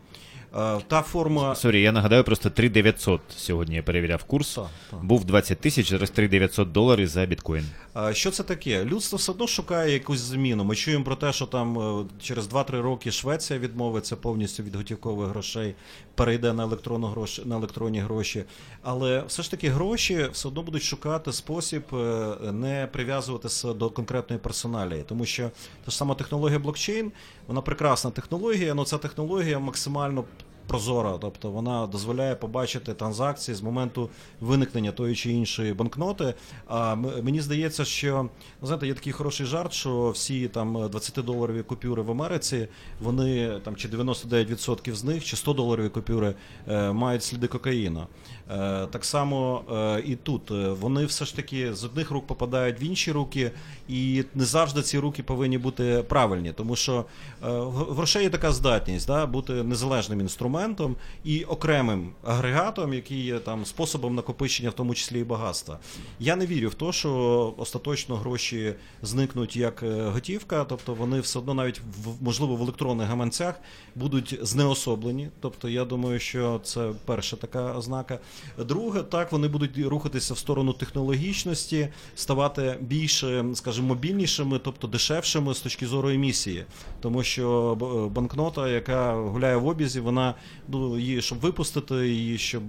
Та 0.88 1.02
форма. 1.02 1.56
Sorry, 1.56 1.82
я 1.82 1.92
нагадаю, 1.92 2.24
просто 2.24 2.50
3900 2.50 3.22
сьогодні 3.38 3.76
я 3.76 3.84
перевіряв 3.84 4.24
курс. 4.24 4.56
Так, 4.56 4.68
так. 4.92 5.06
Був 5.06 5.26
20 5.26 5.60
тисяч, 5.60 5.90
зараз 5.90 6.10
3900 6.10 6.72
доларів 6.72 7.08
за 7.08 7.26
біткоін. 7.26 7.66
Що 8.12 8.32
це 8.32 8.44
таке? 8.44 8.86
Людство 8.86 9.18
все 9.18 9.32
одно 9.32 9.48
шукає 9.48 9.94
якусь 9.94 10.20
зміну. 10.20 10.64
Ми 10.64 10.76
чуємо 10.76 11.04
про 11.04 11.16
те, 11.16 11.34
що 11.34 11.46
там 11.46 11.80
е, 11.80 12.06
через 12.22 12.48
2-3 12.48 12.82
роки 12.82 13.12
Швеція 13.12 13.60
відмовиться 13.60 14.16
повністю 14.16 14.64
від 14.64 14.76
готівкових 14.76 15.30
грошей, 15.30 15.76
перейде 16.20 16.54
на 16.54 16.64
електронну 16.64 17.08
гроші 17.08 17.42
на 17.46 17.56
електронні 17.56 18.00
гроші. 18.00 18.44
Але 18.82 19.24
все 19.28 19.44
ж 19.44 19.52
таки 19.52 19.70
гроші 19.70 20.28
все 20.32 20.48
одно 20.48 20.64
будуть 20.64 20.84
шукати 20.84 21.34
спосіб 21.34 21.84
е, 21.94 22.36
не 22.52 22.88
прив'язуватися 22.92 23.74
до 23.74 23.90
конкретної 23.90 24.40
персоналії, 24.40 25.04
тому 25.08 25.26
що 25.26 25.52
та 25.86 25.92
ж 25.92 25.98
сама 25.98 26.16
технологія 26.16 26.60
блокчейн, 26.60 27.12
вона 27.48 27.62
прекрасна 27.62 28.12
технологія, 28.12 28.74
але 28.74 28.86
ця 28.86 28.98
технологія 28.98 29.60
максимально 29.60 30.24
прозора, 30.70 31.18
тобто 31.22 31.52
вона 31.52 31.88
дозволяє 31.88 32.36
побачити 32.36 32.94
транзакції 32.94 33.56
з 33.56 33.62
моменту 33.62 34.10
виникнення 34.42 34.92
тої 34.92 35.16
чи 35.16 35.32
іншої 35.32 35.74
банкноти. 35.74 36.34
А 36.68 36.96
мені 36.96 37.42
здається, 37.42 37.86
що 37.86 38.30
ну, 38.62 38.68
знаєте, 38.68 38.88
є 38.88 38.94
такий 38.94 39.14
хороший 39.14 39.46
жарт, 39.46 39.74
що 39.74 40.10
всі 40.10 40.48
там 40.48 40.78
20-доларові 40.78 41.64
купюри 41.64 42.02
в 42.02 42.12
Америці, 42.12 42.68
вони 43.02 43.60
там 43.64 43.76
чи 43.76 43.88
99% 43.88 44.94
з 44.94 45.04
них, 45.04 45.26
чи 45.26 45.36
100-доларові 45.36 45.90
купюри 45.90 46.36
е, 46.68 46.92
мають 46.92 47.24
сліди 47.24 47.48
кокаїну. 47.48 48.08
Е, 48.52 48.88
так 48.92 49.06
само 49.06 49.62
е, 49.72 50.04
і 50.06 50.16
тут 50.16 50.50
Е, 50.60 50.70
вони 50.70 51.06
все 51.06 51.26
ж 51.26 51.36
таки 51.36 51.74
з 51.74 51.84
одних 51.84 52.12
рук 52.12 52.28
попадають 52.28 52.82
в 52.82 52.84
інші 52.84 53.12
руки, 53.12 53.52
і 53.90 54.24
не 54.36 54.46
завжди 54.46 54.82
ці 54.82 55.00
руки 55.00 55.24
повинні 55.24 55.58
бути 55.58 56.04
правильні, 56.08 56.54
тому 56.54 56.76
що 56.76 57.06
е, 57.44 57.48
грошей 57.90 58.24
є 58.24 58.30
така 58.30 58.52
здатність 58.52 59.08
да, 59.08 59.26
бути 59.26 59.54
незалежним 59.54 60.20
інструментом 60.20 60.96
і 61.24 61.44
окремим 61.44 62.12
агрегатом, 62.24 62.94
який 62.94 63.24
є 63.24 63.40
там 63.40 63.66
способом 63.66 64.16
накопичення, 64.16 64.70
в 64.70 64.74
тому 64.74 64.96
числі 64.96 65.20
і 65.20 65.24
багатства. 65.24 65.80
Я 66.20 66.36
не 66.36 66.46
вірю 66.46 66.70
в 66.70 66.74
те, 66.74 66.92
що 66.92 67.54
остаточно 67.58 68.16
гроші 68.16 68.74
зникнуть 69.02 69.56
як 69.56 69.84
е, 69.84 70.04
готівка, 70.04 70.66
тобто 70.66 70.94
вони 70.94 71.20
все 71.20 71.40
одно 71.40 71.54
навіть 71.54 71.80
в 71.80 72.24
можливо 72.24 72.56
в 72.56 72.62
електронних 72.62 73.08
гаманцях 73.08 73.56
будуть 73.96 74.40
знеособлені. 74.42 75.30
Тобто, 75.40 75.70
я 75.70 75.86
думаю, 75.86 76.20
що 76.20 76.62
це 76.64 76.92
перша 77.06 77.36
така 77.36 77.74
ознака. 77.74 78.20
Друге, 78.58 79.02
так 79.04 79.32
вони 79.32 79.48
будуть 79.48 79.78
рухатися 79.78 80.34
в 80.34 80.38
сторону 80.38 80.74
технологічності, 80.74 81.88
ставати 82.16 82.78
більш, 82.82 83.24
е, 83.24 83.46
скажімо, 83.80 83.96
мобільнішими, 83.96 84.60
тобто 84.60 84.88
дешевшими 84.88 85.54
з 85.54 85.62
точки 85.62 85.88
зору 85.88 86.10
емісії. 86.10 86.66
Тому 87.02 87.24
що 87.24 88.10
банкнота, 88.16 88.70
яка 88.70 89.14
гуляє 89.14 89.56
в 89.56 89.68
обізі, 89.68 90.00
вона 90.00 90.36
ну, 90.68 90.98
її, 91.00 91.22
щоб 91.22 91.40
випустити, 91.40 91.96
її, 91.96 92.38
щоб. 92.38 92.64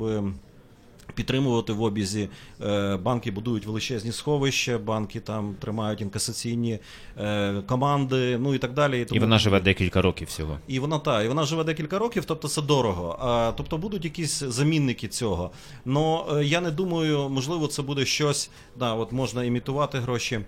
Підтримувати 1.21 1.73
в 1.73 1.83
обізі 1.83 2.29
Е, 2.63 2.97
банки 2.97 3.31
будують 3.31 3.67
величезні 3.67 4.13
сховища, 4.13 4.79
банки 4.79 5.21
там 5.21 5.55
тримають 5.61 6.01
інкасаційні 6.01 6.79
е, 7.19 7.63
команди, 7.67 8.39
ну 8.39 8.55
і 8.55 8.59
так 8.59 8.73
далі. 8.75 9.01
І 9.01 9.05
тому- 9.05 9.21
вона 9.21 9.39
живе 9.39 9.61
декілька 9.61 10.03
років 10.03 10.29
всього. 10.29 10.59
і 10.69 10.79
вона 10.79 10.99
та, 10.99 11.23
і 11.23 11.29
вона 11.29 11.45
живе 11.45 11.65
декілька 11.65 11.99
років, 11.99 12.25
тобто 12.25 12.49
це 12.49 12.63
дорого. 12.63 13.19
А, 13.21 13.53
тобто 13.57 13.79
будуть 13.79 14.05
якісь 14.05 14.39
замінники 14.39 15.09
цього. 15.09 15.51
Но 15.85 16.27
е, 16.33 16.45
я 16.45 16.61
не 16.61 16.71
думаю, 16.71 17.29
можливо, 17.29 17.67
це 17.67 17.83
буде 17.83 18.05
щось. 18.05 18.51
Да, 18.79 18.95
от 18.95 19.13
можна 19.13 19.45
імітувати 19.45 19.99
гроші. 19.99 20.41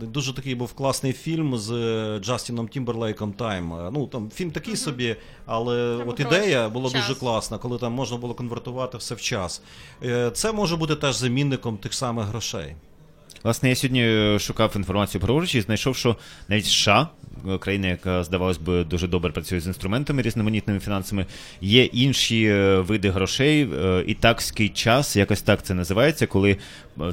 Дуже 0.00 0.34
такий 0.34 0.54
був 0.54 0.72
класний 0.72 1.12
фільм 1.12 1.56
з 1.58 1.70
Джастіном 2.18 2.68
Тімберлейком 2.68 3.32
Тайм. 3.32 3.72
Ну 3.92 4.06
там 4.06 4.30
фільм 4.30 4.50
такий 4.50 4.76
собі, 4.76 5.16
але 5.46 5.98
Там 5.98 6.08
от 6.08 6.20
ідея 6.20 6.68
була 6.68 6.90
час. 6.90 7.00
дуже 7.08 7.20
класна, 7.20 7.58
коли 7.58 7.78
там 7.78 7.92
можна 7.92 8.16
було 8.16 8.34
конвертувати 8.34 8.98
все 8.98 9.14
в 9.14 9.20
час. 9.22 9.62
Е, 10.04 10.30
Це 10.34 10.52
може 10.52 10.76
бути 10.76 10.96
теж 10.96 11.16
замінником 11.16 11.76
тих 11.76 11.94
самих 11.94 12.26
грошей. 12.26 12.74
Власне, 13.44 13.68
я 13.68 13.74
сьогодні 13.76 14.02
е, 14.04 14.38
шукав 14.38 14.72
інформацію 14.76 15.20
про 15.20 15.34
гроші 15.34 15.58
і 15.58 15.60
знайшов, 15.60 15.96
що 15.96 16.16
навіть 16.48 16.66
США, 16.66 17.08
е, 17.48 17.58
країна, 17.58 17.88
яка, 17.88 18.24
здавалось 18.24 18.58
би, 18.58 18.84
дуже 18.84 19.08
добре 19.08 19.32
працює 19.32 19.60
з 19.60 19.66
інструментами 19.66 20.22
різноманітними 20.22 20.80
фінансами, 20.80 21.26
є 21.60 21.84
інші 21.84 22.52
види 22.78 23.10
грошей. 23.10 23.68
е, 23.74 24.04
Ітакський 24.06 24.68
час, 24.68 25.16
якось 25.16 25.42
так 25.42 25.62
це 25.62 25.74
називається, 25.74 26.26
коли 26.26 26.56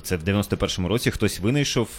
це 0.01 0.17
в 0.17 0.23
91-му 0.23 0.87
році 0.87 1.11
хтось 1.11 1.39
винайшов. 1.39 1.89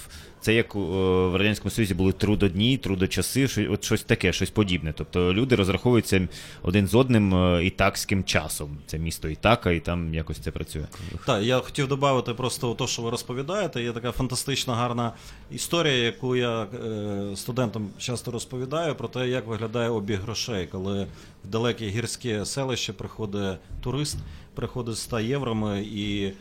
Це 0.41 0.55
як 0.55 0.77
е, 0.77 0.79
в 0.79 1.37
Радянському 1.37 1.71
Союзі 1.71 1.95
були 1.95 2.13
трудодні, 2.13 2.79
трудочаси, 2.79 3.69
от 3.71 3.85
щось 3.85 4.03
таке, 4.03 4.33
щось 4.33 4.51
подібне. 4.51 4.95
Тобто 4.97 5.35
люди 5.35 5.57
розраховуються 5.57 6.29
один 6.63 6.87
з 6.87 6.95
одним 6.95 7.35
е, 7.35 7.65
ітакським 7.65 8.25
часом. 8.25 8.79
Це 8.87 8.99
місто 8.99 9.29
Ітака, 9.29 9.71
і 9.71 9.81
там 9.81 10.15
якось 10.15 10.39
це 10.39 10.51
працює. 10.51 10.85
Так, 11.27 11.43
я 11.43 11.59
хотів 11.59 11.89
додати 11.89 12.35
просто 12.35 12.75
те, 12.75 12.87
що 12.87 13.03
ви 13.03 13.11
розповідаєте. 13.11 13.83
Є 13.83 13.93
така 13.93 14.13
фантастична 14.13 14.75
гарна 14.75 15.13
історія, 15.51 15.95
яку 15.95 16.37
я 16.37 16.63
е, 16.63 17.37
студентам 17.37 17.89
часто 17.99 18.31
розповідаю 18.31 18.95
про 18.95 19.09
те, 19.09 19.29
як 19.29 19.47
виглядає 19.47 19.91
обіг 19.91 20.21
грошей, 20.21 20.67
коли 20.67 21.07
в 21.45 21.49
далеке 21.49 21.87
гірське 21.87 22.45
селище 22.45 22.93
приходить 22.93 23.59
турист, 23.81 24.19
приходить 24.55 24.95
з 24.95 25.03
100 25.03 25.21
євроми 25.21 25.83
і. 25.83 26.33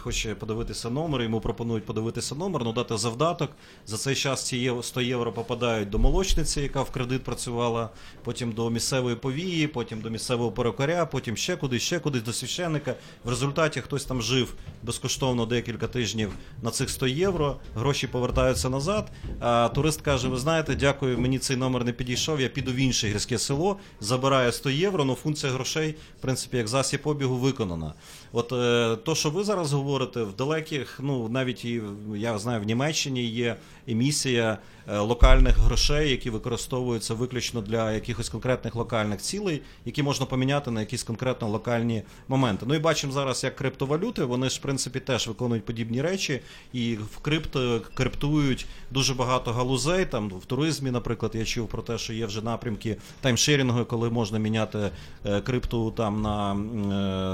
Хоче 0.00 0.34
подивитися 0.34 0.90
номер, 0.90 1.22
йому 1.22 1.40
пропонують 1.40 1.84
подивитися 1.84 2.34
номер, 2.34 2.64
ну 2.64 2.72
дати 2.72 2.96
завдаток. 2.96 3.50
За 3.86 3.96
цей 3.96 4.14
час 4.14 4.46
ці 4.46 4.72
100 4.82 5.00
євро 5.00 5.32
попадають 5.32 5.90
до 5.90 5.98
молочниці, 5.98 6.60
яка 6.60 6.82
в 6.82 6.90
кредит 6.90 7.24
працювала, 7.24 7.90
потім 8.24 8.52
до 8.52 8.70
місцевої 8.70 9.16
повії, 9.16 9.66
потім 9.66 10.00
до 10.00 10.10
місцевого 10.10 10.52
перукаря, 10.52 11.06
потім 11.06 11.36
ще 11.36 11.56
кудись, 11.56 11.82
ще 11.82 11.98
кудись 11.98 12.22
до 12.22 12.32
священника. 12.32 12.94
В 13.24 13.28
результаті 13.28 13.80
хтось 13.80 14.04
там 14.04 14.22
жив 14.22 14.54
безкоштовно 14.82 15.46
декілька 15.46 15.86
тижнів 15.86 16.32
на 16.62 16.70
цих 16.70 16.90
100 16.90 17.06
євро, 17.06 17.56
гроші 17.74 18.06
повертаються 18.06 18.68
назад. 18.68 19.10
А 19.40 19.68
турист 19.68 20.00
каже: 20.00 20.28
Ви 20.28 20.36
знаєте, 20.36 20.74
дякую, 20.74 21.18
мені 21.18 21.38
цей 21.38 21.56
номер 21.56 21.84
не 21.84 21.92
підійшов. 21.92 22.40
Я 22.40 22.48
піду 22.48 22.72
в 22.72 22.76
інше 22.76 23.08
гірське 23.08 23.38
село, 23.38 23.76
забираю 24.00 24.52
100 24.52 24.70
євро, 24.70 25.04
але 25.04 25.14
функція 25.14 25.52
грошей, 25.52 25.94
в 26.18 26.22
принципі, 26.22 26.56
як 26.56 26.68
засіб 26.68 27.00
обігу 27.04 27.36
виконана. 27.36 27.94
От 28.32 28.52
е, 28.52 28.96
то, 29.04 29.14
що 29.14 29.30
ви 29.30 29.44
зараз 29.44 29.72
говорите, 29.72 30.22
в 30.22 30.36
далеких, 30.36 31.00
ну 31.02 31.28
навіть 31.28 31.64
і 31.64 31.82
я 32.14 32.38
знаю, 32.38 32.60
в 32.60 32.64
Німеччині 32.64 33.24
є 33.24 33.56
емісія 33.88 34.58
локальних 34.98 35.58
грошей, 35.58 36.10
які 36.10 36.30
використовуються 36.30 37.14
виключно 37.14 37.60
для 37.60 37.92
якихось 37.92 38.28
конкретних 38.28 38.74
локальних 38.74 39.20
цілей, 39.20 39.62
які 39.84 40.02
можна 40.02 40.26
поміняти 40.26 40.70
на 40.70 40.80
якісь 40.80 41.02
конкретно 41.02 41.48
локальні 41.48 42.02
моменти. 42.28 42.66
Ну 42.68 42.74
і 42.74 42.78
бачимо 42.78 43.12
зараз, 43.12 43.44
як 43.44 43.56
криптовалюти, 43.56 44.24
вони 44.24 44.48
ж 44.48 44.58
в 44.58 44.62
принципі 44.62 45.00
теж 45.00 45.28
виконують 45.28 45.64
подібні 45.64 46.02
речі, 46.02 46.40
і 46.72 46.94
в 46.94 47.18
крипт 47.18 47.56
криптують 47.94 48.66
дуже 48.90 49.14
багато 49.14 49.52
галузей. 49.52 50.04
Там 50.04 50.28
в 50.28 50.44
туризмі, 50.44 50.90
наприклад, 50.90 51.32
я 51.34 51.44
чув 51.44 51.68
про 51.68 51.82
те, 51.82 51.98
що 51.98 52.12
є 52.12 52.26
вже 52.26 52.42
напрямки 52.42 52.96
таймшерінгу, 53.20 53.84
коли 53.84 54.10
можна 54.10 54.38
міняти 54.38 54.90
е, 55.26 55.40
крипту 55.40 55.90
там 55.90 56.22
на 56.22 56.54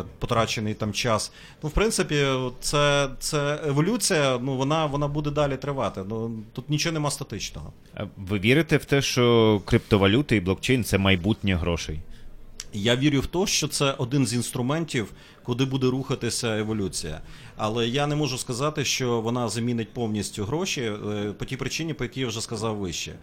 е, 0.02 0.04
потрачений 0.18 0.74
там 0.74 0.92
час. 0.92 1.32
Ну, 1.62 1.68
в 1.68 1.72
принципі, 1.72 2.26
це, 2.60 3.08
це 3.18 3.60
еволюція. 3.66 4.38
Ну 4.42 4.56
вона, 4.56 4.86
вона 4.86 5.08
буде 5.08 5.30
далі 5.30 5.56
тривати. 5.56 6.04
Ну 6.08 6.30
тут 6.52 6.70
нічого 6.70 6.92
нема 6.92 7.10
статичного. 7.10 7.45
А 7.94 8.04
Ви 8.16 8.38
вірите 8.38 8.76
в 8.76 8.84
те, 8.84 9.02
що 9.02 9.60
криптовалюти 9.64 10.36
і 10.36 10.40
блокчейн 10.40 10.84
це 10.84 10.98
майбутнє 10.98 11.54
грошей? 11.54 12.00
Я 12.72 12.96
вірю 12.96 13.20
в 13.20 13.26
те, 13.26 13.46
що 13.46 13.68
це 13.68 13.92
один 13.92 14.26
з 14.26 14.34
інструментів, 14.34 15.12
куди 15.42 15.64
буде 15.64 15.86
рухатися 15.86 16.58
еволюція. 16.58 17.20
Але 17.56 17.88
я 17.88 18.06
не 18.06 18.16
можу 18.16 18.38
сказати, 18.38 18.84
що 18.84 19.20
вона 19.20 19.48
замінить 19.48 19.92
повністю 19.92 20.44
гроші 20.44 20.82
е, 20.82 21.32
по 21.38 21.44
тій 21.44 21.56
причині, 21.56 21.94
по 21.94 22.04
якій 22.04 22.20
я 22.20 22.26
вже 22.26 22.40
сказав 22.40 22.76
вище. 22.76 23.10
Е, 23.10 23.18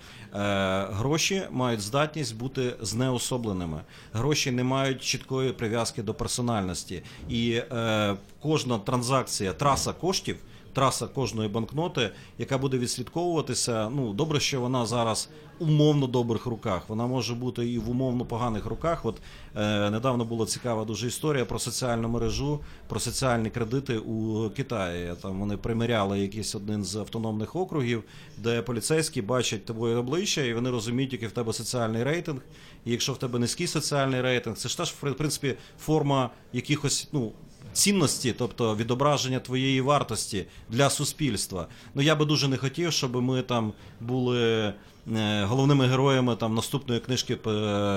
Гроші 0.92 1.42
мають 1.52 1.82
здатність 1.82 2.38
бути 2.38 2.74
знеособленими. 2.82 3.82
Гроші 4.14 4.52
не 4.52 4.64
мають 4.64 5.04
чіткої 5.04 5.52
прив'язки 5.52 6.04
до 6.04 6.14
персональності. 6.14 7.04
І 7.30 7.52
е, 7.52 8.16
кожна 8.42 8.78
транзакція, 8.80 9.54
траса 9.54 9.94
коштів. 9.94 10.38
Траса 10.74 11.08
кожної 11.08 11.50
банкноти, 11.50 12.10
яка 12.38 12.58
буде 12.58 12.78
відслідковуватися. 12.78 13.90
Ну 13.90 14.14
добре, 14.14 14.40
що 14.40 14.62
вона 14.62 14.86
зараз 14.86 15.30
умовно 15.60 16.08
добрих 16.08 16.46
руках. 16.46 16.90
Вона 16.90 17.08
може 17.08 17.34
бути 17.34 17.70
і 17.70 17.80
в 17.80 17.90
умовно 17.90 18.26
поганих 18.26 18.66
руках. 18.66 19.06
От 19.06 19.16
е, 19.56 19.90
недавно 19.90 20.26
була 20.26 20.46
цікава 20.46 20.86
дуже 20.86 21.08
історія 21.08 21.46
про 21.46 21.60
соціальну 21.60 22.10
мережу, 22.10 22.60
про 22.88 23.00
соціальні 23.00 23.50
кредити 23.50 23.98
у 23.98 24.50
Китаї. 24.50 25.14
Там 25.22 25.40
вони 25.40 25.58
приміряли 25.58 26.20
якийсь 26.20 26.56
один 26.56 26.84
з 26.84 26.96
автономних 26.96 27.56
округів, 27.56 28.04
де 28.38 28.62
поліцейські 28.62 29.22
бачать 29.22 29.66
твоє 29.66 29.96
обличчя, 29.96 30.42
і 30.42 30.54
вони 30.54 30.70
розуміють, 30.70 31.14
який 31.14 31.28
в 31.28 31.32
тебе 31.32 31.54
соціальний 31.54 32.04
рейтинг. 32.04 32.42
І 32.86 32.92
якщо 32.92 33.14
в 33.14 33.18
тебе 33.18 33.40
низький 33.40 33.68
соціальний 33.68 34.22
рейтинг, 34.22 34.58
це 34.58 34.70
ж 34.70 34.78
теж 34.78 34.90
в 34.90 35.14
принципі 35.14 35.56
форма 35.80 36.30
якихось 36.54 37.10
ну. 37.12 37.32
Цінності, 37.74 38.36
тобто 38.38 38.76
відображення 38.76 39.40
твоєї 39.40 39.82
вартості 39.82 40.46
для 40.70 40.90
суспільства. 40.90 41.68
Ну 41.96 42.02
я 42.02 42.16
би 42.16 42.26
дуже 42.26 42.48
не 42.48 42.58
хотів, 42.58 42.94
щоб 42.94 43.16
ми 43.16 43.42
там 43.42 43.74
були 44.02 44.74
е, 45.16 45.46
головними 45.46 45.88
героями 45.88 46.36
там 46.36 46.56
наступної 46.56 47.00
книжки 47.00 47.34
е, 47.34 47.50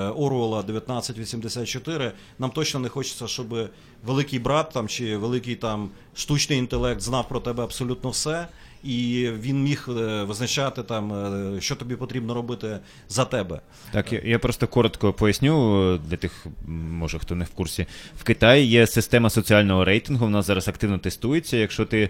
Оруела 0.09 0.59
1984, 0.59 2.11
нам 2.39 2.49
точно 2.49 2.79
не 2.79 2.89
хочеться, 2.89 3.27
щоб 3.27 3.69
великий 4.05 4.39
брат 4.39 4.69
там 4.73 4.87
чи 4.87 5.17
великий 5.17 5.55
там 5.55 5.89
штучний 6.15 6.59
інтелект 6.59 7.01
знав 7.01 7.27
про 7.27 7.39
тебе 7.39 7.63
абсолютно 7.63 8.09
все. 8.09 8.47
І 8.83 9.29
він 9.39 9.63
міг 9.63 9.85
е, 9.89 10.23
визначати 10.23 10.83
там, 10.83 11.13
е, 11.13 11.61
що 11.61 11.75
тобі 11.75 11.95
потрібно 11.95 12.33
робити 12.33 12.79
за 13.09 13.25
тебе. 13.25 13.61
Так, 13.91 14.13
я, 14.13 14.21
я 14.25 14.39
просто 14.39 14.67
коротко 14.67 15.13
поясню 15.13 15.83
е, 15.93 15.99
для 16.09 16.17
тих, 16.17 16.47
може 16.67 17.19
хто 17.19 17.35
не 17.35 17.45
в 17.45 17.49
курсі. 17.49 17.85
В 18.19 18.23
Китаї 18.23 18.67
є 18.67 18.87
система 18.87 19.29
соціального 19.29 19.85
рейтингу, 19.85 20.25
вона 20.25 20.41
зараз 20.41 20.67
активно 20.67 20.97
тестується. 20.97 21.57
Якщо 21.57 21.85
ти 21.85 22.09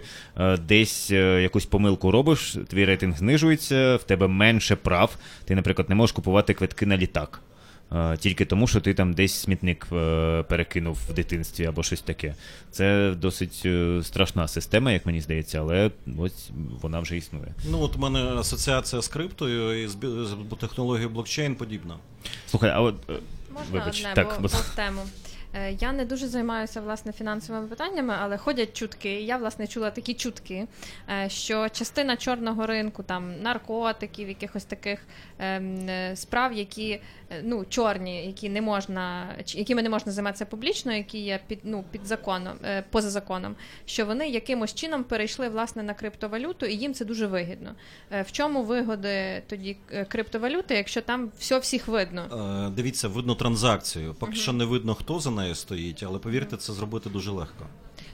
десь 0.68 1.10
якусь 1.10 1.66
помилку 1.66 2.10
робиш, 2.10 2.56
твій 2.68 2.84
рейтинг 2.84 3.18
знижується, 3.18 3.96
в 3.96 4.02
тебе 4.02 4.28
менше 4.28 4.76
прав. 4.76 5.16
Ти, 5.44 5.54
наприклад, 5.54 5.88
не 5.88 5.94
можеш 5.94 6.12
купувати 6.12 6.54
квитки 6.54 6.86
на 6.86 6.96
літак. 6.96 7.40
Е, 7.92 8.16
Тільки 8.16 8.44
тому, 8.44 8.66
що 8.66 8.80
ти 8.80 8.94
там 8.94 9.12
десь 9.12 9.34
смітник 9.34 9.86
е, 9.92 10.42
перекинув 10.42 10.98
в 11.08 11.12
дитинстві 11.14 11.64
або 11.64 11.82
щось 11.82 12.00
таке. 12.00 12.34
Це 12.70 13.14
досить 13.16 13.62
е, 13.64 14.00
страшна 14.02 14.48
система, 14.48 14.92
як 14.92 15.06
мені 15.06 15.20
здається, 15.20 15.58
але 15.60 15.90
ось 16.18 16.50
вона 16.82 17.00
вже 17.00 17.16
існує. 17.16 17.54
Ну 17.70 17.80
от 17.80 17.96
у 17.96 17.98
мене 17.98 18.20
асоціація 18.20 19.02
з 19.02 19.08
криптою 19.08 19.84
і 19.84 19.88
з, 19.88 19.96
технологією 20.60 21.10
блокчейн 21.10 21.54
подібна. 21.54 21.94
Слухай, 22.46 22.70
а 22.70 22.80
от 22.80 22.94
е, 23.10 23.12
Можна 23.54 23.72
вибач, 23.72 24.00
одне, 24.00 24.14
так, 24.14 24.36
бо, 24.40 24.48
бо 24.48 24.48
в 24.48 24.74
тему. 24.76 25.02
Е, 25.54 25.72
Я 25.80 25.92
не 25.92 26.04
дуже 26.04 26.28
займаюся 26.28 26.80
власне 26.80 27.12
фінансовими 27.12 27.66
питаннями, 27.66 28.14
але 28.20 28.36
ходять 28.36 28.76
чутки. 28.76 29.20
Я 29.20 29.36
власне 29.36 29.66
чула 29.66 29.90
такі 29.90 30.14
чутки, 30.14 30.66
е, 31.10 31.28
що 31.28 31.68
частина 31.68 32.16
чорного 32.16 32.66
ринку, 32.66 33.02
там 33.02 33.42
наркотиків, 33.42 34.28
якихось 34.28 34.64
таких 34.64 35.00
ем, 35.38 35.88
е, 35.88 36.16
справ, 36.16 36.52
які 36.52 37.00
ну 37.42 37.64
чорні, 37.68 38.26
які 38.26 38.48
не 38.48 38.62
можна, 38.62 39.26
якими 39.46 39.82
не 39.82 39.88
можна 39.88 40.12
займатися 40.12 40.46
публічно, 40.46 40.92
які 40.92 41.18
є 41.18 41.40
під 41.46 41.58
ну 41.64 41.84
під 41.90 42.06
законом, 42.06 42.56
поза 42.90 43.10
законом, 43.10 43.56
що 43.84 44.06
вони 44.06 44.28
якимось 44.28 44.74
чином 44.74 45.04
перейшли 45.04 45.48
власне 45.48 45.82
на 45.82 45.94
криптовалюту, 45.94 46.66
і 46.66 46.76
їм 46.76 46.94
це 46.94 47.04
дуже 47.04 47.26
вигідно. 47.26 47.74
В 48.10 48.32
чому 48.32 48.62
вигоди 48.62 49.42
тоді 49.46 49.76
криптовалюти, 50.08 50.74
якщо 50.74 51.02
там 51.02 51.30
все 51.38 51.58
всіх 51.58 51.88
видно? 51.88 52.72
Дивіться, 52.76 53.08
видно 53.08 53.34
транзакцію. 53.34 54.14
Поки 54.18 54.34
що 54.34 54.52
не 54.52 54.64
видно, 54.64 54.94
хто 54.94 55.20
за 55.20 55.30
нею 55.42 55.54
стоїть, 55.54 56.02
але 56.02 56.18
повірте, 56.18 56.56
це 56.56 56.72
зробити 56.72 57.10
дуже 57.10 57.30
легко. 57.30 57.66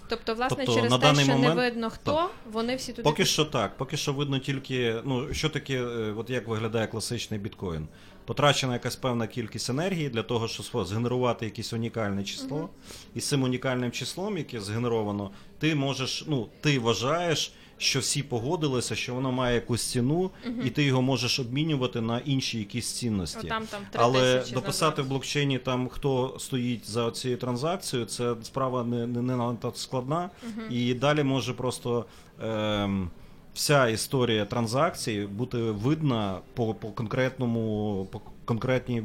Тобто, 0.09 0.35
власне, 0.35 0.57
Тобто, 0.57 0.75
через 0.75 0.91
на 0.91 0.99
те, 0.99 1.07
даний 1.07 1.25
що 1.25 1.33
момент- 1.33 1.55
не 1.57 1.63
видно 1.63 1.91
хто, 1.91 2.13
Так. 2.13 2.31
вони 2.53 2.77
всі 2.77 2.93
туди. 2.93 3.03
Поки 3.03 3.25
що 3.25 3.45
так, 3.45 3.77
поки 3.77 3.97
що 3.97 4.13
видно 4.13 4.39
тільки, 4.39 4.97
ну 5.05 5.35
що 5.35 5.49
таке, 5.49 5.75
е, 5.83 6.15
от 6.17 6.31
як 6.31 6.49
виглядає 6.49 6.87
класичний 6.87 7.41
біткоін. 7.41 7.89
Потрачена 8.25 8.73
якась 8.73 8.97
певна 8.97 9.27
кількість 9.27 9.71
енергії 9.71 10.09
для 10.09 10.23
того, 10.23 10.49
щоб 10.49 10.87
згенерувати 10.87 11.45
якесь 11.45 11.73
унікальне 11.73 12.25
число. 12.25 12.69
І 13.15 13.21
з 13.21 13.29
цим 13.29 13.43
унікальним 13.43 13.91
числом, 13.91 14.39
яке 14.39 14.61
згенеровано, 14.61 15.31
ти 15.59 15.75
можеш, 15.75 16.25
ну 16.29 16.49
ти 16.61 16.79
вважаєш, 16.79 17.53
що 17.79 18.01
всі 18.01 18.23
погодилися, 18.23 18.95
що 18.95 19.15
воно 19.15 19.33
має 19.33 19.55
якусь 19.55 19.83
ціну, 19.83 20.31
і 20.65 20.71
ти 20.71 20.83
його 20.83 21.03
можеш 21.03 21.41
обмінювати 21.41 22.01
на 22.01 22.19
інші 22.19 22.59
якісь 22.59 22.93
цінності. 22.93 23.47
Отам 23.47 23.67
там 23.67 23.81
три 23.91 24.03
Але 24.05 24.45
дописати 24.53 25.03
в 25.03 25.09
блокчейні 25.09 25.59
там 25.59 25.89
хто 25.89 26.37
стоїть 26.39 26.91
за 26.91 27.11
цією 27.11 27.39
транзакцією, 27.39 28.07
це 28.07 28.35
справа 28.43 28.85
не, 28.85 29.07
не, 29.07 29.23
не 29.23 29.37
надто 29.37 29.73
складна. 29.75 30.31
І 30.71 30.95
далі 30.95 31.23
може 31.23 31.53
просто 31.53 32.05
ем, 32.43 33.11
вся 33.55 33.89
історія 33.89 34.45
транзакцій 34.45 35.29
бути 35.33 35.59
видна 35.59 36.39
по, 36.55 36.75
по 36.75 36.89
конкретному, 36.89 38.07
по 38.11 38.21
конкретній, 38.45 38.99
е, 38.99 39.03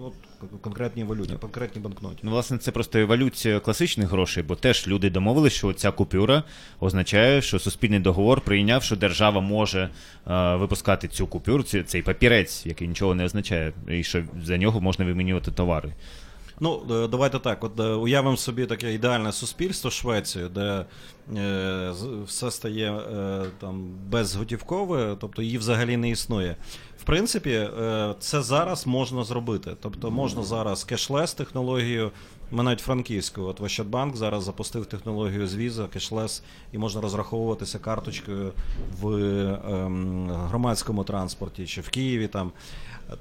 от, 0.00 0.14
конкретній 0.60 1.04
валюті, 1.04 1.34
конкретній 1.40 1.82
банкноті. 1.82 2.18
Ну, 2.22 2.30
власне, 2.30 2.58
це 2.58 2.70
просто 2.70 2.98
еволюція 2.98 3.60
класичних 3.60 4.08
грошей, 4.08 4.42
бо 4.42 4.54
теж 4.54 4.88
люди 4.88 5.10
домовились, 5.10 5.52
що 5.52 5.72
ця 5.72 5.90
купюра 5.90 6.42
означає, 6.80 7.42
що 7.42 7.58
суспільний 7.58 8.00
договор 8.00 8.40
прийняв, 8.40 8.82
що 8.82 8.96
держава 8.96 9.40
може 9.40 9.90
е, 10.26 10.56
випускати 10.56 11.08
цю 11.08 11.26
купюру, 11.26 11.62
цей 11.62 12.02
папірець, 12.02 12.66
який 12.66 12.88
нічого 12.88 13.14
не 13.14 13.24
означає, 13.24 13.72
і 13.88 14.02
що 14.02 14.24
за 14.44 14.58
нього 14.58 14.80
можна 14.80 15.04
вимінювати 15.04 15.50
товари. 15.50 15.92
Ну, 16.60 16.82
е, 16.90 17.08
давайте 17.08 17.38
так. 17.38 17.64
От 17.64 17.80
е, 17.80 17.82
уявимо 17.82 18.36
собі 18.36 18.66
таке 18.66 18.94
ідеальне 18.94 19.32
суспільство 19.32 19.90
Швецію, 19.90 20.48
де 20.48 20.84
е, 21.36 21.92
все 22.26 22.50
стає 22.50 22.92
е, 22.92 23.44
там 23.60 23.90
безготівкове, 24.08 25.16
тобто 25.20 25.42
її 25.42 25.58
взагалі 25.58 25.96
не 25.96 26.10
існує. 26.10 26.56
В 26.98 27.02
принципі, 27.02 27.50
е, 27.50 28.14
це 28.18 28.42
зараз 28.42 28.86
можна 28.86 29.24
зробити. 29.24 29.76
Тобто 29.80 30.10
можна 30.10 30.42
зараз 30.42 30.84
кешлес 30.84 31.34
технологію. 31.34 32.10
Ми 32.50 32.62
навіть 32.62 32.80
франківську, 32.80 33.42
от 33.42 33.60
Ощадбанк 33.60 34.16
зараз 34.16 34.44
запустив 34.44 34.86
технологію 34.86 35.46
з 35.46 35.54
віза, 35.56 35.86
кешлес, 35.86 36.42
і 36.72 36.78
можна 36.78 37.00
розраховуватися 37.00 37.78
карточкою 37.78 38.52
в 39.00 39.08
ем, 39.08 40.30
громадському 40.30 41.04
транспорті 41.04 41.66
чи 41.66 41.80
в 41.80 41.88
Києві 41.88 42.28
там. 42.28 42.52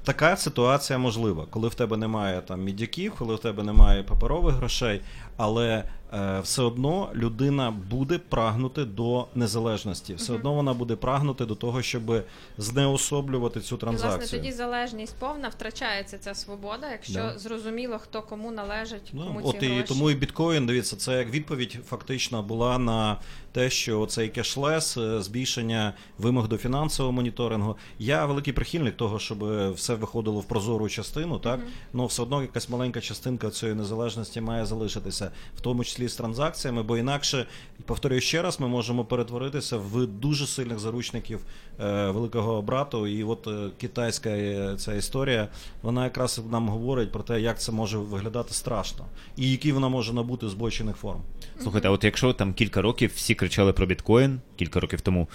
Така 0.04 0.38
ситуація 0.38 1.00
можлива, 1.00 1.46
коли 1.50 1.68
в 1.68 1.76
тебе 1.76 1.98
немає 1.98 2.42
там 2.42 2.64
мідяків, 2.64 3.14
коли 3.18 3.36
в 3.36 3.40
тебе 3.40 3.64
немає 3.64 4.04
паперових 4.04 4.56
грошей, 4.56 5.02
але 5.38 5.84
е, 6.14 6.40
все 6.44 6.62
одно 6.64 7.10
людина 7.16 7.72
буде 7.90 8.18
прагнути 8.18 8.86
до 8.86 9.28
незалежності. 9.36 10.14
Все 10.14 10.34
одно 10.34 10.54
вона 10.54 10.74
буде 10.74 10.96
прагнути 10.96 11.46
до 11.46 11.56
того, 11.56 11.82
щоб 11.82 12.24
знеособлювати 12.58 13.60
цю 13.62 13.76
І, 13.76 13.78
транзакцію. 13.78 14.18
власне, 14.20 14.38
тоді 14.40 14.52
залежність 14.52 15.16
повна 15.20 15.48
втрачається 15.50 16.18
ця 16.18 16.34
свобода, 16.36 16.92
якщо 16.92 17.14
Да. 17.14 17.38
зрозуміло, 17.38 18.00
хто 18.04 18.22
кому 18.22 18.52
належить, 18.52 19.10
Ну, 19.14 19.24
кому 19.28 19.40
от 19.44 19.60
ці 19.60 19.66
і 19.66 19.70
гроші. 19.70 19.84
тому 19.88 20.12
і 20.12 20.16
біткоін, 20.16 20.66
дивіться, 20.66 20.96
це 20.96 21.18
як 21.18 21.30
відповідь 21.30 21.80
фактично 21.88 22.44
була 22.44 22.78
на 22.78 23.18
те, 23.52 23.70
що 23.70 24.06
цей 24.06 24.30
кешлес, 24.30 24.98
е, 24.98 25.22
збільшення 25.22 25.94
вимог 26.18 26.48
до 26.48 26.58
фінансового 26.58 27.12
моніторингу. 27.14 27.78
Я 28.00 28.26
великий 28.26 28.54
прихильник 28.54 28.98
того, 28.98 29.20
щоб 29.20 29.72
все 29.74 29.96
виходило 29.96 30.40
в 30.40 30.46
прозору 30.46 30.90
частину, 30.90 31.40
так 31.40 31.60
але 31.94 32.06
все 32.06 32.22
одно 32.22 32.42
якась 32.42 32.70
маленька 32.70 33.02
частинка 33.02 33.50
цієї 33.50 33.78
незалежності 33.78 34.42
має 34.42 34.66
залишитися, 34.66 35.25
в 35.58 35.62
тому 35.62 35.84
числі 35.84 36.08
з 36.08 36.16
транзакціями, 36.16 36.84
бо 36.84 36.98
інакше, 36.98 37.46
повторюю 37.86 38.22
ще 38.22 38.42
раз, 38.42 38.60
ми 38.60 38.68
можемо 38.68 39.06
перетворитися 39.06 39.78
в 39.78 40.08
дуже 40.08 40.48
сильних 40.48 40.80
заручників 40.80 41.40
е, 41.80 42.10
великого 42.10 42.62
брату. 42.62 43.08
І 43.08 43.24
от 43.24 43.48
е, 43.48 43.70
китайська 43.78 44.30
е, 44.30 44.76
ця 44.78 44.94
історія, 44.94 45.48
вона 45.82 46.04
якраз 46.04 46.42
нам 46.52 46.70
говорить 46.70 47.12
про 47.12 47.24
те, 47.24 47.42
як 47.42 47.60
це 47.60 47.72
може 47.72 47.98
виглядати 47.98 48.54
страшно, 48.54 49.06
і 49.38 49.52
які 49.52 49.72
вона 49.72 49.90
може 49.90 50.14
набути 50.14 50.50
збочених 50.50 50.96
форм. 50.96 51.22
Слухайте, 51.62 51.88
а 51.88 51.92
от 51.92 52.04
якщо 52.04 52.34
там 52.34 52.54
кілька 52.54 52.82
років 52.82 53.12
всі 53.16 53.36
кричали 53.36 53.74
про 53.74 53.86
біткоін, 53.86 54.40
кілька 54.56 54.80
років 54.80 55.02
тому, 55.02 55.28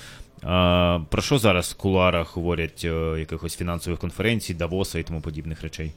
а, 0.42 1.00
про 1.08 1.22
що 1.22 1.38
зараз 1.38 1.70
в 1.70 1.74
кулуарах 1.74 2.36
говорять 2.36 2.82
е, 2.84 3.18
якихось 3.18 3.56
фінансових 3.56 4.00
конференцій, 4.00 4.54
Давоса 4.54 4.98
і 4.98 5.02
тому 5.02 5.20
подібних 5.20 5.62
речей? 5.62 5.92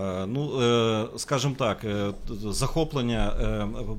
Е, 0.00 0.26
Ну, 0.26 0.62
е, 0.62 1.06
скажімо 1.16 1.54
так, 1.58 1.84
е, 1.84 2.12
захоплення 2.50 3.32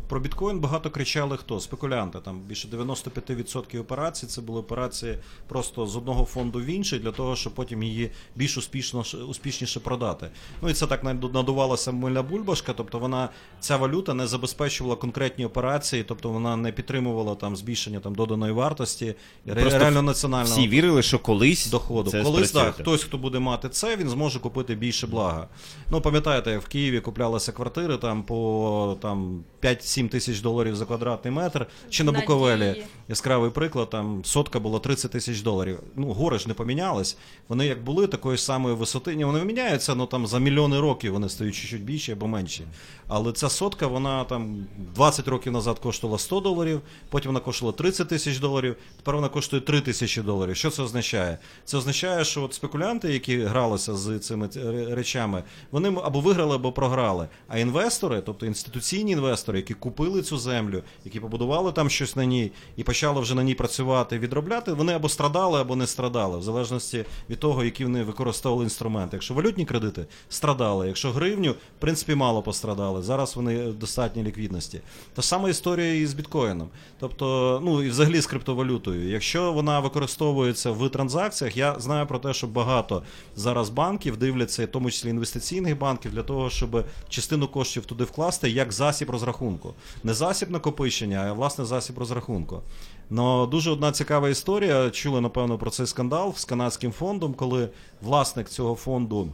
про 0.07 0.19
біткоін 0.19 0.59
багато 0.59 0.89
кричали 0.89 1.37
хто? 1.37 1.59
Спекулянти. 1.59 2.19
Там 2.19 2.39
більше 2.39 2.67
95% 2.67 3.79
операцій 3.79 4.27
це 4.27 4.41
були 4.41 4.59
операції 4.59 5.17
просто 5.47 5.85
з 5.85 5.95
одного 5.95 6.25
фонду 6.25 6.59
в 6.59 6.65
інший 6.65 6.99
для 6.99 7.11
того, 7.11 7.35
щоб 7.35 7.53
потім 7.53 7.83
її 7.83 8.11
більш 8.35 8.57
успішно 8.57 9.03
успішніше 9.29 9.79
продати. 9.79 10.29
Ну 10.61 10.69
і 10.69 10.73
це 10.73 10.87
так 10.87 11.03
надувалася 11.33 11.91
мильна 11.91 12.21
бульбашка, 12.21 12.73
тобто 12.73 12.99
вона 12.99 13.29
ця 13.59 13.77
валюта 13.77 14.13
не 14.13 14.27
забезпечувала 14.27 14.95
конкретні 14.95 15.45
операції, 15.45 16.03
тобто 16.03 16.29
вона 16.29 16.55
не 16.55 16.71
підтримувала 16.71 17.35
там 17.35 17.55
збільшення 17.55 17.99
там 17.99 18.15
доданої 18.15 18.53
вартості, 18.53 19.15
Просто 19.45 19.79
реально 19.79 20.01
національного 20.01 20.55
Всі 20.55 20.67
вірили, 20.67 21.01
що 21.01 21.19
колись 21.19 21.67
доходу. 21.67 22.11
це 22.11 22.23
Колись 22.23 22.51
так, 22.51 22.75
хтось, 22.75 23.03
хто 23.03 23.17
буде 23.17 23.39
мати 23.39 23.69
це, 23.69 23.95
він 23.95 24.09
зможе 24.09 24.39
купити 24.39 24.75
більше 24.75 25.07
блага. 25.07 25.47
Ну, 25.93 26.01
пам'ятаєте, 26.01 26.57
в 26.57 26.67
Києві 26.67 26.99
куплялися 26.99 27.51
квартири 27.51 27.97
там 27.97 28.23
по 28.23 28.97
там 29.01 29.43
5-7 29.61 30.09
тисяч 30.09 30.39
доларів 30.39 30.75
за 30.75 30.85
квадратний 30.85 31.33
метр, 31.33 31.67
чи 31.89 32.03
на. 32.03 32.11
Буковелі. 32.11 32.83
Яскравий 33.09 33.51
приклад, 33.51 33.89
там 33.89 34.25
сотка 34.25 34.59
була 34.59 34.79
30 34.79 35.11
тисяч 35.11 35.41
доларів. 35.41 35.79
Ну, 35.95 36.07
гори 36.07 36.39
ж 36.39 36.47
не 36.47 36.53
помінялись. 36.53 37.17
Вони 37.47 37.65
як 37.65 37.83
були 37.83 38.07
такої 38.07 38.37
ж 38.37 38.43
самої 38.43 38.75
висоти. 38.75 39.15
Ні, 39.15 39.25
вони 39.25 39.43
міняються, 39.43 39.93
але 39.97 40.07
там 40.07 40.27
за 40.27 40.39
мільйони 40.39 40.79
років 40.79 41.13
вони 41.13 41.29
стають 41.29 41.55
чуть-чуть 41.55 41.83
більші 41.83 42.11
або 42.11 42.27
менші. 42.27 42.63
Але 43.07 43.31
ця 43.31 43.49
сотка, 43.49 43.87
вона 43.87 44.23
там 44.23 44.65
20 44.95 45.27
років 45.27 45.53
назад 45.53 45.79
коштувала 45.79 46.19
100 46.19 46.39
доларів, 46.39 46.81
потім 47.09 47.29
вона 47.29 47.39
коштувала 47.39 47.77
30 47.77 48.07
тисяч 48.07 48.37
доларів, 48.37 48.75
тепер 48.97 49.15
вона 49.15 49.29
коштує 49.29 49.61
3 49.61 49.81
тисячі 49.81 50.21
доларів. 50.21 50.55
Що 50.55 50.69
це 50.69 50.83
означає? 50.83 51.37
Це 51.65 51.77
означає, 51.77 52.25
що 52.25 52.43
от 52.43 52.53
спекулянти, 52.53 53.13
які 53.13 53.39
гралися 53.41 53.95
з 53.95 54.19
цими 54.19 54.49
речами, 54.89 55.43
вони 55.71 55.83
вони 55.83 56.01
або 56.05 56.19
виграли, 56.19 56.55
або 56.55 56.71
програли. 56.71 57.27
А 57.47 57.57
інвестори, 57.57 58.21
тобто 58.25 58.45
інституційні 58.45 59.11
інвестори, 59.11 59.57
які 59.57 59.73
купили 59.73 60.21
цю 60.21 60.37
землю, 60.37 60.83
які 61.05 61.19
побудували 61.19 61.71
там 61.71 61.89
щось 61.89 62.15
на 62.15 62.25
ній 62.25 62.51
і 62.75 62.83
почали 62.83 63.21
вже 63.21 63.35
на 63.35 63.43
ній 63.43 63.55
працювати, 63.55 64.19
відробляти, 64.19 64.73
вони 64.73 64.93
або 64.93 65.09
страдали, 65.09 65.61
або 65.61 65.75
не 65.75 65.87
страдали, 65.87 66.37
в 66.37 66.43
залежності 66.43 67.05
від 67.29 67.39
того, 67.39 67.63
які 67.63 67.83
вони 67.83 68.03
використовували 68.03 68.65
інструменти. 68.65 69.15
Якщо 69.15 69.33
валютні 69.33 69.65
кредити 69.65 70.05
страдали, 70.29 70.87
якщо 70.87 71.11
гривню, 71.11 71.51
в 71.51 71.79
принципі, 71.79 72.15
мало 72.15 72.41
пострадали. 72.41 72.92
Зараз 73.01 73.35
вони 73.35 73.71
достатні 73.71 74.23
ліквідності. 74.23 74.81
Та 75.13 75.21
сама 75.21 75.49
історія 75.49 75.93
і 75.93 76.05
з 76.05 76.13
біткоїном. 76.13 76.69
Тобто, 76.99 77.59
ну 77.63 77.83
і 77.83 77.89
взагалі 77.89 78.21
з 78.21 78.25
криптовалютою. 78.25 79.09
Якщо 79.09 79.53
вона 79.53 79.79
використовується 79.79 80.71
в 80.71 80.89
транзакціях, 80.89 81.57
я 81.57 81.79
знаю 81.79 82.07
про 82.07 82.19
те, 82.19 82.33
що 82.33 82.47
багато 82.47 83.03
зараз 83.35 83.69
банків 83.69 84.17
дивляться, 84.17 84.65
в 84.65 84.67
тому 84.67 84.91
числі 84.91 85.09
інвестиційних 85.09 85.77
банків, 85.77 86.11
для 86.11 86.23
того, 86.23 86.49
щоб 86.49 86.85
частину 87.09 87.47
коштів 87.47 87.85
туди 87.85 88.03
вкласти 88.03 88.49
як 88.49 88.71
засіб 88.71 89.09
розрахунку. 89.09 89.73
Не 90.03 90.13
засіб 90.13 90.51
накопичення, 90.51 91.25
а 91.29 91.33
власне 91.33 91.65
засіб 91.65 91.99
розрахунку. 91.99 92.61
Но 93.09 93.45
дуже 93.45 93.71
одна 93.71 93.91
цікава 93.91 94.29
історія. 94.29 94.89
Чули, 94.89 95.21
напевно, 95.21 95.57
про 95.57 95.71
цей 95.71 95.87
скандал 95.87 96.33
з 96.35 96.45
канадським 96.45 96.91
фондом, 96.91 97.33
коли 97.33 97.69
власник 98.01 98.49
цього 98.49 98.75
фонду. 98.75 99.29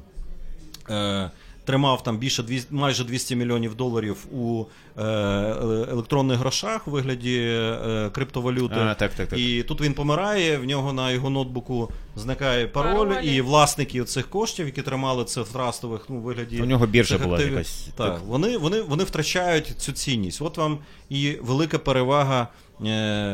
Е, 0.89 1.31
Тримав 1.69 2.03
там 2.03 2.17
більше 2.17 2.43
200, 2.43 2.75
майже 2.75 3.03
200 3.03 3.35
мільйонів 3.35 3.75
доларів 3.75 4.25
у 4.31 4.65
е, 4.97 5.03
е, 5.03 5.05
електронних 5.91 6.37
грошах 6.37 6.87
у 6.87 6.91
вигляді 6.91 7.37
е, 7.37 8.09
криптовалюти. 8.13 8.75
А, 8.75 8.93
так, 8.93 9.13
так, 9.13 9.27
так. 9.27 9.39
І 9.39 9.63
тут 9.63 9.81
він 9.81 9.93
помирає, 9.93 10.57
в 10.57 10.65
нього 10.65 10.93
на 10.93 11.11
його 11.11 11.29
ноутбуку 11.29 11.89
зникає 12.15 12.67
пароль, 12.67 13.09
Паролі. 13.09 13.35
і 13.35 13.41
власники 13.41 14.03
цих 14.03 14.29
коштів, 14.29 14.65
які 14.65 14.81
тримали 14.81 15.25
це 15.25 15.41
в 15.41 15.49
трастових 15.49 16.05
ну, 16.09 16.19
вигляді. 16.19 16.61
У 16.61 16.65
нього 16.65 16.87
біржа 16.87 17.17
була 17.17 17.35
активів, 17.35 17.53
якась. 17.53 17.87
Так, 17.95 18.13
Так. 18.13 18.21
Вони, 18.27 18.57
вони, 18.57 18.81
вони 18.81 19.03
втрачають 19.03 19.67
цю 19.77 19.91
цінність. 19.91 20.41
От 20.41 20.57
вам 20.57 20.77
і 21.09 21.31
велика 21.41 21.79
перевага 21.79 22.47
е, 22.85 22.89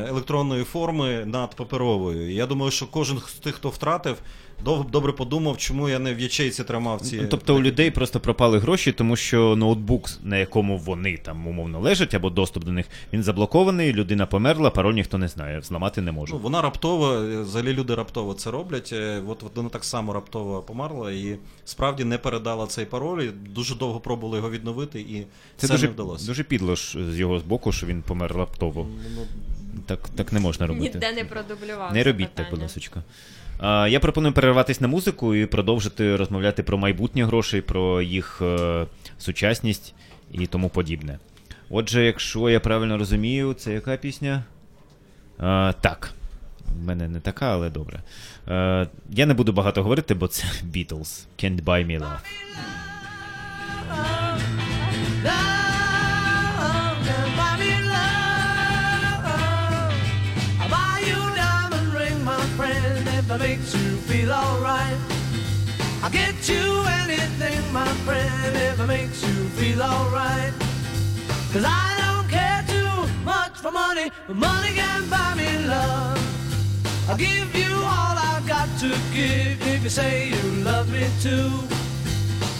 електронної 0.10 0.64
форми 0.64 1.26
над 1.26 1.56
паперовою. 1.56 2.32
Я 2.32 2.46
думаю, 2.46 2.72
що 2.72 2.88
кожен 2.88 3.20
з 3.20 3.34
тих, 3.34 3.56
хто 3.56 3.70
втратив, 3.70 4.18
доб- 4.64 4.89
добре 4.89 5.12
подумав, 5.12 5.58
чому 5.58 5.89
я 5.89 5.99
не 5.99 6.14
в 6.14 6.20
ячейці 6.20 6.64
тримав 6.64 7.01
ці. 7.01 7.18
Ну, 7.22 7.28
Тобто 7.32 7.56
у 7.56 7.62
людей 7.62 7.91
просто 7.91 8.20
пропали 8.20 8.60
гроші, 8.60 8.91
тому 8.91 9.16
що 9.16 9.56
ноутбук, 9.56 10.10
на 10.24 10.38
якому 10.38 10.78
вони 10.78 11.18
там 11.18 11.47
умовно 11.47 11.80
лежать, 11.80 12.14
або 12.14 12.30
доступ 12.30 12.64
до 12.64 12.72
них, 12.72 12.86
він 13.14 13.24
заблокований, 13.24 13.93
людина 13.93 14.26
померла, 14.26 14.70
пароль 14.70 14.93
ніхто 14.93 15.18
не 15.18 15.28
знає, 15.28 15.62
зламати 15.62 16.01
не 16.01 16.12
може. 16.12 16.34
Ну, 16.34 16.39
вона 16.39 16.62
раптово, 16.62 17.14
е, 17.14 17.41
взагалі 17.41 17.74
люди 17.74 17.95
раптово 17.95 18.34
це 18.34 18.51
роблять. 18.51 18.89
е, 18.93 19.22
От, 19.28 19.43
вона 19.56 19.70
так 19.70 19.84
само 19.84 20.14
раптово 20.14 20.62
померла 20.62 21.12
і 21.12 21.38
справді 21.66 22.03
не 22.03 22.18
передала 22.18 22.68
цей 22.68 22.86
пароль. 22.86 23.22
і 23.22 23.32
Дуже 23.49 23.76
довго 23.76 23.99
пробували 23.99 24.38
його 24.38 24.49
відновити, 24.49 24.99
і 25.01 25.26
це, 25.58 25.68
Це 25.68 25.74
дуже, 25.74 25.88
не 25.88 25.93
вдалося. 25.93 26.26
дуже 26.26 26.43
підло 26.43 26.76
ж 26.76 27.12
з 27.12 27.20
його 27.20 27.41
боку, 27.47 27.72
що 27.72 27.86
він 27.88 28.01
помер 28.01 28.34
раптово. 28.36 28.88
Ну, 29.16 29.22
Так, 29.86 30.10
так 30.16 30.34
не 30.34 30.39
можна 30.39 30.68
робити. 30.68 30.91
Ніде 30.93 31.12
не 31.12 31.26
продублював. 31.26 31.93
Не 31.93 32.03
робіть 32.03 32.36
так, 32.36 32.45
будь 32.51 32.62
ласочка. 32.62 33.03
А, 33.60 33.88
Я 33.88 33.99
пропоную 33.99 34.34
перерватися 34.34 34.82
на 34.82 34.88
музику 34.88 35.36
і 35.36 35.45
продовжити 35.45 36.16
розмовляти 36.16 36.64
про 36.64 36.78
майбутнє 36.78 37.26
грошей, 37.26 37.62
про 37.62 38.01
їх 38.01 38.41
е, 38.41 38.86
сучасність 39.18 39.93
і 40.32 40.47
тому 40.47 40.70
подібне. 40.70 41.20
Отже, 41.70 42.06
якщо 42.06 42.49
я 42.49 42.60
правильно 42.60 42.97
розумію, 42.97 43.53
це 43.53 43.74
яка 43.74 43.97
пісня? 43.97 44.43
А, 45.39 45.74
так. 45.82 46.14
В 46.82 46.84
мене 46.84 47.08
не 47.08 47.20
така, 47.20 47.53
але 47.53 47.70
добре. 47.70 47.99
Е, 48.47 48.88
я 49.10 49.26
не 49.26 49.34
буду 49.34 49.53
багато 49.53 49.84
говорити, 49.84 50.14
бо 50.14 50.28
це 50.28 50.43
Beatles. 50.74 51.26
Can't 51.43 51.64
buy 51.64 51.86
me. 51.86 51.99
Love 51.99 52.18
it 63.36 63.40
makes 63.40 63.74
you 63.74 63.98
feel 64.08 64.32
alright. 64.32 64.98
I'll 66.02 66.10
get 66.10 66.48
you 66.48 66.84
anything, 67.04 67.74
my 67.74 67.88
friend, 68.06 68.56
if 68.56 68.80
it 68.80 68.88
makes 68.88 69.22
you 69.28 69.34
feel 69.58 69.82
alright. 69.82 70.54
Cause 71.52 71.66
I 71.68 71.88
don't 72.02 72.30
care 72.30 72.64
too 72.68 73.24
much 73.24 73.58
for 73.58 73.72
money, 73.72 74.12
but 74.28 74.36
money 74.36 74.70
can 74.74 75.10
buy 75.10 75.34
me 75.36 75.66
love. 75.66 76.20
I'll 77.10 77.18
give 77.18 77.54
you 77.56 77.74
all 77.74 78.16
I've 78.32 78.48
got 78.48 78.70
to 78.80 78.90
give 79.14 79.62
if 79.68 79.84
you 79.84 79.90
say 79.90 80.30
you 80.30 80.44
love 80.64 80.90
me 80.92 81.06
too. 81.22 81.52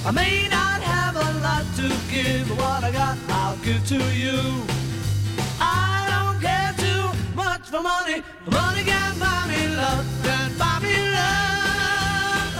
I 0.06 0.12
may 0.12 0.48
not 0.50 0.82
have 0.82 1.16
a 1.16 1.30
lot 1.40 1.66
to 1.78 1.88
give, 2.12 2.50
but 2.50 2.58
what 2.58 2.84
I 2.84 2.92
got, 2.92 3.18
I'll 3.30 3.58
give 3.58 3.86
to 3.88 4.00
you. 4.14 4.40
I 5.60 6.05
much 7.36 7.70
for 7.70 7.82
money. 7.82 8.24
Money 8.50 8.84
can 8.84 9.20
buy 9.20 9.46
me 9.48 9.68
love, 9.76 10.06
can 10.24 10.58
buy 10.58 10.80
me 10.82 10.96
love. 11.18 12.56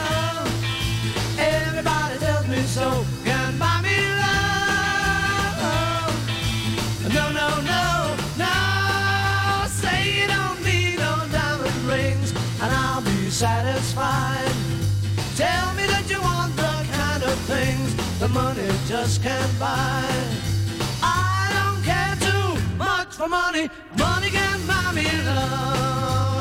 Everybody 1.40 2.18
tells 2.20 2.48
me 2.48 2.62
so, 2.64 3.06
can 3.24 3.58
buy 3.58 3.82
me 3.82 3.98
love. 4.22 5.64
No, 7.14 7.32
no, 7.32 7.50
no, 7.62 8.16
no. 8.38 8.54
Say 9.68 10.22
you 10.22 10.28
don't 10.28 10.62
need 10.64 11.00
no 11.00 11.26
diamond 11.32 11.76
rings, 11.86 12.32
and 12.62 12.72
I'll 12.72 13.02
be 13.02 13.30
satisfied. 13.30 14.52
Tell 15.36 15.74
me 15.76 15.86
that 15.88 16.06
you 16.10 16.22
want 16.22 16.56
the 16.56 16.86
kind 16.92 17.24
of 17.24 17.38
things 17.52 17.96
the 18.20 18.28
money 18.30 18.70
just 18.88 19.24
can't 19.24 19.60
buy. 19.60 20.35
For 23.26 23.30
money. 23.30 23.70
Money 23.98 24.30
can 24.30 24.68
buy 24.68 24.92
me 24.94 25.06
love. 25.24 26.35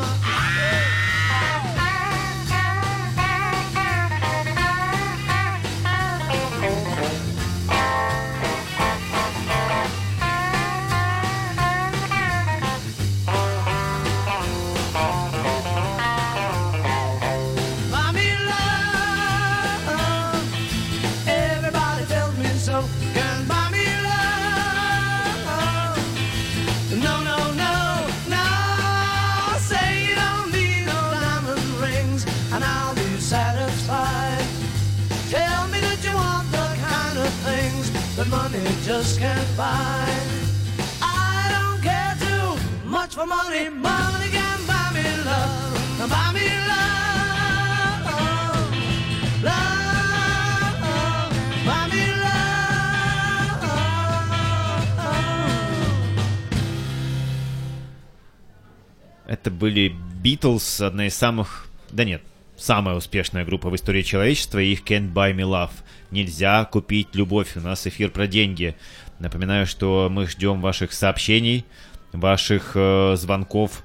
Это 59.45 59.51
были 59.51 59.95
Beatles, 60.23 60.83
одна 60.83 61.07
из 61.07 61.15
самых... 61.15 61.67
Да 61.91 62.05
нет, 62.05 62.23
самая 62.57 62.97
успешная 62.97 63.45
группа 63.45 63.69
в 63.69 63.77
истории 63.77 64.01
человечества, 64.01 64.59
их 64.59 64.85
Can't 64.85 65.13
Buy 65.13 65.35
Me 65.35 65.43
Love. 65.43 65.73
Нельзя 66.11 66.65
купить 66.65 67.15
любовь, 67.15 67.55
у 67.57 67.61
нас 67.61 67.87
эфир 67.87 68.11
про 68.11 68.27
деньги. 68.27 68.75
Напоминаю, 69.19 69.67
что 69.67 70.09
мы 70.11 70.27
ждем 70.27 70.63
ваших 70.63 70.95
сообщений, 70.95 71.67
ваших 72.15 72.73
э, 72.75 73.17
звонков 73.19 73.85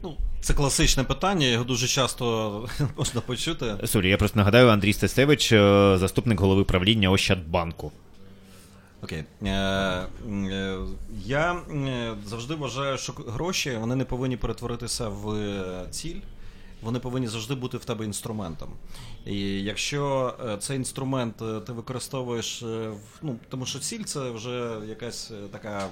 Ну, 0.02 0.16
це 0.40 0.54
класичне 0.54 1.04
питання, 1.04 1.46
його 1.46 1.64
дуже 1.64 1.86
часто 1.86 2.68
можна 2.96 3.20
почути. 3.20 3.76
Sorry, 3.84 4.08
я 4.08 4.16
просто 4.16 4.38
нагадаю, 4.38 4.68
Андрій 4.68 4.92
Стасевич, 4.92 5.52
е, 5.52 5.96
заступник 5.98 6.40
голови 6.40 6.64
правління 6.64 7.10
Ощадбанку. 7.10 7.92
Окей. 9.02 9.24
Е, 9.42 9.48
е, 9.48 10.78
я 11.24 11.56
завжди 12.26 12.54
вважаю, 12.54 12.98
що 12.98 13.12
гроші 13.12 13.76
вони 13.80 13.96
не 13.96 14.04
повинні 14.04 14.36
перетворитися 14.36 15.08
в 15.08 15.36
ціль. 15.90 16.20
вони 16.82 16.98
повинні 16.98 17.28
завжди 17.28 17.54
бути 17.54 17.76
в 17.76 17.84
тебе 17.84 18.04
інструментом. 18.04 18.68
І 19.26 19.62
якщо 19.62 20.34
цей 20.60 20.76
інструмент 20.76 21.36
ти 21.36 21.72
використовуєш, 21.72 22.64
ну 23.22 23.36
тому 23.48 23.66
що 23.66 23.78
ціль 23.78 24.02
це 24.02 24.30
вже 24.30 24.76
якась 24.88 25.32
така. 25.52 25.88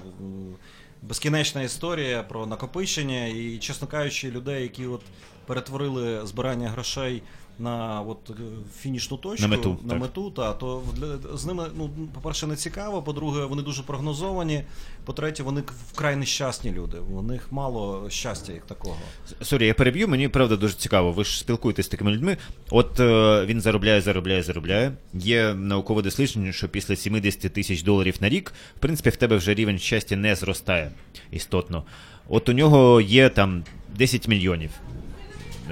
Безкінечна 1.01 1.61
історія 1.61 2.23
про 2.23 2.45
накопичення, 2.45 3.25
і, 3.27 3.57
чесно 3.57 3.87
кажучи, 3.87 4.31
людей, 4.31 4.63
які 4.63 4.85
от 4.85 5.01
перетворили 5.45 6.27
збирання 6.27 6.69
грошей 6.69 7.23
на 7.61 8.01
от 8.01 8.29
е, 8.29 8.33
фінішну 8.79 9.17
точку, 9.17 9.41
На 9.41 9.47
мету, 9.47 9.77
на 9.83 9.89
так. 9.89 10.01
мету 10.01 10.31
та, 10.31 10.53
то 10.53 10.81
для, 10.97 11.37
з 11.37 11.45
ними, 11.45 11.67
ну, 11.77 11.89
по-перше, 12.13 12.47
не 12.47 12.55
цікаво, 12.55 13.01
по-друге, 13.03 13.45
вони 13.45 13.61
дуже 13.61 13.83
прогнозовані, 13.83 14.63
по-третє, 15.05 15.43
вони 15.43 15.63
вкрай 15.91 16.15
нещасні 16.15 16.71
люди. 16.71 16.97
У 16.99 17.21
них 17.21 17.51
мало 17.51 18.09
щастя 18.09 18.53
як 18.53 18.65
такого. 18.65 18.97
Sorry, 19.41 19.67
я 19.67 19.73
переб'ю, 19.73 20.07
мені 20.07 20.27
правда 20.27 20.55
дуже 20.55 20.73
цікаво. 20.73 21.11
Ви 21.11 21.23
ж 21.23 21.39
спілкуєтесь 21.39 21.85
з 21.85 21.89
такими 21.89 22.11
людьми. 22.11 22.37
От 22.69 22.99
е, 22.99 23.45
він 23.45 23.61
заробляє, 23.61 24.01
заробляє, 24.01 24.43
заробляє. 24.43 24.91
Є 25.13 25.53
наукове 25.53 26.01
дослідження, 26.01 26.51
що 26.51 26.69
після 26.69 26.95
70 26.95 27.53
тисяч 27.53 27.83
доларів 27.83 28.15
на 28.19 28.29
рік, 28.29 28.53
в 28.77 28.79
принципі, 28.79 29.09
в 29.09 29.15
тебе 29.15 29.37
вже 29.37 29.53
рівень 29.53 29.79
щастя 29.79 30.15
не 30.15 30.35
зростає 30.35 30.91
істотно. 31.31 31.83
От 32.29 32.49
у 32.49 32.53
нього 32.53 33.01
є 33.01 33.29
там 33.29 33.63
10 33.97 34.27
мільйонів. 34.27 34.71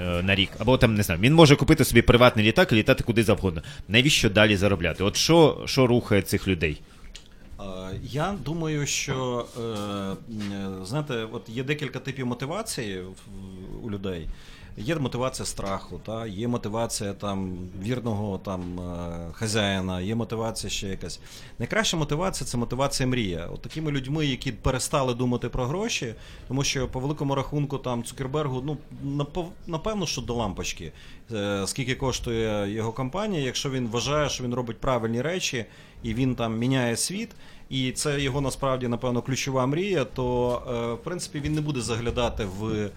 Е, 0.00 0.22
На 0.22 0.34
рік, 0.34 0.50
або 0.58 0.78
там 0.78 0.94
не 0.94 1.02
знаю, 1.02 1.20
він 1.20 1.34
може 1.34 1.56
купити 1.56 1.84
собі 1.84 2.02
приватний 2.02 2.44
літак 2.46 2.72
і 2.72 2.74
літати 2.74 3.04
куди 3.04 3.22
завгодно. 3.22 3.62
Навіщо 3.88 4.30
далі 4.30 4.56
заробляти? 4.56 5.04
От 5.04 5.16
що, 5.16 5.62
що 5.66 5.86
рухає 5.86 6.22
цих 6.22 6.48
людей? 6.48 6.80
Е, 7.60 7.64
Я 8.02 8.34
думаю, 8.44 8.86
що 8.86 9.46
е, 9.56 10.16
знаєте, 10.84 11.26
от 11.32 11.48
є 11.48 11.62
декілька 11.64 11.98
типів 11.98 12.26
мотивації 12.26 13.02
у 13.82 13.90
людей. 13.90 14.28
Є 14.84 14.96
мотивація 14.96 15.46
страху, 15.46 16.00
та 16.06 16.26
є 16.26 16.48
мотивація 16.48 17.12
там 17.12 17.58
вірного 17.82 18.38
там 18.38 18.80
е, 18.80 19.32
хазяїна, 19.32 20.00
є 20.00 20.14
мотивація 20.14 20.70
ще 20.70 20.88
якась. 20.88 21.20
Найкраща 21.58 21.96
мотивація 21.96 22.48
це 22.48 22.58
мотивація 22.58 23.06
мрія. 23.06 23.48
От 23.54 23.62
такими 23.62 23.90
людьми, 23.90 24.26
які 24.26 24.52
перестали 24.52 25.14
думати 25.14 25.48
про 25.48 25.66
гроші, 25.66 26.14
тому 26.48 26.64
що 26.64 26.88
по 26.88 27.00
великому 27.00 27.34
рахунку 27.34 27.78
там 27.78 28.04
Цукербергу, 28.04 28.62
ну 28.62 28.76
напевно, 29.66 30.06
що 30.06 30.20
до 30.20 30.34
лампочки, 30.34 30.92
е, 31.32 31.66
скільки 31.66 31.94
коштує 31.94 32.72
його 32.72 32.92
компанія, 32.92 33.42
якщо 33.42 33.70
він 33.70 33.88
вважає, 33.88 34.28
що 34.28 34.44
він 34.44 34.54
робить 34.54 34.80
правильні 34.80 35.22
речі 35.22 35.64
і 36.02 36.14
він 36.14 36.34
там 36.34 36.58
міняє 36.58 36.96
світ. 36.96 37.30
І 37.70 37.92
це 37.92 38.20
його 38.20 38.40
насправді, 38.40 38.88
напевно, 38.88 39.22
ключова 39.22 39.66
мрія. 39.66 40.04
То 40.04 40.62
е, 40.68 40.94
в 40.94 41.04
принципі 41.04 41.40
він 41.44 41.54
не 41.54 41.60
буде 41.60 41.80
заглядати 41.80 42.46
в 42.58 42.90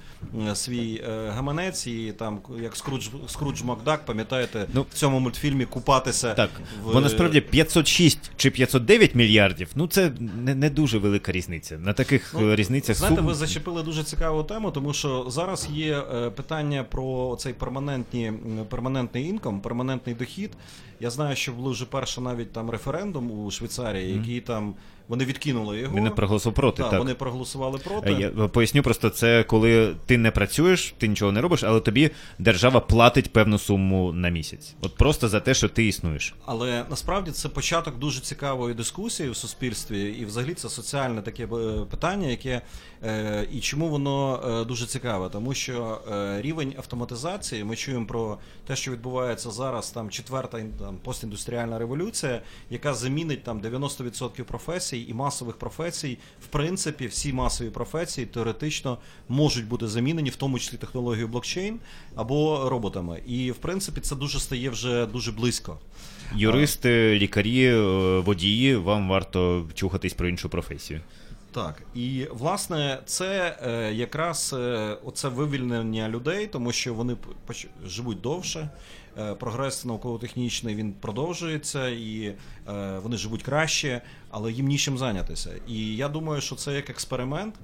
е, 0.49 0.55
свій 0.55 1.03
е, 1.07 1.29
гаманець 1.29 1.87
і 1.87 2.13
там, 2.17 2.39
як 2.61 2.75
Скрудж, 2.75 3.07
Скрудж 3.27 3.61
Макдак, 3.61 4.05
пам'ятаєте, 4.05 4.65
Ну, 4.73 4.85
в 4.91 4.93
цьому 4.93 5.19
мультфільмі 5.19 5.65
купатися. 5.65 6.33
Так, 6.33 6.49
в... 6.83 6.93
бо 6.93 7.01
насправді 7.01 7.41
506 7.41 8.31
чи 8.35 8.51
509 8.51 9.15
мільярдів, 9.15 9.67
ну 9.75 9.87
це 9.87 10.11
не, 10.43 10.55
не 10.55 10.69
дуже 10.69 10.97
велика 10.97 11.31
різниця. 11.31 11.77
На 11.77 11.93
таких 11.93 12.35
Ну, 12.39 12.55
різницях 12.55 12.97
Знаєте, 12.97 13.17
сум... 13.17 13.25
ви 13.25 13.33
зачепили 13.33 13.83
дуже 13.83 14.03
цікаву 14.03 14.43
тему, 14.43 14.71
тому 14.71 14.93
що 14.93 15.25
зараз 15.29 15.69
є 15.73 16.01
питання 16.35 16.83
про 16.83 17.37
цей 17.39 17.53
перманентні, 17.53 18.33
перманентний 18.69 19.27
інком, 19.27 19.61
перманентний 19.61 20.15
дохід. 20.15 20.51
Я 21.03 21.09
знаю, 21.09 21.35
що 21.35 21.51
був 21.51 21.71
вже 21.71 21.85
перший 21.85 22.23
навіть 22.23 22.51
там 22.51 22.69
референдум 22.69 23.31
у 23.31 23.51
Швейцарії, 23.51 24.13
який 24.13 24.41
там 24.41 24.75
вони 25.07 25.25
відкинули 25.25 25.79
його. 25.79 25.95
Він 25.95 26.03
не 26.03 26.09
проголосував 26.09 26.55
проти. 26.55 26.81
Так, 26.81 26.91
так. 26.91 26.99
вони 26.99 27.13
проголосували 27.13 27.77
проти. 27.77 28.11
Е, 28.11 28.31
Я 28.37 28.47
поясню 28.47 28.83
просто, 28.83 29.09
це 29.09 29.43
коли 29.43 29.95
ти 30.05 30.17
не 30.17 30.31
працюєш, 30.31 30.93
ти 30.97 31.07
нічого 31.07 31.31
не 31.31 31.41
робиш, 31.41 31.63
але 31.63 31.79
тобі 31.79 32.09
держава 32.39 32.79
платить 32.79 33.33
певну 33.33 33.57
суму 33.57 34.13
на 34.13 34.29
місяць. 34.29 34.75
От 34.81 34.95
просто 34.95 35.29
за 35.29 35.39
те, 35.39 35.53
що 35.53 35.69
ти 35.69 35.87
існуєш. 35.87 36.35
Але 36.45 36.85
насправді 36.89 37.31
це 37.31 37.49
початок 37.49 37.99
дуже 37.99 38.21
цікавої 38.21 38.73
дискусії 38.75 39.29
в 39.29 39.35
суспільстві, 39.35 40.01
і 40.19 40.25
взагалі 40.25 40.53
це 40.53 40.69
соціальне 40.69 41.21
таке 41.21 41.43
е, 41.43 41.85
питання, 41.89 42.27
яке 42.27 42.61
е, 43.03 43.47
і 43.51 43.59
чому 43.59 43.89
воно 43.89 44.41
е, 44.61 44.65
дуже 44.65 44.85
цікаве, 44.85 45.29
тому 45.29 45.53
що 45.53 46.01
е, 46.11 46.41
рівень 46.41 46.73
автоматизації, 46.77 47.63
ми 47.63 47.75
чуємо 47.75 48.05
про 48.05 48.37
те, 48.67 48.75
що 48.75 48.91
відбувається 48.91 49.51
зараз, 49.51 49.91
там 49.91 50.09
четверта 50.09 50.59
там, 50.79 50.97
постіндустріальна 51.03 51.79
революція, 51.79 52.41
яка 52.69 52.93
замінить 52.93 53.43
там 53.43 53.61
90% 53.61 54.43
професій 54.43 54.92
і 54.97 55.13
масових 55.13 55.57
професій. 55.57 56.17
В 56.43 56.47
принципі, 56.47 57.07
всі 57.07 57.33
масові 57.33 57.69
професії 57.69 58.27
теоретично 58.27 58.97
можуть 59.29 59.67
бути 59.67 59.87
замінені, 59.87 60.29
в 60.29 60.35
тому 60.35 60.59
числі 60.59 60.77
технологією 60.77 61.27
блокчейн 61.27 61.79
або 62.15 62.69
роботами. 62.69 63.21
І 63.27 63.51
в 63.51 63.57
принципі 63.57 64.01
це 64.01 64.15
дуже 64.15 64.39
стає 64.39 64.69
вже 64.69 65.05
дуже 65.05 65.31
близько. 65.31 65.79
Юристи, 66.35 67.19
лікарі, 67.19 67.65
е, 67.65 67.79
водії, 68.19 68.75
вам 68.75 69.09
варто 69.09 69.65
чухатись 69.73 70.13
про 70.13 70.27
іншу 70.27 70.49
професію. 70.49 71.01
Так, 71.53 71.81
і 71.95 72.27
власне 72.31 72.99
це 73.05 73.57
е, 73.63 73.93
якраз 73.93 74.55
е, 74.57 74.97
оце 75.03 75.27
вивільнення 75.27 76.09
людей, 76.09 76.47
тому 76.47 76.71
що 76.71 76.93
вони 76.93 77.15
живуть 77.85 78.21
довше. 78.21 78.69
Е, 79.17 79.35
Прогрес 79.35 79.85
науково-технічний 79.85 80.75
він 80.75 80.93
продовжується, 80.93 81.87
і 81.87 82.35
е, 82.67 82.99
вони 83.03 83.17
живуть 83.17 83.43
краще, 83.43 84.01
але 84.29 84.51
їм 84.51 84.67
нічим 84.67 84.97
зайнятися. 84.97 85.49
І 85.67 85.95
я 85.95 86.09
думаю, 86.09 86.41
що 86.41 86.55
це 86.55 86.73
як 86.73 86.89
експеримент 86.89 87.55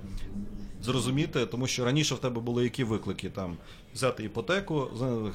зрозуміти, 0.84 1.46
тому 1.46 1.68
що 1.68 1.86
раніше 1.86 2.16
в 2.16 2.20
тебе 2.20 2.42
були 2.42 2.64
які 2.64 2.84
виклики 2.84 3.30
там 3.30 3.58
взяти 3.94 4.24
іпотеку. 4.24 4.88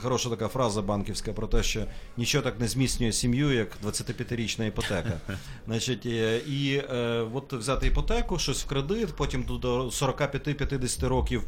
Хороша 0.03 0.31
така 0.31 0.49
фраза 0.49 0.83
банківська 0.83 1.33
про 1.33 1.47
те, 1.47 1.63
що 1.63 1.85
нічого 2.17 2.45
так 2.45 2.61
не 2.61 2.69
зміцнює 2.69 3.13
сім'ю, 3.13 3.53
як 3.53 3.69
25-річна 3.85 4.67
іпотека. 4.67 5.21
Значить, 5.67 6.07
е, 6.07 6.39
і 6.39 6.83
е, 6.91 7.27
от 7.33 7.53
взяти 7.53 7.87
іпотеку, 7.87 8.39
щось 8.39 8.65
в 8.65 8.67
кредит, 8.67 9.09
потім 9.17 9.43
до 9.43 9.87
45-50 9.87 11.09
років 11.09 11.43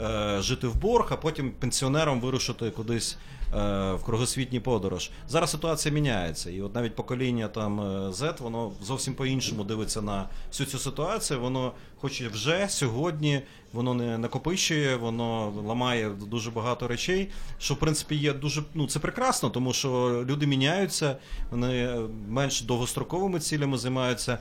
е, 0.00 0.36
жити 0.42 0.66
в 0.66 0.76
борг, 0.76 1.08
а 1.10 1.16
потім 1.16 1.50
пенсіонером 1.50 2.20
вирушити 2.20 2.70
кудись 2.70 3.18
в 3.52 3.98
кругосвітній 4.04 4.60
подорож. 4.60 5.10
Зараз 5.28 5.50
ситуація 5.50 5.94
міняється, 5.94 6.50
і 6.50 6.60
от 6.60 6.74
навіть 6.74 6.94
покоління 6.94 7.48
там 7.48 7.80
е, 7.80 8.10
Z, 8.10 8.42
воно 8.42 8.72
зовсім 8.82 9.14
по-іншому 9.14 9.64
дивиться 9.64 10.02
на 10.02 10.28
всю 10.50 10.66
цю 10.66 10.78
ситуацію. 10.78 11.40
Воно 11.40 11.72
хоче 11.96 12.28
вже 12.28 12.66
сьогодні, 12.68 13.42
воно 13.72 13.94
не 13.94 14.18
накопичує, 14.18 14.96
воно 14.96 15.52
ламає 15.66 16.10
дуже 16.10 16.50
багато 16.50 16.88
речей. 16.88 17.28
Що 17.58 17.74
в 17.74 17.78
принципі 17.78 18.16
є 18.16 18.32
дуже 18.32 18.62
ну 18.74 18.86
це 18.86 18.98
прекрасно, 18.98 19.50
тому 19.50 19.72
що 19.72 20.22
люди 20.28 20.46
міняються, 20.46 21.16
вони 21.50 21.84
е, 21.84 22.00
менш 22.28 22.62
довгостроковими 22.62 23.40
цілями 23.40 23.78
займаються. 23.78 24.38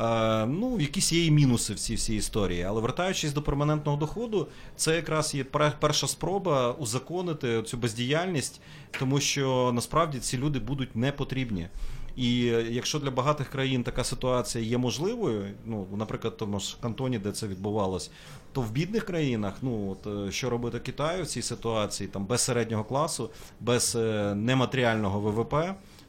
Е, 0.00 0.46
ну, 0.46 0.80
якісь 0.80 1.12
є 1.12 1.24
і 1.26 1.30
мінуси 1.30 1.74
в 1.74 1.78
цій 1.78 1.94
всій 1.94 2.16
історії. 2.16 2.62
Але 2.62 2.80
вертаючись 2.80 3.32
до 3.32 3.42
перманентного 3.42 3.98
доходу, 3.98 4.46
це 4.76 4.96
якраз 4.96 5.34
є 5.34 5.44
перша 5.80 6.06
спроба 6.06 6.72
узаконити 6.72 7.62
цю 7.62 7.76
бездіяльність, 7.76 8.60
тому 8.98 9.20
що 9.20 9.70
насправді 9.74 10.18
ці 10.18 10.38
люди 10.38 10.58
будуть 10.58 10.96
не 10.96 11.12
потрібні. 11.12 11.68
І 12.16 12.46
е, 12.46 12.66
якщо 12.70 12.98
для 12.98 13.10
багатих 13.10 13.48
країн 13.48 13.82
така 13.82 14.04
ситуація 14.04 14.64
є 14.64 14.78
можливою, 14.78 15.44
ну, 15.66 15.86
наприклад, 15.96 16.36
тому 16.36 16.60
ж 16.60 16.76
кантоні, 16.82 17.18
де 17.18 17.32
це 17.32 17.46
відбувалось, 17.46 18.10
то 18.52 18.60
в 18.60 18.70
бідних 18.70 19.04
країнах, 19.04 19.54
ну 19.62 19.90
от 19.90 20.28
е, 20.28 20.32
що 20.32 20.50
робити 20.50 20.78
Китаю 20.78 21.22
в 21.22 21.26
цій 21.26 21.42
ситуації, 21.42 22.08
там 22.08 22.26
без 22.26 22.40
середнього 22.40 22.84
класу, 22.84 23.30
без 23.60 23.94
нематеріального 24.34 25.20
ВВП. 25.20 25.54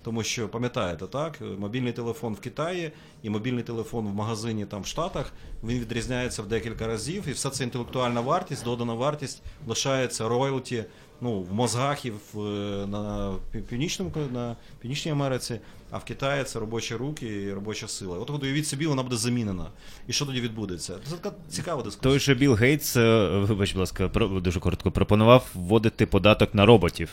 Тому 0.04 0.24
що 0.24 0.50
пам'ятаєте, 0.50 1.08
так 1.08 1.42
мобільний 1.58 1.94
телефон 1.94 2.34
в 2.34 2.40
Китаї 2.40 2.92
і 3.24 3.30
мобільний 3.30 3.64
телефон 3.64 4.08
в 4.08 4.16
магазині 4.16 4.66
там 4.66 4.82
в 4.82 4.86
Штатах 4.86 5.34
він 5.64 5.80
відрізняється 5.80 6.42
в 6.42 6.48
декілька 6.48 6.88
разів, 6.88 7.24
і 7.28 7.32
вся 7.32 7.50
ця 7.50 7.64
інтелектуальна 7.64 8.22
вартість, 8.22 8.64
додана 8.64 8.94
вартість 8.94 9.42
лишається 9.68 10.28
роялті 10.28 10.86
ну, 11.22 11.42
в 11.42 11.54
мозгах 11.54 12.06
і 12.06 12.12
в, 12.12 12.40
е, 12.40 12.88
на 12.88 13.34
північному 13.70 14.12
на 14.34 14.56
північній 14.80 15.12
Америці, 15.12 15.60
а 15.92 15.98
в 15.98 16.04
Китаї 16.04 16.44
це 16.44 16.60
робочі 16.60 16.96
руки 16.96 17.44
і 17.44 17.54
робоча 17.54 17.88
сила. 17.88 18.18
От 18.18 18.44
уявіть 18.44 18.68
собі, 18.68 18.88
вона 18.88 19.04
буде 19.04 19.16
замінена. 19.16 19.66
І 20.08 20.14
що 20.14 20.26
тоді 20.26 20.42
відбудеться? 20.42 20.94
Це 21.10 21.16
така 21.16 21.36
цікава 21.50 21.84
дискусія. 21.84 22.12
Той 22.12 22.20
же 22.20 22.36
Білл 22.36 22.54
Гейтс, 22.54 22.98
е, 22.98 23.30
вибач, 23.30 23.74
будь 23.74 23.80
ласка, 23.80 24.08
дуже 24.42 24.60
коротко 24.60 24.92
пропонував 24.92 25.48
вводити 25.54 26.06
податок 26.06 26.56
на 26.56 26.66
роботів. 26.66 27.10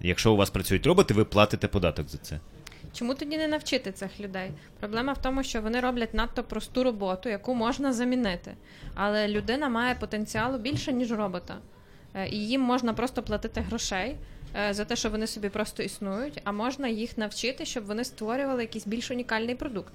Якщо 0.00 0.32
у 0.32 0.36
вас 0.36 0.50
працюють 0.50 0.86
роботи, 0.86 1.14
ви 1.14 1.24
платите 1.24 1.68
податок 1.68 2.08
за 2.08 2.18
це. 2.18 2.40
Чому 2.92 3.14
тоді 3.14 3.36
не 3.36 3.48
навчити 3.48 3.92
цих 3.92 4.20
людей? 4.20 4.50
Проблема 4.80 5.12
в 5.12 5.22
тому, 5.22 5.42
що 5.42 5.60
вони 5.60 5.80
роблять 5.80 6.14
надто 6.14 6.42
просту 6.44 6.84
роботу, 6.84 7.28
яку 7.28 7.54
можна 7.54 7.92
замінити. 7.92 8.54
Але 8.94 9.28
людина 9.28 9.68
має 9.68 9.94
потенціалу 9.94 10.58
більше, 10.58 10.92
ніж 10.92 11.12
робота. 11.12 11.56
Е, 12.14 12.28
І 12.28 12.48
їм 12.48 12.60
можна 12.60 12.92
просто 12.92 13.22
платити 13.22 13.60
грошей 13.60 14.16
е, 14.56 14.74
за 14.74 14.84
те, 14.84 14.96
що 14.96 15.10
вони 15.10 15.26
собі 15.26 15.48
просто 15.48 15.82
існують, 15.82 16.40
а 16.44 16.52
можна 16.52 16.88
їх 16.88 17.18
навчити, 17.18 17.64
щоб 17.66 17.84
вони 17.86 18.04
створювали 18.04 18.62
якийсь 18.62 18.86
більш 18.86 19.10
унікальний 19.10 19.54
продукт. 19.54 19.92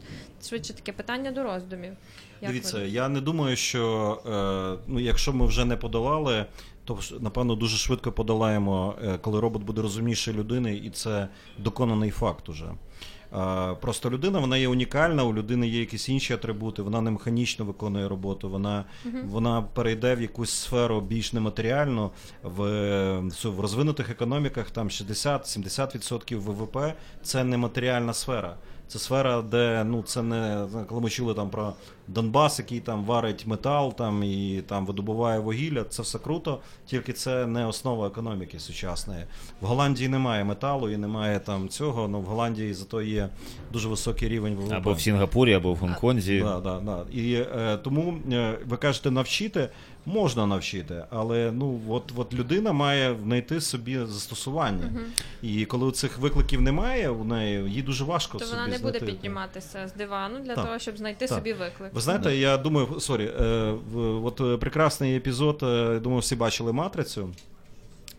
Швидше 0.50 0.74
таке 0.74 0.92
питання 0.92 1.32
до 1.32 1.44
роздумів. 1.44 1.94
Як 2.42 2.52
Дивіться, 2.52 2.78
ви? 2.78 2.88
я 2.88 3.10
не 3.10 3.22
думаю, 3.22 3.56
що 3.56 4.22
е, 4.26 4.84
ну, 4.88 5.00
якщо 5.00 5.34
ми 5.34 5.46
вже 5.46 5.66
не 5.66 5.78
подолали 5.78 6.46
то 6.86 7.00
напевно 7.20 7.56
дуже 7.56 7.78
швидко 7.78 8.12
подолаємо, 8.12 8.96
е, 9.04 9.18
коли 9.18 9.40
робот 9.40 9.64
буде 9.64 9.82
розумніший 9.82 10.34
людини, 10.34 10.76
і 10.76 10.90
це 10.90 11.28
доконаний 11.58 12.12
факт 12.12 12.50
уже. 12.50 12.66
Просто 13.82 14.10
людина 14.12 14.40
вона 14.40 14.58
є 14.58 14.68
унікальна, 14.68 15.24
у 15.24 15.34
людини 15.34 15.68
є 15.68 15.80
якісь 15.80 16.10
інші 16.10 16.34
атрибути, 16.34 16.82
вона 16.82 17.02
не 17.02 17.12
механічно 17.12 17.66
виконує 17.66 18.08
роботу, 18.08 18.50
вона, 18.50 18.86
вона 19.24 19.62
перейде 19.62 20.16
в 20.16 20.22
якусь 20.22 20.52
сферу 20.52 21.02
більш 21.02 21.34
нематеріальну. 21.34 22.12
В, 22.44 22.64
е, 22.64 23.20
в 23.44 23.60
розвинутих 23.60 24.10
економіках 24.10 24.72
там 24.72 24.90
60-70% 24.90 26.36
ВВП 26.36 26.78
це 27.24 27.44
нематеріальна 27.44 28.14
сфера. 28.14 28.56
Це 28.88 29.00
сфера, 29.00 29.42
де 29.42 29.84
ну 29.84 30.04
це 30.04 30.22
не 30.22 30.68
коли 30.88 31.02
ми 31.02 31.10
чули 31.10 31.34
там 31.34 31.50
про 31.50 31.74
Донбас, 32.08 32.60
який 32.60 32.80
там 32.80 33.06
варить 33.06 33.48
метал 33.48 33.96
там 33.96 34.24
і 34.24 34.64
там 34.68 34.86
видобуває 34.86 35.40
вугілля. 35.40 35.84
Це 35.84 36.02
все 36.02 36.20
круто, 36.20 36.60
тільки 36.86 37.14
це 37.14 37.48
не 37.48 37.66
основа 37.66 38.08
економіки 38.08 38.60
сучасної. 38.60 39.26
В 39.62 39.66
Голландії 39.66 40.10
немає 40.10 40.44
металу 40.44 40.90
і 40.90 40.98
немає 40.98 41.40
там 41.40 41.70
цього. 41.70 42.08
Ну 42.08 42.20
в 42.20 42.24
Голландії 42.24 42.74
зато 42.74 43.02
є 43.02 43.30
дуже 43.72 43.90
високий 43.90 44.30
рівень 44.30 44.56
ВВП. 44.56 44.74
Або 44.74 44.94
в 44.94 45.02
Сінгапурі, 45.02 45.54
або 45.54 45.74
в 45.74 45.78
Гонконзі. 45.78 46.40
Да, 46.40 46.60
да, 46.60 46.80
да. 46.80 47.06
І 47.12 47.34
е, 47.34 47.78
тому 47.78 48.20
е, 48.32 48.58
ви 48.66 48.78
кажете, 48.78 49.12
навчити 49.12 49.70
можна 50.06 50.46
навчити, 50.46 51.06
але 51.10 51.52
ну 51.52 51.82
от, 51.90 52.12
от 52.16 52.34
людина 52.34 52.74
має 52.74 53.16
знайти 53.24 53.62
собі 53.62 53.98
застосування. 53.98 54.92
І 55.42 55.66
коли 55.66 55.92
цих 55.92 56.18
викликів 56.18 56.62
немає, 56.62 57.10
у 57.10 57.24
неї 57.24 57.72
їй 57.72 57.82
дуже 57.82 58.04
важко 58.04 58.38
То 58.38 58.46
собі 58.46 58.62
вона 58.62 58.72
не 58.72 58.78
буде 58.78 59.00
підніматися 59.00 59.88
з 59.88 59.94
дивану 59.94 60.40
для 60.40 60.56
Так. 60.56 60.66
того, 60.66 60.80
щоб 60.80 60.98
знайти 60.98 61.28
Так. 61.28 61.38
собі 61.38 61.54
виклик. 61.54 61.93
Ви 61.94 62.02
знаєте, 62.02 62.36
я 62.36 62.58
думаю, 62.58 62.88
sorry, 63.00 63.32
в- 63.94 64.26
от 64.26 64.42
е, 64.42 64.58
прекрасний 64.58 65.16
епізод, 65.16 65.60
е, 65.64 66.00
думаю, 66.00 66.20
всі 66.22 66.36
бачили 66.36 66.74
матрицю. 66.74 67.30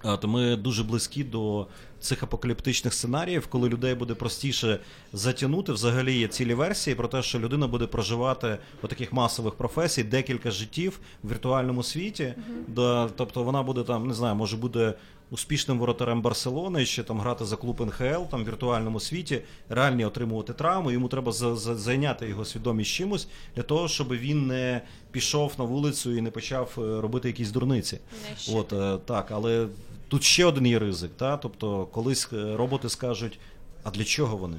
А, 0.05 0.17
То 0.17 0.29
ми 0.29 0.57
дуже 0.57 0.83
близькі 0.83 1.25
до 1.25 1.67
цих 2.01 2.23
апокаліптичних 2.23 2.95
сценаріїв, 2.95 3.47
коли 3.47 3.69
людей 3.69 3.95
буде 3.95 4.15
простіше 4.15 4.81
затягнути. 5.13 5.73
Взагалі 5.73 6.19
є 6.19 6.29
цілі 6.29 6.55
версії 6.55 6.97
про 6.97 7.09
те, 7.09 7.23
що 7.23 7.39
людина 7.39 7.67
буде 7.67 7.87
проживати 7.87 8.59
у 8.83 8.87
таких 8.87 9.13
масових 9.13 9.55
професій 9.55 10.03
декілька 10.03 10.51
життів 10.51 11.01
в 11.23 11.31
віртуальному 11.31 11.83
світі. 11.83 12.35
Да, 12.69 13.09
тобто 13.17 13.43
вона 13.43 13.63
буде 13.63 13.83
там, 13.83 14.09
не 14.09 14.15
знаю, 14.15 14.35
може 14.35 14.57
буде 14.57 14.95
успішним 15.31 15.79
воротарем 15.79 16.23
Барселони, 16.23 16.87
ще 16.87 17.03
там 17.03 17.21
грати 17.21 17.45
за 17.45 17.57
клуб 17.57 17.81
НХЛ 17.81 18.23
там 18.31 18.45
в 18.45 18.47
віртуальному 18.47 19.01
світі, 19.01 19.41
реальні 19.69 20.05
отримувати 20.05 20.53
травми. 20.53 20.93
Йому 20.93 21.09
треба 21.09 21.33
за, 21.33 21.57
за, 21.57 21.75
зайняти 21.75 22.29
його 22.29 22.45
свідомість 22.45 22.91
чимось 22.91 23.29
для 23.57 23.63
того, 23.63 23.89
щоб 23.89 24.13
він 24.13 24.47
не 24.47 24.83
пішов 25.11 25.53
на 25.59 25.65
вулицю 25.65 26.17
і 26.17 26.21
не 26.21 26.31
почав 26.31 26.79
е, 26.79 27.01
робити 27.01 27.29
якісь 27.29 27.51
дурниці. 27.51 27.99
Ще. 28.39 28.53
От 28.57 28.73
е, 28.73 28.99
так, 29.07 29.31
але 29.31 29.67
тут 30.15 30.25
ще 30.25 30.45
один 30.45 30.67
є 30.67 30.79
ризик. 30.79 31.11
Та? 31.17 31.37
Тобто, 31.37 31.87
колись 31.87 32.29
е, 32.33 32.57
роботи 32.57 32.89
скажуть, 32.89 33.39
а 33.83 33.91
для 33.91 34.05
чого 34.05 34.37
вони? 34.37 34.57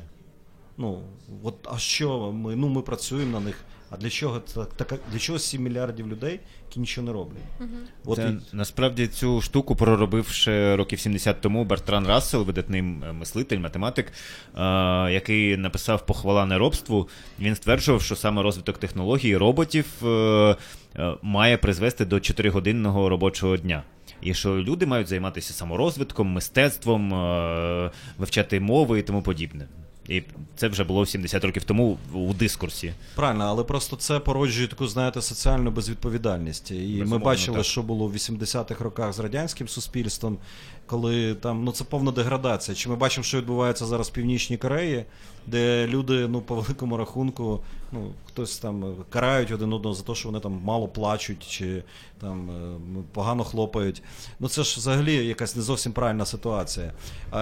Ну, 0.77 1.01
от, 1.43 1.55
а 1.71 1.77
що 1.77 2.31
ми? 2.31 2.55
Ну, 2.55 2.67
ми 2.67 2.81
працюємо 2.81 3.39
на 3.39 3.45
них. 3.45 3.55
А 3.89 3.97
для 3.97 4.09
чого 4.09 4.39
так, 4.39 4.73
така 4.73 4.97
для 5.11 5.19
чого 5.19 5.39
7 5.39 5.63
мільярдів 5.63 6.07
людей, 6.07 6.39
які 6.67 6.79
нічого 6.79 7.07
не 7.07 7.13
роблять? 7.13 7.43
От 8.05 8.15
Та, 8.15 8.27
і- 8.27 8.37
насправді 8.53 9.07
цю 9.07 9.41
штуку 9.41 9.75
проробив 9.75 10.27
ще 10.27 10.75
років 10.75 10.99
70 10.99 11.41
тому 11.41 11.65
Бертран 11.65 12.07
Рассел, 12.07 12.43
видатний 12.43 12.81
мислитель, 12.81 13.59
математик, 13.59 14.11
е, 14.57 14.61
який 15.11 15.57
написав 15.57 16.05
похвала 16.05 16.45
неробству. 16.45 17.09
Він 17.39 17.55
стверджував, 17.55 18.01
що 18.01 18.15
саме 18.15 18.41
розвиток 18.41 18.77
технологій 18.77 19.37
роботів 19.37 19.85
е, 20.03 20.55
е, 20.95 21.13
має 21.21 21.57
призвести 21.57 22.05
до 22.05 22.15
4-годинного 22.15 23.09
робочого 23.09 23.57
дня. 23.57 23.83
І 24.25 24.33
що 24.33 24.57
люди 24.57 24.85
мають 24.85 25.07
займатися 25.07 25.53
саморозвитком, 25.53 26.27
мистецтвом, 26.27 27.13
е, 27.13 27.91
вивчати 28.17 28.59
мови 28.59 28.99
і 28.99 29.01
тому 29.01 29.21
подібне. 29.21 29.67
І 30.09 30.23
це 30.55 30.67
вже 30.67 30.83
було 30.83 31.05
70 31.05 31.45
років 31.45 31.63
тому 31.63 31.97
у 32.13 32.33
дискурсі. 32.33 32.93
Правильно, 33.15 33.43
але 33.43 33.63
просто 33.63 33.95
це 33.95 34.19
породжує 34.19 34.67
таку, 34.67 34.87
знаєте, 34.87 35.21
соціальну 35.21 35.71
безвідповідальність. 35.71 36.71
І 36.71 37.03
ми 37.07 37.17
бачили, 37.17 37.57
так. 37.57 37.65
що 37.65 37.83
було 37.83 38.07
в 38.07 38.13
80-х 38.13 38.83
роках 38.83 39.13
з 39.13 39.19
радянським 39.19 39.67
суспільством, 39.67 40.37
коли 40.85 41.35
там 41.35 41.63
ну 41.63 41.71
це 41.71 41.83
повна 41.83 42.11
деградація. 42.11 42.75
Чи 42.75 42.89
ми 42.89 42.95
бачимо, 42.95 43.23
що 43.23 43.37
відбувається 43.37 43.85
зараз 43.85 44.09
в 44.09 44.11
Північній 44.11 44.57
Кореї, 44.57 45.05
де 45.47 45.87
люди, 45.87 46.27
ну, 46.27 46.41
по 46.41 46.55
великому 46.55 46.97
рахунку, 46.97 47.59
ну, 47.91 48.11
хтось 48.25 48.57
там 48.57 48.95
карають 49.09 49.51
один 49.51 49.73
одного 49.73 49.95
за 49.95 50.03
те, 50.03 50.15
що 50.15 50.29
вони 50.29 50.39
там 50.39 50.61
мало 50.63 50.87
плачуть, 50.87 51.47
чи 51.47 51.83
там 52.21 52.49
е, 52.49 52.79
ну, 52.93 53.03
погано 53.13 53.43
хлопають. 53.43 54.03
Ну 54.39 54.49
це 54.49 54.63
ж 54.63 54.79
взагалі 54.79 55.27
якась 55.27 55.55
не 55.55 55.61
зовсім 55.61 55.91
правильна 55.91 56.25
ситуація. 56.25 56.93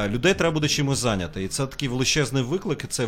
Людей 0.07 0.33
треба 0.33 0.53
буде 0.53 0.67
чимось 0.67 0.99
зайняти. 0.99 1.43
І 1.43 1.47
це 1.47 1.67
такий 1.67 1.89
величезний 1.89 2.43
виклик, 2.43 2.87
це 2.89 3.07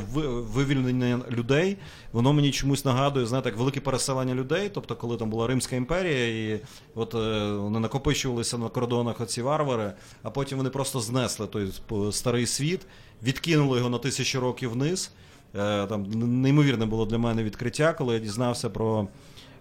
вивільнення 0.54 1.20
людей. 1.32 1.78
Воно 2.12 2.34
мені 2.34 2.52
чомусь 2.52 2.86
нагадує, 2.86 3.26
знаєте, 3.26 3.50
як 3.50 3.58
велике 3.58 3.80
переселення 3.80 4.36
людей. 4.36 4.72
Тобто, 4.74 4.96
коли 4.96 5.18
там 5.18 5.30
була 5.30 5.48
Римська 5.48 5.76
імперія, 5.76 6.54
і 6.54 6.62
от 6.96 7.16
е, 7.16 7.52
вони 7.52 7.80
накопичувалися 7.80 8.58
на 8.58 8.70
кордонах 8.70 9.22
оці 9.22 9.42
варвари, 9.42 9.94
а 10.26 10.30
потім 10.30 10.58
вони 10.58 10.70
просто 10.70 11.00
знесли 11.00 11.48
той 11.48 11.72
старий 12.12 12.46
світ, 12.46 12.82
відкинули 13.24 13.78
його 13.78 13.90
на 13.90 13.98
тисячі 13.98 14.40
років 14.40 14.72
вниз. 14.72 15.12
Е, 15.56 15.86
Там 15.88 16.04
неймовірне 16.42 16.86
було 16.86 17.06
для 17.06 17.18
мене 17.18 17.44
відкриття, 17.44 17.94
коли 17.94 18.14
я 18.14 18.20
дізнався 18.20 18.70
про 18.70 19.08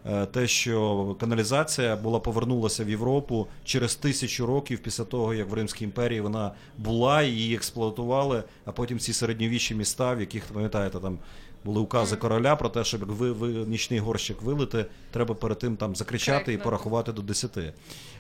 е, 0.06 0.26
те, 0.26 0.46
що 0.46 1.16
каналізація 1.20 1.96
була 1.96 2.20
повернулася 2.20 2.84
в 2.84 2.90
Європу 2.90 3.46
через 3.64 3.94
тисячу 3.94 4.46
років 4.46 4.78
після 4.78 5.04
того, 5.04 5.34
як 5.34 5.50
в 5.50 5.54
Римській 5.54 5.84
імперії 5.84 6.20
вона 6.20 6.52
була, 6.78 7.22
її 7.22 7.54
експлуатували, 7.54 8.44
а 8.64 8.72
потім 8.72 8.98
ці 8.98 9.12
середньовічні 9.12 9.76
міста, 9.76 10.14
в 10.14 10.20
яких 10.20 10.44
пам'ятаєте, 10.44 10.98
там 10.98 11.18
були 11.64 11.80
укази 11.80 12.16
короля 12.16 12.56
про 12.56 12.68
те, 12.68 12.84
щоб 12.84 13.00
як 13.00 13.10
ви, 13.10 13.32
ви 13.32 13.48
нічний 13.48 13.98
горщик 13.98 14.42
вилити, 14.42 14.86
треба 15.10 15.34
перед 15.34 15.58
тим 15.58 15.76
там 15.76 15.96
закричати 15.96 16.52
і 16.52 16.58
порахувати 16.58 17.12
до 17.12 17.22
10. 17.22 17.58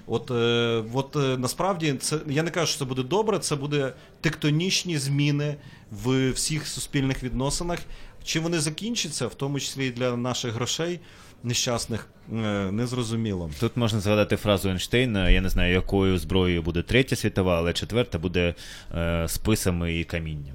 От, 0.06 0.30
е, 0.30 0.84
от 0.94 1.16
е, 1.16 1.38
насправді 1.38 1.94
це 1.94 2.18
я 2.26 2.42
не 2.42 2.50
кажу, 2.50 2.66
що 2.66 2.78
це 2.78 2.84
буде 2.84 3.02
добре, 3.02 3.38
це 3.38 3.56
буде 3.56 3.92
тектонічні 4.20 4.98
зміни 4.98 5.56
в 5.90 6.30
всіх 6.30 6.66
суспільних 6.66 7.22
відносинах. 7.22 7.78
Чи 8.24 8.40
вони 8.40 8.60
закінчаться, 8.60 9.26
в 9.26 9.34
тому 9.34 9.60
числі 9.60 9.86
і 9.86 9.90
для 9.90 10.16
наших 10.16 10.52
грошей 10.54 11.00
нещасних, 11.44 12.06
е, 12.32 12.34
незрозуміло. 12.72 13.50
Тут 13.60 13.76
можна 13.76 14.00
згадати 14.00 14.36
фразу 14.36 14.68
Ейнштейна, 14.68 15.30
я 15.30 15.40
не 15.40 15.48
знаю, 15.48 15.72
якою 15.72 16.18
зброєю 16.18 16.62
буде 16.62 16.82
третя 16.82 17.16
світова, 17.16 17.58
але 17.58 17.72
четверта 17.72 18.18
буде 18.18 18.54
е, 18.94 19.28
списами 19.28 19.94
і 19.94 20.04
камінням. 20.04 20.54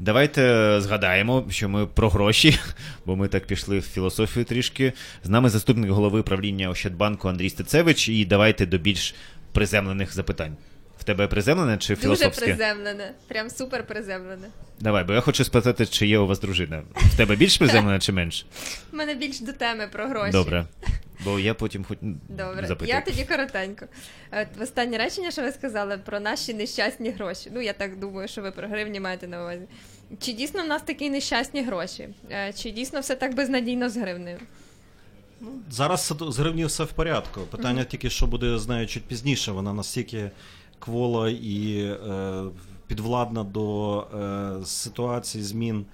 Давайте 0.00 0.76
згадаємо, 0.80 1.44
що 1.50 1.68
ми 1.68 1.86
про 1.86 2.08
гроші, 2.08 2.58
бо 3.06 3.16
ми 3.16 3.28
так 3.28 3.46
пішли 3.46 3.78
в 3.78 3.82
філософію 3.82 4.44
трішки. 4.44 4.92
З 5.24 5.28
нами 5.28 5.48
заступник 5.48 5.90
голови 5.90 6.22
правління 6.22 6.70
Ощадбанку 6.70 7.28
Андрій 7.28 7.50
Стецевич, 7.50 8.08
і 8.08 8.24
давайте 8.24 8.66
до 8.66 8.78
більш 8.78 9.14
приземлених 9.52 10.14
запитань. 10.14 10.56
В 11.04 11.06
тебе 11.06 11.28
приземлене 11.28 11.78
чи 11.78 11.96
Дуже 11.96 12.30
приземлене, 12.30 13.12
прям 13.28 13.50
супер 13.50 13.86
приземлене. 13.86 14.48
Давай, 14.80 15.04
бо 15.04 15.12
я 15.12 15.20
хочу 15.20 15.44
спитати, 15.44 15.86
чи 15.86 16.06
є 16.06 16.18
у 16.18 16.26
вас 16.26 16.40
дружина. 16.40 16.82
В 16.94 17.16
тебе 17.16 17.36
більш 17.36 17.58
приземлене 17.58 17.98
чи 17.98 18.12
менш? 18.12 18.46
У 18.92 18.96
мене 18.96 19.14
більш 19.14 19.40
до 19.40 19.52
теми 19.52 19.88
про 19.92 20.06
гроші. 20.06 20.32
Добре. 20.32 20.66
Бо 21.24 21.40
я 21.40 21.54
потім 21.54 21.84
хоч 21.84 21.98
Добре, 22.28 22.66
запитаю. 22.66 22.88
я 22.88 23.00
тоді 23.00 23.24
коротенько. 23.24 23.86
Останнє 24.60 24.98
речення, 24.98 25.30
що 25.30 25.42
ви 25.42 25.52
сказали 25.52 25.98
про 25.98 26.20
наші 26.20 26.54
нещасні 26.54 27.10
гроші. 27.10 27.50
Ну, 27.54 27.60
я 27.60 27.72
так 27.72 27.98
думаю, 27.98 28.28
що 28.28 28.42
ви 28.42 28.50
про 28.50 28.68
гривні 28.68 29.00
маєте 29.00 29.28
на 29.28 29.40
увазі. 29.42 29.62
Чи 30.20 30.32
дійсно 30.32 30.62
в 30.64 30.66
нас 30.66 30.82
такі 30.82 31.10
нещасні 31.10 31.62
гроші? 31.62 32.08
Е, 32.30 32.52
Чи 32.52 32.70
дійсно 32.70 33.00
все 33.00 33.14
так 33.14 33.34
безнадійно 33.34 33.88
з 33.90 33.96
гривнею? 33.96 34.38
Зараз 35.70 36.12
з 36.20 36.38
гривні 36.38 36.64
все 36.64 36.84
в 36.84 36.92
порядку. 36.92 37.40
Питання 37.40 37.84
тільки, 37.84 38.10
що 38.10 38.26
буде 38.26 38.58
з 38.58 38.68
нею 38.68 38.86
чуть 38.86 39.04
пізніше. 39.04 39.52
Вона 39.52 39.72
настільки 39.72 40.30
квола 40.84 41.28
і 41.30 41.78
е, 42.10 42.44
підвладна 42.86 43.44
до 43.44 43.98
е, 44.00 44.64
ситуації 44.64 45.44
змін. 45.44 45.86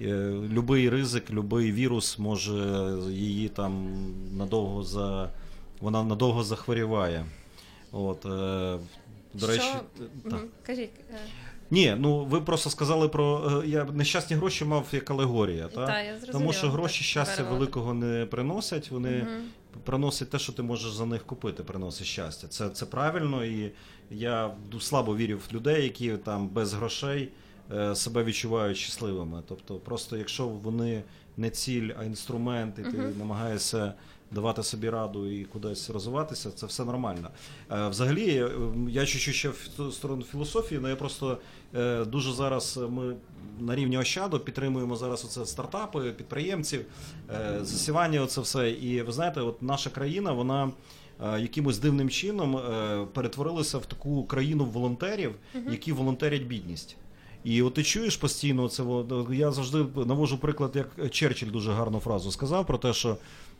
Е, 0.00 0.32
любий 0.52 0.88
ризик, 0.90 1.30
любий 1.30 1.72
вірус 1.72 2.18
може 2.18 2.54
її 3.10 3.48
там 3.48 3.88
надовго 4.36 4.82
за. 4.82 5.30
Вона 5.80 6.02
надовго 6.04 6.44
захворіває. 6.44 7.24
От, 7.92 8.26
е, 8.26 8.78
до 9.34 9.38
Що? 9.38 9.46
речі. 9.46 9.64
Мгм, 10.24 10.38
Кажіть. 10.66 10.90
е, 11.10 11.14
Ні, 11.70 11.96
ну 11.98 12.24
ви 12.24 12.40
просто 12.40 12.70
сказали 12.70 13.08
про 13.08 13.52
е, 13.64 13.68
я 13.68 13.84
нещасні 13.84 14.36
гроші 14.36 14.64
мав 14.64 14.86
як 14.92 15.10
алегорія, 15.10 15.68
та? 15.68 15.86
Та, 15.86 16.00
я 16.02 16.12
зрозуміла, 16.12 16.32
тому 16.40 16.52
що 16.52 16.70
гроші 16.70 17.04
щастя 17.04 17.42
великого 17.42 17.94
не 17.94 18.26
приносять. 18.26 18.90
Вони 18.90 19.10
Мгм. 19.10 19.42
приносять 19.84 20.30
те, 20.30 20.38
що 20.38 20.52
ти 20.52 20.62
можеш 20.62 20.92
за 20.92 21.06
них 21.06 21.24
купити, 21.26 21.62
приносить 21.62 22.06
щастя. 22.06 22.46
Це, 22.48 22.68
це 22.68 22.86
правильно, 22.86 23.44
і 23.44 23.70
я 24.10 24.50
слабо 24.80 25.16
вірю 25.16 25.38
в 25.48 25.54
людей, 25.54 25.82
які 25.82 26.16
там 26.16 26.48
без 26.48 26.72
грошей 26.72 27.28
е, 27.72 27.94
себе 27.94 28.24
відчувають 28.24 28.76
щасливими. 28.76 29.42
Тобто, 29.48 29.74
просто 29.74 30.16
якщо 30.16 30.46
вони 30.46 31.02
не 31.36 31.50
ціль, 31.50 31.90
а 31.98 32.04
інструмент, 32.04 32.78
і 32.78 32.82
ти 32.82 32.98
намагаєшся 33.18 33.94
давати 34.30 34.62
собі 34.62 34.90
раду 34.90 35.30
і 35.30 35.44
кудись 35.44 35.90
розвиватися, 35.90 36.50
це 36.50 36.66
все 36.66 36.84
нормально. 36.84 37.30
Е, 37.72 37.88
Взагалі, 37.88 38.28
е, 38.28 38.50
я 38.88 39.06
чуть-чуть 39.06 39.34
ще 39.34 39.48
в 39.48 39.92
сторону 39.92 40.22
філософії, 40.22 40.80
але 40.80 40.90
я 40.90 40.96
просто 40.96 41.38
дуже 42.06 42.32
зараз 42.32 42.80
ми 42.90 43.16
на 43.60 43.76
рівні 43.76 43.98
Ощаду 43.98 44.40
підтримуємо 44.40 44.96
зараз 44.96 45.24
оце 45.24 45.46
стартапи, 45.46 46.12
підприємців, 46.12 46.84
засівання, 47.60 48.20
оце 48.20 48.40
все. 48.40 48.70
І 48.70 49.02
ви 49.02 49.12
знаєте, 49.12 49.40
от 49.40 49.62
наша 49.62 49.90
країна, 49.90 50.32
вона. 50.32 50.70
Е, 51.24 51.40
Якимось 51.40 51.78
дивним 51.78 52.10
чином 52.10 52.60
перетворилися 53.12 53.78
в 53.78 53.86
таку 53.86 54.24
країну 54.24 54.64
волонтерів, 54.64 55.34
які 55.70 55.92
волонтерять 55.92 56.42
бідність. 56.42 56.96
І 57.44 57.62
от 57.62 57.74
ти 57.74 57.82
чуєш 57.82 58.16
постійно 58.16 58.68
це. 58.68 58.82
во- 58.82 59.26
Я 59.34 59.50
завжди 59.52 59.84
навожу 60.06 60.38
приклад, 60.38 60.72
як 60.76 61.10
Черчилль 61.10 61.50
дуже 61.50 61.72
гарну 61.72 61.98
фразу 62.00 62.30
сказав 62.30 62.66
про 62.66 62.78
те, 62.78 62.92
що 62.92 63.16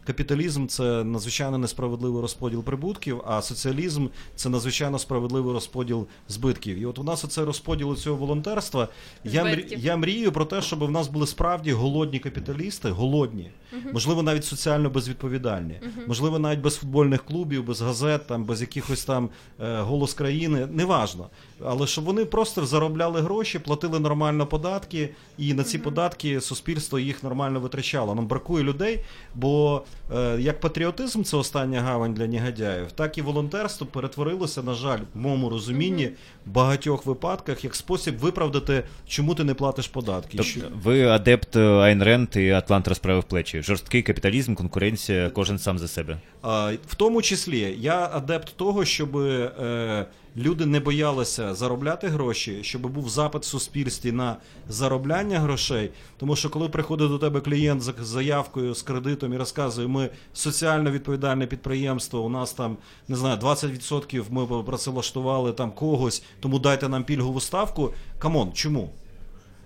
капіталізм 0.09 0.67
це 0.67 1.05
надзвичайно 1.05 1.59
несправедливий 1.59 2.23
розподіл 2.23 2.63
прибутків, 2.65 3.23
а 3.27 3.43
соціалізм 3.43 4.07
це 4.37 4.49
надзвичайно 4.49 4.99
справедливий 4.99 5.53
розподіл 5.53 6.07
збитків. 6.29 6.79
І 6.79 6.87
от 6.87 6.99
у 6.99 7.05
нас 7.05 7.25
оце 7.25 7.45
розподіл 7.45 7.97
цього 7.97 8.17
волонтерства. 8.17 8.89
Я, 9.25 9.41
Збитків. 9.41 9.79
я 9.79 9.97
мрію 9.97 10.33
про 10.33 10.45
те, 10.45 10.63
щоб 10.63 10.85
в 10.85 10.91
нас 10.91 11.09
були 11.09 11.27
справді 11.27 11.73
голодні 11.73 12.19
капіталісти, 12.19 12.91
голодні, 12.91 13.51
можливо, 13.93 14.23
навіть 14.23 14.45
соціально 14.45 14.91
безвідповідальні, 14.91 15.81
можливо, 16.07 16.39
навіть 16.39 16.61
без 16.61 16.77
футбольних 16.77 17.25
клубів, 17.25 17.65
без 17.65 17.81
газет, 17.81 18.27
там 18.27 18.45
без 18.45 18.61
якихось 18.61 19.05
там 19.05 19.29
е, 19.61 19.81
голос 19.81 20.15
країни, 20.15 20.69
неважно. 20.73 21.31
Але 21.67 21.87
щоб 21.87 22.05
вони 22.05 22.25
просто 22.25 22.67
заробляли 22.67 23.21
гроші, 23.21 23.59
платили 23.59 23.99
нормально 24.01 24.47
податки, 24.47 25.09
і 25.39 25.55
на 25.55 25.65
ці 25.65 25.79
податки 25.79 26.41
суспільство 26.41 26.99
їх 26.99 27.23
нормально 27.23 27.61
витрачало. 27.61 28.15
Нам 28.15 28.27
бракує 28.27 28.65
людей, 28.65 29.01
бо 29.35 29.83
е, 30.17 30.37
як 30.41 30.61
патріотизм 30.61 31.23
це 31.23 31.37
остання 31.37 31.81
гавань 31.81 32.15
для 32.15 32.27
негодяїв, 32.27 32.93
так 32.93 33.19
і 33.19 33.23
волонтерство 33.23 33.87
перетворилося, 33.87 34.63
на 34.63 34.75
жаль, 34.75 34.99
в 35.15 35.19
моєму 35.19 35.49
розумінні 35.51 36.11
в 36.47 36.51
багатьох 36.51 37.07
випадках 37.07 37.65
як 37.65 37.75
спосіб 37.75 38.19
виправдати, 38.19 38.83
чому 39.07 39.35
ти 39.35 39.45
не 39.45 39.55
платиш 39.55 39.89
податки. 39.89 40.43
Що- 40.43 40.61
Тобто 40.61 40.77
ви 40.85 41.07
адепт 41.09 41.57
е, 41.57 41.61
Айн 41.61 42.03
Ренд 42.03 42.29
і 42.37 42.51
Атлант 42.51 42.89
розправив 42.89 43.25
плечі. 43.25 43.63
Жорсткий 43.63 44.03
капіталізм, 44.03 44.55
конкуренція, 44.55 45.31
кожен 45.31 45.59
сам 45.59 45.79
за 45.79 45.89
себе. 45.89 46.19
А, 46.43 46.73
В 46.89 46.95
тому 46.95 47.23
числі 47.23 47.77
я 47.81 48.11
адепт 48.13 48.57
того, 48.57 48.85
щоб 48.85 49.17
е, 49.17 50.07
люди 50.37 50.67
не 50.67 50.81
боялися 50.81 51.55
заробляти 51.55 52.09
гроші, 52.09 52.59
щоб 52.63 52.83
був 52.83 53.09
запит 53.09 53.43
в 53.43 53.47
суспільстві 53.47 54.13
на 54.13 54.37
заробляння 54.69 55.41
грошей. 55.41 55.91
Тому 56.17 56.37
що 56.37 56.51
коли 56.51 56.69
приходить 56.69 57.09
до 57.09 57.19
тебе 57.19 57.41
клієнт 57.41 57.83
з 57.83 57.95
заявкою 58.01 58.75
з 58.75 58.83
кредитом 58.83 59.33
і 59.33 59.37
розказує, 59.37 59.89
ми 59.89 60.11
соціально 60.33 60.91
відповідальне 60.91 61.47
підприємство, 61.47 62.21
у 62.21 62.29
нас 62.29 62.53
там 62.53 62.77
не 63.09 63.17
знаю, 63.17 63.39
20% 63.39 64.25
ми 64.31 64.63
працевлаштували 64.63 65.53
там 65.53 65.71
когось, 65.71 66.23
тому 66.41 66.59
дайте 66.59 66.89
нам 66.89 67.05
пільгову 67.05 67.41
ставку. 67.41 67.95
Come 68.19 68.38
on, 68.38 68.53
чому? 68.53 68.91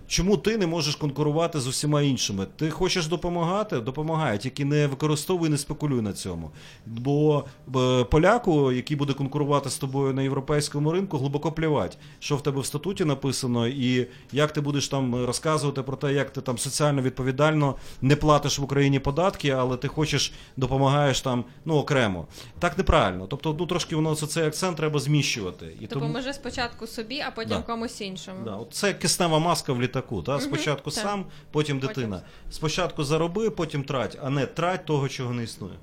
Чому 0.07 0.37
ти 0.37 0.57
не 0.57 0.67
можеш 0.67 0.95
конкурувати 0.95 1.59
з 1.59 1.67
усіма 1.67 2.01
іншими? 2.01 2.47
Ти 2.55 2.69
хочеш 2.69 3.07
допомагати? 3.07 3.79
Допомагай, 3.79 4.37
тільки 4.37 4.65
не 4.65 4.87
використовуй, 4.87 5.49
не 5.49 5.57
спекулюй 5.57 6.01
на 6.01 6.13
цьому. 6.13 6.51
Бо 6.85 7.45
е, 7.75 8.03
поляку, 8.03 8.71
який 8.71 8.97
буде 8.97 9.13
конкурувати 9.13 9.69
з 9.69 9.77
тобою 9.77 10.13
на 10.13 10.21
європейському 10.21 10.91
ринку, 10.91 11.17
глибоко 11.17 11.51
плевать, 11.51 11.97
що 12.19 12.35
в 12.35 12.43
тебе 12.43 12.61
в 12.61 12.65
статуті 12.65 13.05
написано, 13.05 13.67
і 13.67 14.07
як 14.31 14.51
ти 14.51 14.61
будеш 14.61 14.87
там 14.87 15.25
розказувати 15.25 15.81
про 15.81 15.97
те, 15.97 16.13
як 16.13 16.29
ти 16.33 16.41
там 16.41 16.57
соціально 16.57 17.01
відповідально 17.01 17.75
не 18.01 18.15
платиш 18.15 18.59
в 18.59 18.63
Україні 18.63 18.99
податки, 18.99 19.49
але 19.49 19.77
ти 19.77 19.87
хочеш 19.87 20.33
допомагаєш 20.57 21.21
там 21.21 21.45
ну 21.65 21.75
окремо. 21.75 22.27
Так 22.59 22.77
неправильно. 22.77 23.27
Тобто, 23.27 23.55
ну 23.59 23.65
трошки 23.65 23.95
воно 23.95 24.15
це- 24.15 24.27
цей 24.27 24.45
акцент 24.47 24.77
треба 24.77 24.99
зміщувати. 24.99 25.77
І 25.81 25.87
Допоможи 25.87 26.33
спочатку 26.33 26.87
собі, 26.87 27.19
а 27.27 27.31
потім 27.31 27.49
Да. 27.57 27.61
комусь 27.61 28.01
іншому. 28.01 28.37
Да, 28.45 28.59
це 28.71 28.93
киснева 28.93 29.39
маска 29.39 29.73
в 29.73 29.79
літаку. 29.93 30.21
Та? 30.21 30.39
Спочатку 30.39 30.91
так. 30.91 31.03
сам, 31.03 31.25
потім 31.51 31.79
Потім 31.79 31.87
дитина. 31.87 32.21
Спочатку 32.51 33.03
зароби, 33.03 33.49
потім 33.49 33.83
трать, 33.83 34.17
а 34.23 34.29
не 34.29 34.45
трать 34.45 34.85
того, 34.85 35.09
чого 35.09 35.33
не 35.33 35.43
існує. 35.43 35.73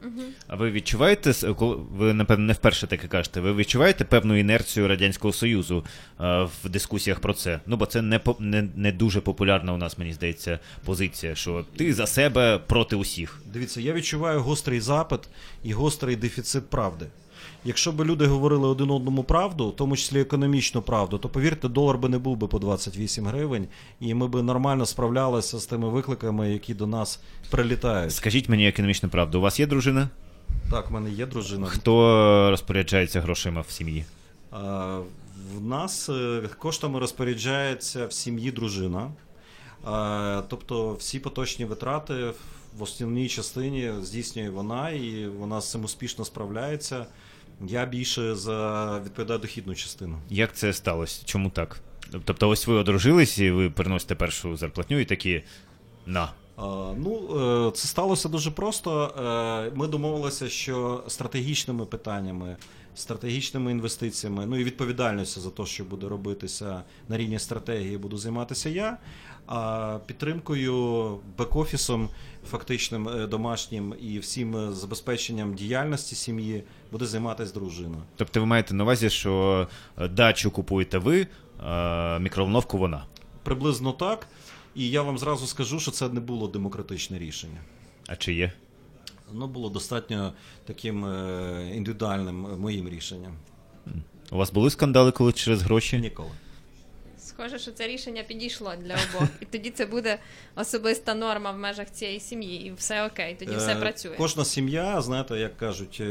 А 0.47 0.57
ви 0.57 0.71
відчуваєте, 0.71 1.55
коли 1.55 1.77
ви 1.93 2.15
напевно 2.15 2.47
не 2.47 2.53
вперше 2.53 2.87
таке 2.87 3.09
кажете, 3.09 3.41
ви 3.41 3.55
відчуваєте 3.55 4.05
певну 4.05 4.37
інерцію 4.37 4.89
Радянського 4.89 5.33
Союзу 5.33 5.85
е, 6.21 6.49
в 6.65 6.69
дискусіях 6.69 7.21
про 7.21 7.33
це? 7.33 7.61
Ну 7.67 7.77
бо 7.77 7.87
це 7.87 8.03
не, 8.03 8.21
не, 8.39 8.69
не 8.77 8.93
дуже 8.93 9.21
популярна 9.21 9.73
у 9.73 9.77
нас, 9.77 9.99
мені 9.99 10.13
здається, 10.13 10.59
позиція, 10.85 11.35
що 11.35 11.65
ти 11.77 11.95
за 11.95 12.07
себе 12.07 12.59
проти 12.67 12.97
усіх. 12.97 13.41
Дивіться, 13.53 13.81
я 13.81 13.93
відчуваю 13.93 14.41
гострий 14.41 14.81
запит 14.81 15.21
і 15.63 15.73
гострий 15.73 16.17
дефіцит 16.17 16.71
правди. 16.71 17.07
Якщо 17.65 17.93
б 17.93 18.05
люди 18.05 18.27
говорили 18.27 18.69
один 18.69 18.91
одному 18.91 19.25
правду, 19.25 19.69
в 19.69 19.77
тому 19.77 19.97
числі 19.97 20.21
економічну 20.21 20.83
правду, 20.83 21.19
то 21.19 21.29
повірте, 21.29 21.69
долар 21.69 21.99
би 21.99 22.09
не 22.09 22.19
був 22.19 22.37
би 22.37 22.47
по 22.47 22.59
28 22.59 23.27
гривень, 23.27 23.69
і 24.01 24.15
ми 24.15 24.29
б 24.29 24.43
нормально 24.43 24.87
справлялися 24.87 25.59
з 25.59 25.67
тими 25.67 25.89
викликами, 25.89 26.53
які 26.53 26.75
до 26.75 26.87
нас 26.87 27.21
прилітають. 27.51 28.15
Скажіть 28.15 28.49
мені 28.49 28.69
економічну 28.69 29.09
правду, 29.09 29.39
у 29.39 29.43
вас 29.43 29.61
є 29.61 29.67
дружина? 29.67 30.09
Так, 30.71 30.91
в 30.91 30.93
мене 30.93 31.11
є 31.11 31.27
дружина. 31.27 31.67
Хто 31.67 32.51
розпоряджається 32.51 33.21
грошима 33.21 33.61
в 33.61 33.71
сім'ї? 33.71 34.05
А, 34.51 34.99
В 35.57 35.65
нас 35.65 36.09
е, 36.09 36.43
коштами 36.59 36.99
розпоряджається 36.99 38.07
в 38.07 38.13
сім'ї 38.13 38.51
дружина. 38.51 39.11
А, 39.85 40.43
Тобто 40.49 40.95
всі 40.95 41.19
поточні 41.19 41.65
витрати 41.65 42.15
в 42.79 42.83
основній 42.83 43.29
частині 43.29 43.91
здійснює 44.03 44.51
вона, 44.51 44.91
і 44.91 45.27
вона 45.27 45.61
з 45.61 45.71
цим 45.71 45.85
успішно 45.85 46.25
справляється. 46.25 47.07
Я 47.67 47.87
більше 47.87 48.35
за 48.35 49.01
відповідаю 49.05 49.39
дохідну 49.39 49.75
частину. 49.75 50.19
Як 50.29 50.53
це 50.53 50.73
сталося? 50.73 51.23
Чому 51.25 51.51
так? 51.51 51.81
Тобто, 52.25 52.49
ось 52.49 52.67
ви 52.67 52.75
одружились 52.75 53.39
і 53.39 53.51
ви 53.51 53.71
приносите 53.71 54.15
першу 54.15 54.57
зарплатню 54.57 54.99
і 54.99 55.05
такі 55.05 55.43
на. 56.07 56.29
А, 56.61 56.93
Ну, 56.97 57.21
е, 57.69 57.71
це 57.71 57.89
сталося 57.89 58.29
дуже 58.29 58.51
просто. 58.51 59.15
Е, 59.69 59.73
Ми 59.75 59.87
домовилися, 59.87 60.49
що 60.49 61.05
стратегічними 61.09 61.87
питаннями, 61.87 62.57
стратегічними 62.95 63.71
інвестиціями, 63.71 64.47
ну 64.47 64.57
і 64.57 64.65
відповідальністю 64.65 65.41
за 65.41 65.51
те, 65.51 65.67
що 65.67 65.85
буде 65.85 66.09
робитися 66.09 66.83
на 67.09 67.17
рівні 67.17 67.39
стратегії, 67.39 67.99
буду 67.99 68.17
займатися 68.17 68.69
я. 68.69 68.99
А 69.47 69.99
підтримкою 70.07 71.19
бек-офісом, 71.39 72.09
фактичним 72.51 73.09
е, 73.09 73.27
домашнім 73.27 73.95
і 74.01 74.19
всім 74.19 74.57
е, 74.57 74.73
забезпеченням 74.73 75.55
діяльності 75.55 76.15
сім'ї 76.15 76.65
буде 76.93 77.07
займатися 77.07 77.55
дружина. 77.55 77.97
Тобто 78.17 78.41
ви 78.41 78.47
маєте 78.47 78.75
на 78.75 78.85
увазі, 78.85 79.11
що 79.11 79.67
е, 79.99 80.09
дачу 80.09 80.51
купуєте 80.51 80.99
ви, 80.99 81.27
а 81.59 82.19
мікроволновку 82.21 82.79
вона. 82.79 83.05
Приблизно 83.43 83.93
так. 83.93 84.27
І 84.75 84.91
я 84.91 85.03
вам 85.03 85.19
зразу 85.19 85.47
скажу, 85.47 85.81
що 85.81 85.91
це 85.91 86.09
не 86.09 86.21
було 86.21 86.49
демократичне 86.49 87.19
рішення. 87.19 87.61
А 88.07 88.17
чи 88.17 88.35
є? 88.35 88.53
Воно 89.33 89.47
було 89.49 89.69
достатньо 89.71 90.33
таким 90.65 91.05
е, 91.05 91.73
індивідуальним 91.75 92.47
е, 92.47 92.57
моїм 92.57 92.89
рішенням. 92.89 93.33
У 94.33 94.37
вас 94.37 94.53
були 94.53 94.71
скандали, 94.71 95.13
коли 95.13 95.33
через 95.33 95.63
гроші? 95.63 95.99
Ніколи. 95.99 96.31
Схоже, 97.19 97.59
що 97.59 97.73
це 97.73 97.87
рішення 97.89 98.23
підійшло 98.23 98.73
для 98.85 98.95
обох. 98.95 99.29
І 99.41 99.45
тоді 99.45 99.71
це 99.71 99.87
буде 99.87 100.19
особиста 100.57 101.15
норма 101.15 101.51
в 101.51 101.59
межах 101.59 101.91
цієї 101.91 102.21
сім'ї, 102.21 102.67
і 102.67 102.73
все 102.73 103.07
окей, 103.07 103.37
тоді 103.39 103.57
все 103.57 103.73
Е, 103.73 103.81
працює. 103.81 104.15
Кожна 104.17 104.45
сім'я, 104.45 105.01
знаєте, 105.01 105.39
як 105.39 105.57
кажуть, 105.57 106.03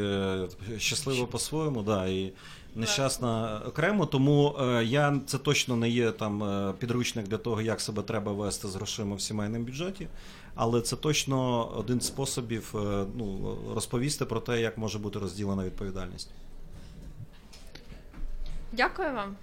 щаслива 0.78 1.26
по-своєму, 1.26 1.82
да, 1.82 2.06
і 2.06 2.32
нещасна 2.74 3.60
окремо. 3.66 4.06
Тому 4.06 4.56
е, 4.60 4.84
я 4.84 5.20
це 5.26 5.38
точно 5.38 5.76
не 5.76 5.88
є 5.88 6.10
там 6.10 6.42
е, 6.42 6.72
підручник 6.78 7.28
для 7.28 7.36
того, 7.38 7.62
як 7.62 7.80
себе 7.80 8.02
треба 8.02 8.32
вести 8.32 8.68
з 8.68 8.74
грошима 8.74 9.16
в 9.16 9.20
сімейному 9.20 9.64
бюджеті. 9.64 10.06
Але 10.54 10.80
це 10.80 10.96
точно 10.96 11.64
один 11.66 12.00
з 12.00 12.06
способів 12.06 12.74
е, 12.74 13.04
ну, 13.16 13.56
розповісти 13.74 14.24
про 14.24 14.40
те, 14.40 14.60
як 14.60 14.78
може 14.78 14.98
бути 14.98 15.18
розділена 15.18 15.64
відповідальність. 15.64 16.30
Дякую 18.72 19.12
вам. 19.14 19.36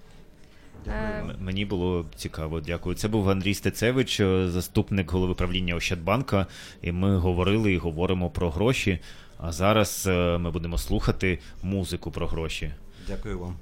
М- 0.88 1.36
Мені 1.40 1.64
було 1.64 2.04
цікаво, 2.16 2.60
дякую. 2.60 2.96
Це 2.96 3.08
був 3.08 3.30
Андрій 3.30 3.54
Стецевич, 3.54 4.16
заступник 4.46 5.10
голови 5.10 5.34
правління 5.34 5.74
Ощадбанка. 5.74 6.46
І 6.82 6.92
ми 6.92 7.16
говорили 7.18 7.72
і 7.72 7.78
говоримо 7.78 8.30
про 8.30 8.50
гроші. 8.50 8.98
А 9.40 9.52
зараз 9.52 10.06
ми 10.40 10.50
будемо 10.50 10.78
слухати 10.78 11.38
музику 11.62 12.10
про 12.10 12.26
гроші. 12.26 12.72
Дякую 13.08 13.38
вам. 13.38 13.56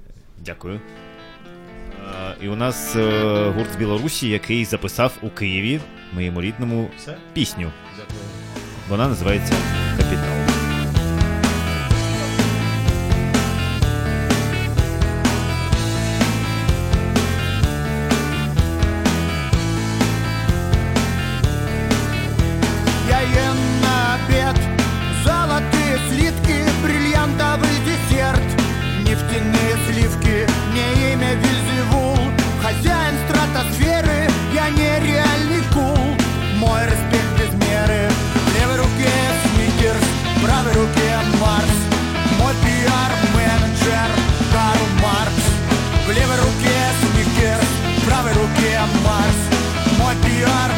Дякую. 0.45 0.75
Е, 0.75 2.35
І 2.41 2.47
у 2.47 2.55
нас 2.55 2.95
е, 2.95 3.49
гурт 3.55 3.73
з 3.73 3.75
Білорусі, 3.75 4.29
який 4.29 4.65
записав 4.65 5.13
у 5.21 5.29
Києві, 5.29 5.79
моєму 6.13 6.41
рідному, 6.41 6.89
Все? 6.97 7.17
пісню. 7.33 7.71
Дякую. 7.97 8.19
Вона 8.89 9.07
називається 9.07 9.53
Капітал. 9.97 10.46
We 50.37 50.43
are. 50.43 50.76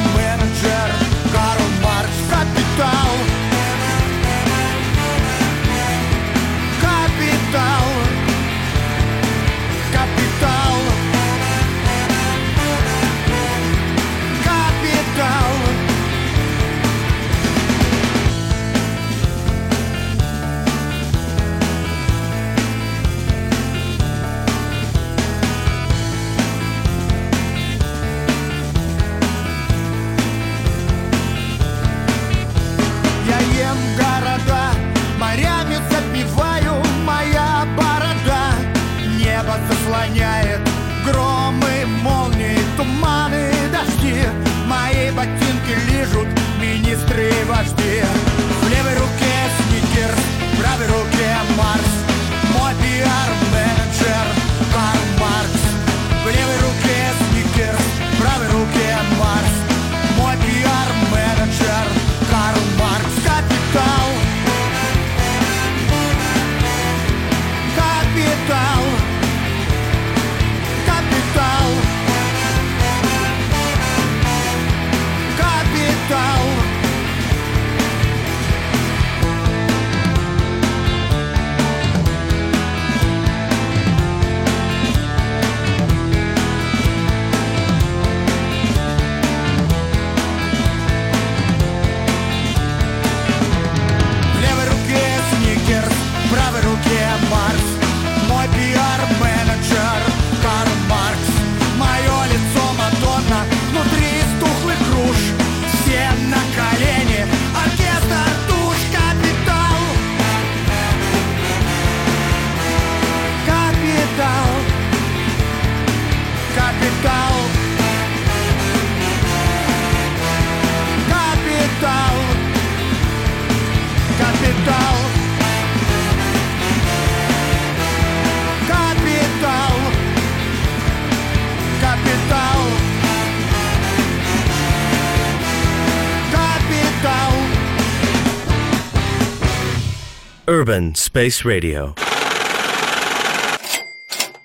Urban 140.70 140.94
Space 140.94 141.44
Radio. 141.44 141.96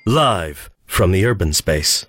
Live 0.07 0.71
from 0.87 1.13
the 1.13 1.27
urban 1.27 1.53
space. 1.53 2.07